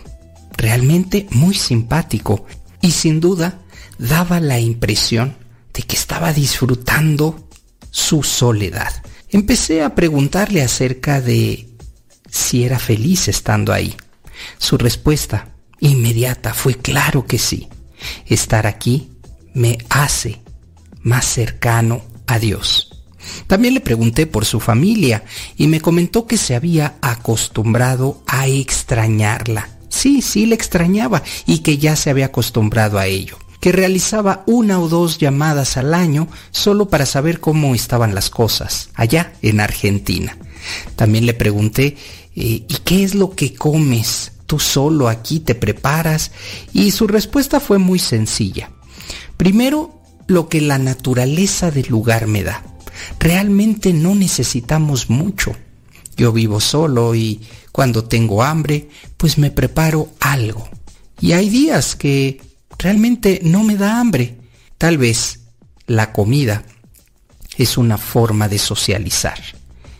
realmente 0.56 1.26
muy 1.30 1.54
simpático 1.54 2.46
y 2.80 2.92
sin 2.92 3.20
duda 3.20 3.58
daba 3.98 4.40
la 4.40 4.58
impresión 4.58 5.36
de 5.72 5.82
que 5.82 5.96
estaba 5.96 6.32
disfrutando 6.32 7.48
su 7.90 8.22
soledad. 8.22 8.92
Empecé 9.28 9.82
a 9.82 9.94
preguntarle 9.94 10.62
acerca 10.62 11.20
de 11.20 11.68
si 12.28 12.64
era 12.64 12.78
feliz 12.78 13.28
estando 13.28 13.72
ahí. 13.72 13.96
Su 14.58 14.78
respuesta 14.78 15.48
inmediata 15.80 16.54
fue 16.54 16.74
claro 16.74 17.26
que 17.26 17.38
sí. 17.38 17.68
Estar 18.26 18.66
aquí 18.66 19.10
me 19.54 19.78
hace 19.88 20.40
más 21.02 21.26
cercano 21.26 22.02
a 22.26 22.38
Dios. 22.38 23.04
También 23.46 23.74
le 23.74 23.80
pregunté 23.80 24.26
por 24.26 24.44
su 24.44 24.60
familia 24.60 25.24
y 25.56 25.66
me 25.66 25.80
comentó 25.80 26.26
que 26.26 26.38
se 26.38 26.54
había 26.54 26.96
acostumbrado 27.02 28.22
a 28.26 28.46
extrañarla. 28.46 29.68
Sí, 29.88 30.22
sí 30.22 30.46
le 30.46 30.54
extrañaba 30.54 31.22
y 31.46 31.58
que 31.58 31.78
ya 31.78 31.96
se 31.96 32.10
había 32.10 32.26
acostumbrado 32.26 32.98
a 32.98 33.06
ello 33.06 33.36
que 33.60 33.72
realizaba 33.72 34.42
una 34.46 34.80
o 34.80 34.88
dos 34.88 35.18
llamadas 35.18 35.76
al 35.76 35.94
año 35.94 36.28
solo 36.50 36.88
para 36.88 37.06
saber 37.06 37.40
cómo 37.40 37.74
estaban 37.74 38.14
las 38.14 38.30
cosas 38.30 38.88
allá 38.94 39.34
en 39.42 39.60
Argentina. 39.60 40.36
También 40.96 41.26
le 41.26 41.34
pregunté, 41.34 41.96
eh, 42.34 42.64
¿y 42.66 42.76
qué 42.84 43.04
es 43.04 43.14
lo 43.14 43.30
que 43.30 43.54
comes? 43.54 44.32
¿Tú 44.46 44.58
solo 44.58 45.08
aquí 45.08 45.40
te 45.40 45.54
preparas? 45.54 46.32
Y 46.72 46.90
su 46.90 47.06
respuesta 47.06 47.60
fue 47.60 47.78
muy 47.78 47.98
sencilla. 47.98 48.70
Primero, 49.36 50.02
lo 50.26 50.48
que 50.48 50.60
la 50.60 50.78
naturaleza 50.78 51.70
del 51.70 51.88
lugar 51.88 52.26
me 52.26 52.42
da. 52.42 52.64
Realmente 53.18 53.92
no 53.92 54.14
necesitamos 54.14 55.10
mucho. 55.10 55.54
Yo 56.16 56.32
vivo 56.32 56.60
solo 56.60 57.14
y 57.14 57.40
cuando 57.72 58.04
tengo 58.04 58.42
hambre, 58.42 58.88
pues 59.16 59.38
me 59.38 59.50
preparo 59.50 60.08
algo. 60.20 60.68
Y 61.20 61.32
hay 61.32 61.48
días 61.48 61.96
que 61.96 62.40
realmente 62.80 63.40
no 63.44 63.62
me 63.62 63.76
da 63.76 64.00
hambre. 64.00 64.38
Tal 64.78 64.98
vez 64.98 65.40
la 65.86 66.12
comida 66.12 66.64
es 67.56 67.78
una 67.78 67.98
forma 67.98 68.48
de 68.48 68.58
socializar. 68.58 69.38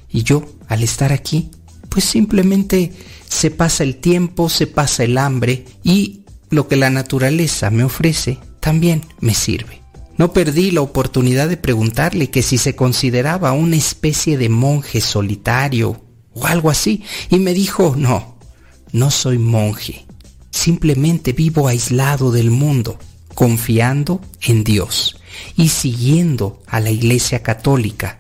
Y 0.09 0.23
yo, 0.23 0.45
al 0.69 0.83
estar 0.83 1.13
aquí, 1.13 1.51
pues 1.89 2.05
simplemente 2.05 2.93
se 3.29 3.51
pasa 3.51 3.85
el 3.85 3.97
tiempo, 3.97 4.49
se 4.49 4.67
pasa 4.67 5.05
el 5.05 5.19
hambre 5.19 5.65
y 5.85 6.25
lo 6.49 6.67
que 6.69 6.77
la 6.77 6.91
naturaleza 6.91 7.71
me 7.71 7.85
ofrece 7.85 8.39
también 8.61 9.05
me 9.21 9.35
sirve. 9.35 9.83
No 10.17 10.33
perdí 10.33 10.71
la 10.71 10.83
oportunidad 10.83 11.49
de 11.49 11.57
preguntarle 11.57 12.31
que 12.31 12.43
si 12.43 12.59
se 12.59 12.77
consideraba 12.77 13.53
una 13.53 13.77
especie 13.77 14.37
de 14.37 14.49
monje 14.49 15.01
solitario 15.01 16.03
o 16.35 16.47
algo 16.47 16.71
así 16.71 17.05
y 17.31 17.39
me 17.39 17.55
dijo, 17.55 17.95
no, 17.97 18.37
no 18.93 19.11
soy 19.11 19.39
monje, 19.39 20.07
Simplemente 20.51 21.33
vivo 21.33 21.69
aislado 21.69 22.33
del 22.33 22.51
mundo, 22.51 22.99
confiando 23.35 24.21
en 24.43 24.65
Dios 24.65 25.21
y 25.57 25.69
siguiendo 25.69 26.63
a 26.67 26.81
la 26.81 26.91
Iglesia 26.91 27.43
Católica, 27.43 28.19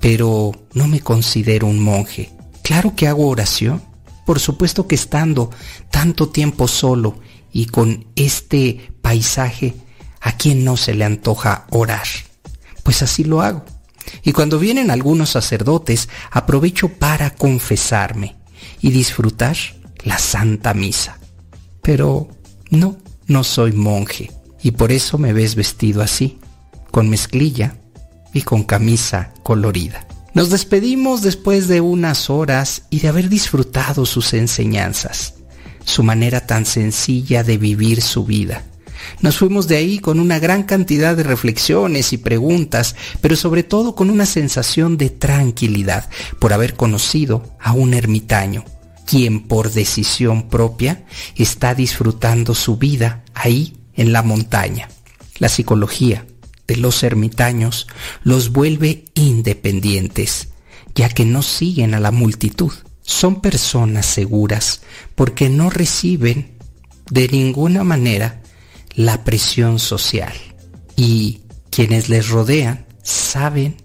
pero 0.00 0.52
no 0.74 0.88
me 0.88 1.00
considero 1.00 1.66
un 1.66 1.78
monje. 1.78 2.30
Claro 2.62 2.94
que 2.94 3.08
hago 3.08 3.28
oración, 3.28 3.82
por 4.26 4.40
supuesto 4.40 4.86
que 4.86 4.94
estando 4.94 5.50
tanto 5.90 6.28
tiempo 6.28 6.68
solo 6.68 7.18
y 7.52 7.66
con 7.66 8.06
este 8.14 8.92
paisaje, 9.00 9.74
¿a 10.20 10.36
quien 10.36 10.64
no 10.64 10.76
se 10.76 10.94
le 10.94 11.04
antoja 11.04 11.66
orar? 11.70 12.06
Pues 12.82 13.02
así 13.02 13.24
lo 13.24 13.40
hago. 13.40 13.64
Y 14.22 14.32
cuando 14.32 14.58
vienen 14.58 14.90
algunos 14.90 15.30
sacerdotes, 15.30 16.08
aprovecho 16.30 16.88
para 16.88 17.30
confesarme 17.30 18.36
y 18.80 18.90
disfrutar 18.90 19.56
la 20.04 20.18
Santa 20.18 20.74
Misa. 20.74 21.17
Pero 21.88 22.28
no, 22.68 22.98
no 23.28 23.42
soy 23.44 23.72
monje 23.72 24.30
y 24.62 24.72
por 24.72 24.92
eso 24.92 25.16
me 25.16 25.32
ves 25.32 25.54
vestido 25.54 26.02
así, 26.02 26.38
con 26.90 27.08
mezclilla 27.08 27.78
y 28.34 28.42
con 28.42 28.64
camisa 28.64 29.32
colorida. 29.42 30.06
Nos 30.34 30.50
despedimos 30.50 31.22
después 31.22 31.66
de 31.66 31.80
unas 31.80 32.28
horas 32.28 32.82
y 32.90 33.00
de 33.00 33.08
haber 33.08 33.30
disfrutado 33.30 34.04
sus 34.04 34.34
enseñanzas, 34.34 35.36
su 35.86 36.02
manera 36.02 36.46
tan 36.46 36.66
sencilla 36.66 37.42
de 37.42 37.56
vivir 37.56 38.02
su 38.02 38.26
vida. 38.26 38.64
Nos 39.22 39.38
fuimos 39.38 39.66
de 39.66 39.78
ahí 39.78 39.98
con 39.98 40.20
una 40.20 40.38
gran 40.38 40.64
cantidad 40.64 41.16
de 41.16 41.22
reflexiones 41.22 42.12
y 42.12 42.18
preguntas, 42.18 42.96
pero 43.22 43.34
sobre 43.34 43.62
todo 43.62 43.94
con 43.94 44.10
una 44.10 44.26
sensación 44.26 44.98
de 44.98 45.08
tranquilidad 45.08 46.10
por 46.38 46.52
haber 46.52 46.74
conocido 46.74 47.56
a 47.58 47.72
un 47.72 47.94
ermitaño 47.94 48.66
quien 49.08 49.40
por 49.40 49.72
decisión 49.72 50.50
propia 50.50 51.06
está 51.34 51.74
disfrutando 51.74 52.54
su 52.54 52.76
vida 52.76 53.24
ahí 53.32 53.78
en 53.94 54.12
la 54.12 54.22
montaña. 54.22 54.90
La 55.38 55.48
psicología 55.48 56.26
de 56.66 56.76
los 56.76 57.02
ermitaños 57.02 57.86
los 58.22 58.52
vuelve 58.52 59.06
independientes, 59.14 60.48
ya 60.94 61.08
que 61.08 61.24
no 61.24 61.40
siguen 61.40 61.94
a 61.94 62.00
la 62.00 62.10
multitud, 62.10 62.72
son 63.00 63.40
personas 63.40 64.04
seguras 64.04 64.82
porque 65.14 65.48
no 65.48 65.70
reciben 65.70 66.58
de 67.10 67.28
ninguna 67.28 67.84
manera 67.84 68.42
la 68.94 69.24
presión 69.24 69.78
social 69.78 70.34
y 70.96 71.40
quienes 71.70 72.10
les 72.10 72.28
rodean 72.28 72.84
saben 73.02 73.76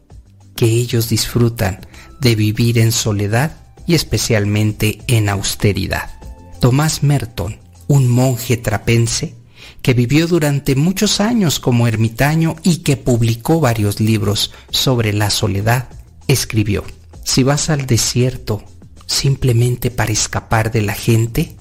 que 0.58 0.66
ellos 0.66 1.08
disfrutan 1.08 1.80
de 2.20 2.36
vivir 2.36 2.78
en 2.78 2.92
soledad 2.92 3.63
y 3.86 3.96
especialmente 3.96 5.00
en 5.08 5.30
austeridad. 5.30 6.12
Tomás 6.60 7.04
Merton, 7.04 7.58
un 7.88 8.08
monje 8.08 8.58
trapense 8.58 9.36
que 9.82 9.94
vivió 9.94 10.28
durante 10.28 10.76
muchos 10.76 11.20
años 11.20 11.60
como 11.60 11.88
ermitaño 11.88 12.56
y 12.64 12.78
que 12.78 12.98
publicó 12.98 13.60
varios 13.60 14.00
libros 14.00 14.52
sobre 14.70 15.12
la 15.14 15.30
soledad, 15.30 15.90
escribió, 16.28 16.84
si 17.24 17.44
vas 17.44 17.70
al 17.70 17.86
desierto 17.86 18.64
simplemente 19.06 19.92
para 19.92 20.12
escapar 20.12 20.72
de 20.72 20.82
la 20.82 20.94
gente 20.94 21.56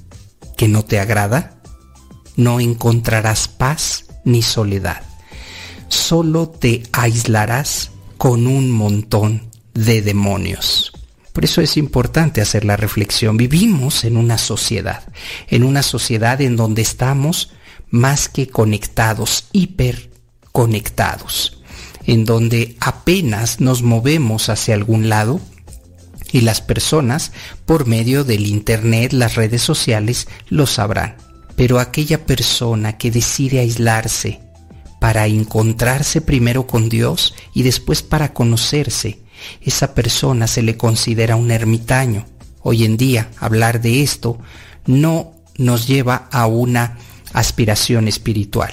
que 0.57 0.68
no 0.68 0.85
te 0.85 1.01
agrada, 1.01 1.61
no 2.37 2.61
encontrarás 2.61 3.49
paz 3.49 4.05
ni 4.25 4.43
soledad. 4.43 5.03
Solo 5.89 6.49
te 6.49 6.85
aislarás 6.93 7.91
con 8.16 8.47
un 8.47 8.70
montón 8.70 9.51
de 9.75 10.01
demonios. 10.01 10.91
Por 11.33 11.45
eso 11.45 11.61
es 11.61 11.76
importante 11.76 12.41
hacer 12.41 12.64
la 12.64 12.76
reflexión. 12.76 13.37
Vivimos 13.37 14.05
en 14.05 14.16
una 14.16 14.39
sociedad, 14.39 15.03
en 15.49 15.64
una 15.64 15.83
sociedad 15.83 16.41
en 16.41 16.57
donde 16.57 16.83
estamos 16.83 17.53
más 17.91 18.28
que 18.28 18.49
conectados, 18.49 19.47
hiperconectados, 19.53 21.62
en 22.07 22.24
donde 22.24 22.76
apenas 22.80 23.61
nos 23.61 23.83
movemos 23.83 24.49
hacia 24.49 24.74
algún 24.74 25.09
lado 25.09 25.41
y 26.33 26.41
las 26.41 26.61
personas, 26.61 27.33
por 27.66 27.87
medio 27.87 28.24
del 28.24 28.47
Internet, 28.47 29.12
las 29.12 29.35
redes 29.35 29.62
sociales, 29.62 30.26
lo 30.49 30.66
sabrán. 30.66 31.16
Pero 31.57 31.78
aquella 31.78 32.24
persona 32.24 32.97
que 32.97 33.11
decide 33.11 33.61
aislarse 33.61 34.41
para 34.99 35.26
encontrarse 35.26 36.22
primero 36.22 36.66
con 36.66 36.89
Dios 36.89 37.35
y 37.53 37.62
después 37.62 38.03
para 38.03 38.33
conocerse, 38.33 39.22
esa 39.61 39.95
persona 39.95 40.47
se 40.47 40.62
le 40.62 40.76
considera 40.76 41.36
un 41.36 41.51
ermitaño. 41.51 42.26
Hoy 42.61 42.84
en 42.84 42.97
día 42.97 43.30
hablar 43.38 43.80
de 43.80 44.03
esto 44.03 44.38
no 44.86 45.32
nos 45.57 45.86
lleva 45.86 46.28
a 46.30 46.47
una 46.47 46.99
aspiración 47.32 48.09
espiritual. 48.09 48.72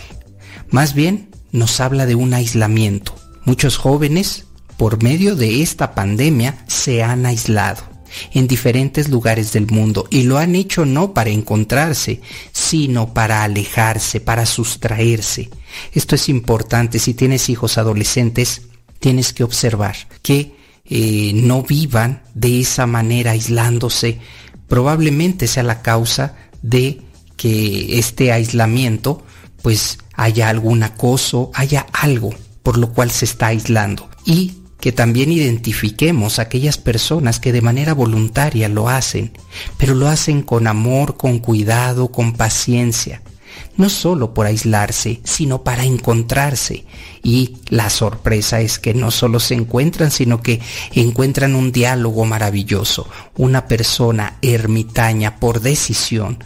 Más 0.69 0.93
bien 0.93 1.29
nos 1.51 1.79
habla 1.79 2.05
de 2.05 2.15
un 2.15 2.33
aislamiento. 2.33 3.15
Muchos 3.45 3.77
jóvenes, 3.77 4.45
por 4.77 5.01
medio 5.01 5.35
de 5.35 5.61
esta 5.61 5.95
pandemia, 5.95 6.63
se 6.67 7.03
han 7.03 7.25
aislado 7.25 7.83
en 8.33 8.47
diferentes 8.47 9.09
lugares 9.09 9.53
del 9.53 9.67
mundo 9.67 10.07
y 10.09 10.23
lo 10.23 10.37
han 10.37 10.55
hecho 10.55 10.85
no 10.85 11.13
para 11.13 11.29
encontrarse, 11.29 12.21
sino 12.51 13.13
para 13.13 13.43
alejarse, 13.43 14.19
para 14.19 14.45
sustraerse. 14.45 15.49
Esto 15.93 16.15
es 16.15 16.29
importante. 16.29 16.99
Si 16.99 17.13
tienes 17.13 17.49
hijos 17.49 17.77
adolescentes, 17.77 18.63
tienes 18.99 19.33
que 19.33 19.43
observar 19.43 19.95
que 20.21 20.58
eh, 20.89 21.31
no 21.35 21.63
vivan 21.63 22.23
de 22.33 22.61
esa 22.61 22.87
manera 22.87 23.31
aislándose. 23.31 24.19
Probablemente 24.67 25.47
sea 25.47 25.63
la 25.63 25.81
causa 25.81 26.35
de 26.61 27.01
que 27.37 27.99
este 27.99 28.31
aislamiento 28.31 29.23
pues 29.61 29.99
haya 30.13 30.49
algún 30.49 30.83
acoso, 30.83 31.51
haya 31.53 31.85
algo 31.93 32.31
por 32.63 32.77
lo 32.77 32.91
cual 32.91 33.11
se 33.11 33.25
está 33.25 33.47
aislando 33.47 34.09
y 34.25 34.53
que 34.79 34.91
también 34.91 35.31
identifiquemos 35.31 36.39
aquellas 36.39 36.77
personas 36.77 37.39
que 37.39 37.51
de 37.51 37.61
manera 37.61 37.93
voluntaria 37.93 38.69
lo 38.69 38.87
hacen, 38.89 39.31
pero 39.77 39.93
lo 39.93 40.07
hacen 40.07 40.41
con 40.41 40.67
amor, 40.67 41.17
con 41.17 41.39
cuidado, 41.39 42.11
con 42.11 42.33
paciencia, 42.33 43.21
no 43.79 43.89
solo 43.89 44.33
por 44.33 44.45
aislarse, 44.45 45.21
sino 45.23 45.63
para 45.63 45.85
encontrarse. 45.85 46.85
Y 47.23 47.55
la 47.69 47.89
sorpresa 47.89 48.59
es 48.59 48.77
que 48.77 48.93
no 48.93 49.09
solo 49.09 49.39
se 49.39 49.53
encuentran, 49.55 50.11
sino 50.11 50.41
que 50.41 50.59
encuentran 50.93 51.55
un 51.55 51.71
diálogo 51.71 52.25
maravilloso, 52.25 53.07
una 53.37 53.67
persona 53.67 54.37
ermitaña 54.41 55.37
por 55.37 55.61
decisión, 55.61 56.43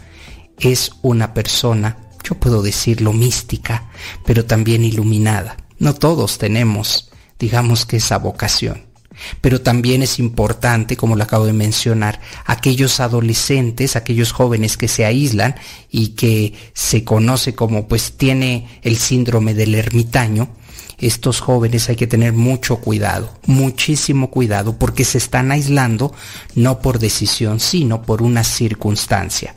es 0.60 0.92
una 1.02 1.34
persona, 1.34 1.96
yo 2.22 2.36
puedo 2.36 2.62
decirlo 2.62 3.12
mística, 3.12 3.90
pero 4.24 4.44
también 4.44 4.84
iluminada. 4.84 5.56
No 5.80 5.92
todos 5.92 6.38
tenemos, 6.38 7.10
digamos 7.36 7.84
que 7.84 7.96
esa 7.96 8.18
vocación. 8.18 8.93
Pero 9.40 9.60
también 9.60 10.02
es 10.02 10.18
importante, 10.18 10.96
como 10.96 11.16
lo 11.16 11.24
acabo 11.24 11.46
de 11.46 11.52
mencionar, 11.52 12.20
aquellos 12.44 13.00
adolescentes, 13.00 13.96
aquellos 13.96 14.32
jóvenes 14.32 14.76
que 14.76 14.88
se 14.88 15.04
aíslan 15.04 15.54
y 15.90 16.08
que 16.08 16.54
se 16.72 17.04
conoce 17.04 17.54
como 17.54 17.88
pues 17.88 18.12
tiene 18.16 18.66
el 18.82 18.96
síndrome 18.96 19.54
del 19.54 19.74
ermitaño, 19.74 20.48
estos 20.98 21.40
jóvenes 21.40 21.88
hay 21.88 21.96
que 21.96 22.06
tener 22.06 22.32
mucho 22.32 22.76
cuidado, 22.76 23.30
muchísimo 23.46 24.30
cuidado, 24.30 24.78
porque 24.78 25.04
se 25.04 25.18
están 25.18 25.50
aislando 25.52 26.14
no 26.54 26.80
por 26.80 26.98
decisión, 26.98 27.60
sino 27.60 28.02
por 28.02 28.22
una 28.22 28.44
circunstancia. 28.44 29.54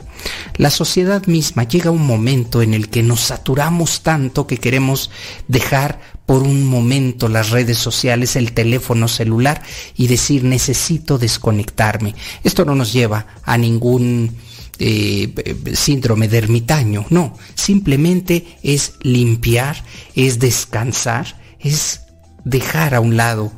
La 0.56 0.70
sociedad 0.70 1.26
misma 1.26 1.64
llega 1.64 1.90
a 1.90 1.92
un 1.92 2.06
momento 2.06 2.62
en 2.62 2.74
el 2.74 2.88
que 2.88 3.02
nos 3.02 3.20
saturamos 3.20 4.02
tanto 4.02 4.46
que 4.46 4.58
queremos 4.58 5.10
dejar 5.46 6.00
por 6.26 6.42
un 6.42 6.66
momento 6.66 7.28
las 7.28 7.50
redes 7.50 7.78
sociales, 7.78 8.36
el 8.36 8.52
teléfono 8.52 9.08
celular 9.08 9.62
y 9.96 10.08
decir 10.08 10.44
necesito 10.44 11.18
desconectarme. 11.18 12.14
Esto 12.44 12.64
no 12.64 12.74
nos 12.74 12.92
lleva 12.92 13.26
a 13.44 13.56
ningún 13.56 14.36
eh, 14.78 15.32
síndrome 15.74 16.28
de 16.28 16.38
ermitaño, 16.38 17.06
no, 17.10 17.36
simplemente 17.54 18.58
es 18.62 18.94
limpiar, 19.02 19.82
es 20.14 20.38
descansar, 20.38 21.40
es 21.60 22.02
dejar 22.44 22.94
a 22.94 23.00
un 23.00 23.16
lado 23.16 23.52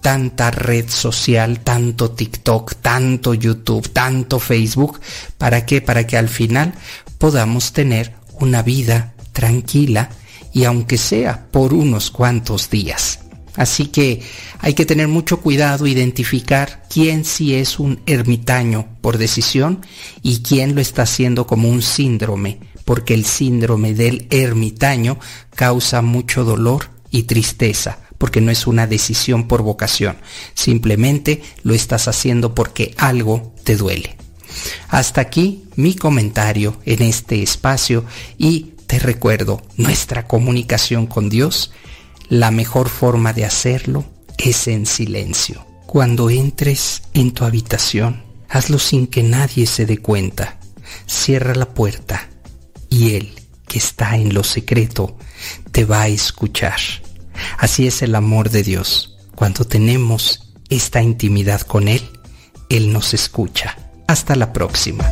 tanta 0.00 0.50
red 0.50 0.88
social, 0.88 1.60
tanto 1.60 2.10
TikTok, 2.10 2.74
tanto 2.82 3.34
YouTube, 3.34 3.88
tanto 3.92 4.38
Facebook, 4.38 5.00
¿para 5.38 5.64
qué? 5.64 5.80
Para 5.80 6.06
que 6.06 6.16
al 6.16 6.28
final 6.28 6.74
podamos 7.18 7.72
tener 7.72 8.12
una 8.40 8.62
vida 8.62 9.14
tranquila 9.32 10.10
y 10.52 10.64
aunque 10.64 10.98
sea 10.98 11.46
por 11.50 11.72
unos 11.72 12.10
cuantos 12.10 12.68
días. 12.68 13.21
Así 13.54 13.86
que 13.86 14.22
hay 14.60 14.74
que 14.74 14.86
tener 14.86 15.08
mucho 15.08 15.40
cuidado, 15.40 15.86
identificar 15.86 16.84
quién 16.88 17.24
sí 17.24 17.54
es 17.54 17.78
un 17.78 18.00
ermitaño 18.06 18.88
por 19.00 19.18
decisión 19.18 19.84
y 20.22 20.42
quién 20.42 20.74
lo 20.74 20.80
está 20.80 21.02
haciendo 21.02 21.46
como 21.46 21.68
un 21.68 21.82
síndrome, 21.82 22.60
porque 22.84 23.14
el 23.14 23.26
síndrome 23.26 23.94
del 23.94 24.26
ermitaño 24.30 25.18
causa 25.54 26.00
mucho 26.00 26.44
dolor 26.44 26.90
y 27.10 27.24
tristeza, 27.24 27.98
porque 28.16 28.40
no 28.40 28.50
es 28.50 28.66
una 28.66 28.86
decisión 28.86 29.48
por 29.48 29.62
vocación, 29.62 30.16
simplemente 30.54 31.42
lo 31.62 31.74
estás 31.74 32.08
haciendo 32.08 32.54
porque 32.54 32.94
algo 32.96 33.54
te 33.64 33.76
duele. 33.76 34.16
Hasta 34.88 35.20
aquí 35.20 35.64
mi 35.76 35.94
comentario 35.94 36.76
en 36.84 37.02
este 37.02 37.42
espacio 37.42 38.04
y 38.38 38.72
te 38.86 38.98
recuerdo 38.98 39.62
nuestra 39.76 40.26
comunicación 40.26 41.06
con 41.06 41.30
Dios. 41.30 41.72
La 42.32 42.50
mejor 42.50 42.88
forma 42.88 43.34
de 43.34 43.44
hacerlo 43.44 44.06
es 44.38 44.66
en 44.66 44.86
silencio. 44.86 45.66
Cuando 45.84 46.30
entres 46.30 47.02
en 47.12 47.32
tu 47.32 47.44
habitación, 47.44 48.22
hazlo 48.48 48.78
sin 48.78 49.06
que 49.06 49.22
nadie 49.22 49.66
se 49.66 49.84
dé 49.84 49.98
cuenta. 49.98 50.58
Cierra 51.04 51.54
la 51.54 51.74
puerta 51.74 52.30
y 52.88 53.16
Él, 53.16 53.34
que 53.68 53.76
está 53.76 54.16
en 54.16 54.32
lo 54.32 54.44
secreto, 54.44 55.18
te 55.72 55.84
va 55.84 56.00
a 56.00 56.08
escuchar. 56.08 56.80
Así 57.58 57.86
es 57.86 58.00
el 58.00 58.14
amor 58.14 58.48
de 58.48 58.62
Dios. 58.62 59.18
Cuando 59.34 59.66
tenemos 59.66 60.54
esta 60.70 61.02
intimidad 61.02 61.60
con 61.60 61.86
Él, 61.86 62.00
Él 62.70 62.94
nos 62.94 63.12
escucha. 63.12 63.76
Hasta 64.08 64.36
la 64.36 64.54
próxima. 64.54 65.04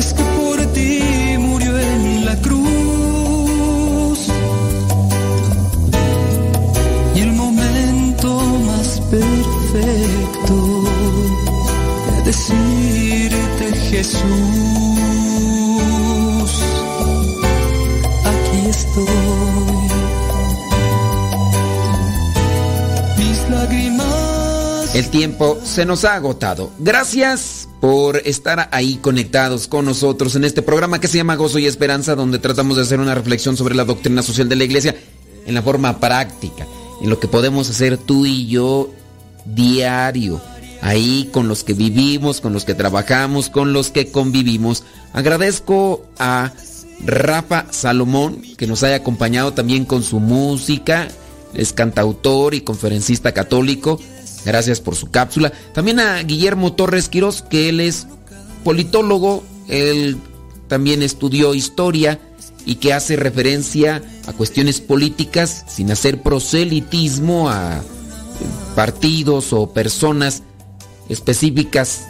es 0.00 0.14
que 0.14 0.22
por 0.22 0.58
ti 0.72 1.36
murió 1.38 1.78
en 1.78 2.24
la 2.24 2.36
cruz. 2.36 4.18
Y 7.14 7.20
el 7.20 7.32
momento 7.32 8.28
más 8.68 8.88
perfecto 9.16 10.56
de 12.06 12.22
decirte 12.30 13.64
Jesús, 13.90 14.22
aquí 18.32 18.58
estoy. 18.76 19.06
Mis 23.18 23.38
lágrimas. 23.50 24.94
El 24.94 25.10
tiempo 25.10 25.58
se 25.62 25.84
nos 25.84 26.04
ha 26.06 26.14
agotado. 26.14 26.70
Gracias 26.78 27.59
por 27.80 28.18
estar 28.18 28.68
ahí 28.72 28.96
conectados 28.96 29.66
con 29.66 29.86
nosotros 29.86 30.36
en 30.36 30.44
este 30.44 30.62
programa 30.62 31.00
que 31.00 31.08
se 31.08 31.16
llama 31.16 31.36
Gozo 31.36 31.58
y 31.58 31.66
Esperanza, 31.66 32.14
donde 32.14 32.38
tratamos 32.38 32.76
de 32.76 32.82
hacer 32.82 33.00
una 33.00 33.14
reflexión 33.14 33.56
sobre 33.56 33.74
la 33.74 33.84
doctrina 33.84 34.22
social 34.22 34.48
de 34.48 34.56
la 34.56 34.64
iglesia 34.64 34.94
en 35.46 35.54
la 35.54 35.62
forma 35.62 35.98
práctica, 35.98 36.66
en 37.00 37.08
lo 37.08 37.18
que 37.18 37.28
podemos 37.28 37.70
hacer 37.70 37.96
tú 37.96 38.26
y 38.26 38.46
yo 38.46 38.90
diario, 39.46 40.40
ahí 40.82 41.30
con 41.32 41.48
los 41.48 41.64
que 41.64 41.72
vivimos, 41.72 42.40
con 42.40 42.52
los 42.52 42.64
que 42.64 42.74
trabajamos, 42.74 43.48
con 43.48 43.72
los 43.72 43.90
que 43.90 44.10
convivimos. 44.10 44.84
Agradezco 45.14 46.04
a 46.18 46.52
Rafa 47.04 47.66
Salomón 47.70 48.42
que 48.58 48.66
nos 48.66 48.82
haya 48.82 48.96
acompañado 48.96 49.54
también 49.54 49.86
con 49.86 50.02
su 50.02 50.20
música, 50.20 51.08
es 51.54 51.72
cantautor 51.72 52.54
y 52.54 52.60
conferencista 52.60 53.32
católico. 53.32 53.98
Gracias 54.44 54.80
por 54.80 54.96
su 54.96 55.10
cápsula. 55.10 55.52
También 55.74 56.00
a 56.00 56.22
Guillermo 56.22 56.72
Torres 56.72 57.08
Quirós, 57.08 57.42
que 57.42 57.68
él 57.68 57.80
es 57.80 58.06
politólogo, 58.64 59.44
él 59.68 60.16
también 60.68 61.02
estudió 61.02 61.54
historia 61.54 62.18
y 62.64 62.76
que 62.76 62.92
hace 62.92 63.16
referencia 63.16 64.02
a 64.26 64.32
cuestiones 64.32 64.80
políticas 64.80 65.64
sin 65.68 65.90
hacer 65.90 66.22
proselitismo 66.22 67.50
a 67.50 67.82
partidos 68.74 69.52
o 69.52 69.72
personas 69.72 70.42
específicas, 71.08 72.06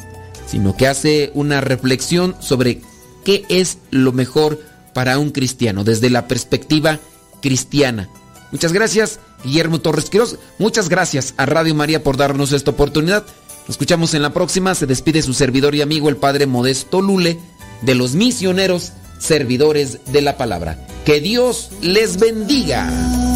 sino 0.46 0.76
que 0.76 0.86
hace 0.86 1.30
una 1.34 1.60
reflexión 1.60 2.36
sobre 2.40 2.82
qué 3.24 3.44
es 3.48 3.78
lo 3.90 4.12
mejor 4.12 4.60
para 4.92 5.18
un 5.18 5.30
cristiano 5.30 5.84
desde 5.84 6.10
la 6.10 6.28
perspectiva 6.28 6.98
cristiana. 7.40 8.08
Muchas 8.52 8.72
gracias, 8.72 9.20
Guillermo 9.44 9.80
Torres 9.80 10.10
Quiroz. 10.10 10.38
Muchas 10.58 10.88
gracias 10.88 11.34
a 11.36 11.46
Radio 11.46 11.74
María 11.74 12.02
por 12.02 12.16
darnos 12.16 12.52
esta 12.52 12.70
oportunidad. 12.70 13.24
Nos 13.60 13.70
escuchamos 13.70 14.14
en 14.14 14.22
la 14.22 14.32
próxima. 14.32 14.74
Se 14.74 14.86
despide 14.86 15.22
su 15.22 15.34
servidor 15.34 15.74
y 15.74 15.82
amigo, 15.82 16.08
el 16.08 16.16
Padre 16.16 16.46
Modesto 16.46 17.00
Lule, 17.00 17.38
de 17.82 17.94
los 17.94 18.14
misioneros 18.14 18.92
servidores 19.18 20.00
de 20.06 20.22
la 20.22 20.36
palabra. 20.36 20.86
Que 21.04 21.20
Dios 21.20 21.70
les 21.80 22.18
bendiga. 22.18 23.29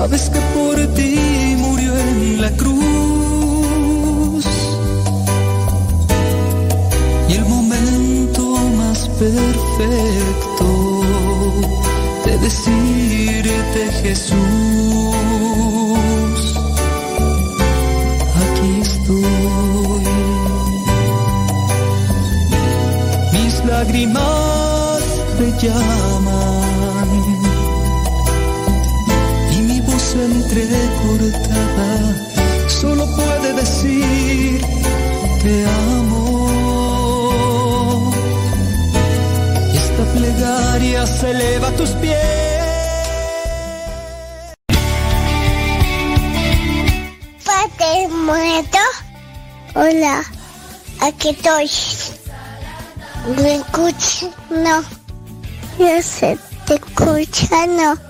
Sabes 0.00 0.30
que 0.30 0.40
por 0.54 0.76
ti 0.94 1.14
murió 1.58 1.92
en 1.94 2.40
la 2.40 2.50
cruz. 2.52 4.46
Y 7.28 7.34
el 7.34 7.44
momento 7.44 8.42
más 8.78 9.06
perfecto 9.24 10.66
de 12.24 12.38
decirte 12.38 13.80
Jesús, 14.02 14.38
aquí 18.42 18.70
estoy. 18.80 20.06
Mis 23.34 23.54
lágrimas 23.66 25.02
te 25.36 25.46
llaman 25.66 26.39
voz 30.50 30.56
entrecortada 30.56 32.16
solo 32.68 33.06
puede 33.14 33.52
decir 33.54 34.60
te 35.42 35.64
amo. 35.66 36.50
Esta 39.72 40.04
plegaria 40.12 41.06
se 41.06 41.30
eleva 41.30 41.68
a 41.68 41.72
tus 41.72 41.90
pies. 41.90 42.16
Padre 47.44 48.08
muerto. 48.08 48.78
Hola, 49.74 50.24
aquí 51.00 51.28
estoy. 51.30 51.70
¿Me 53.42 53.54
escuchas? 53.56 54.28
No. 54.50 54.82
Yo 55.78 56.02
sé, 56.02 56.38
te 56.66 56.74
escucha, 56.74 57.66
no. 57.66 58.09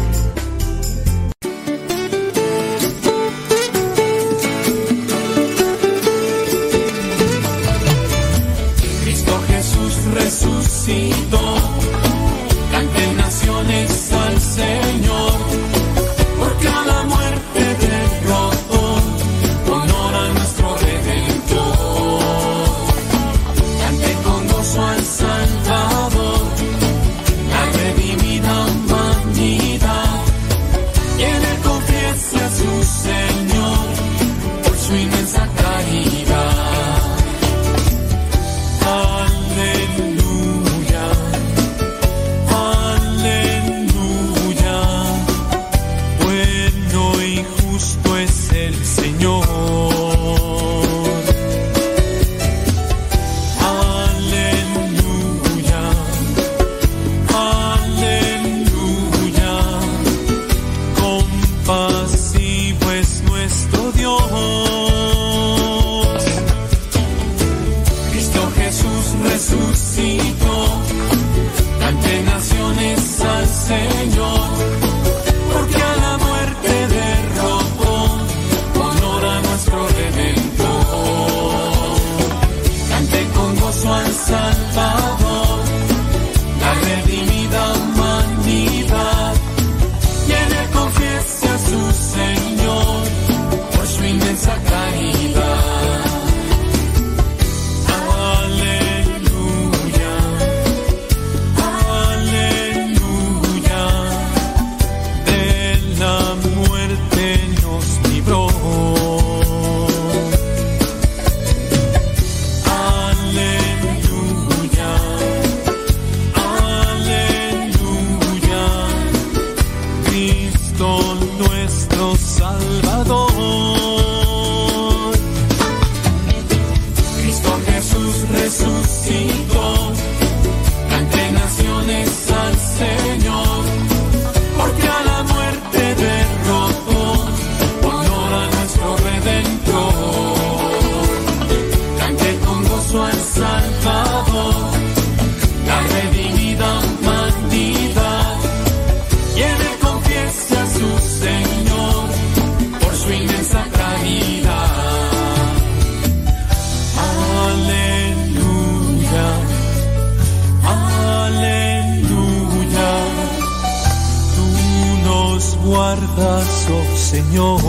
Guardas, 165.71 166.67
oh 166.69 166.97
Señor. 166.97 167.61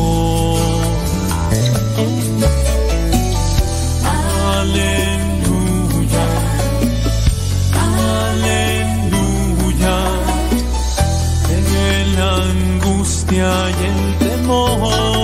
Y 13.32 13.38
el 13.38 14.18
temor. 14.18 15.21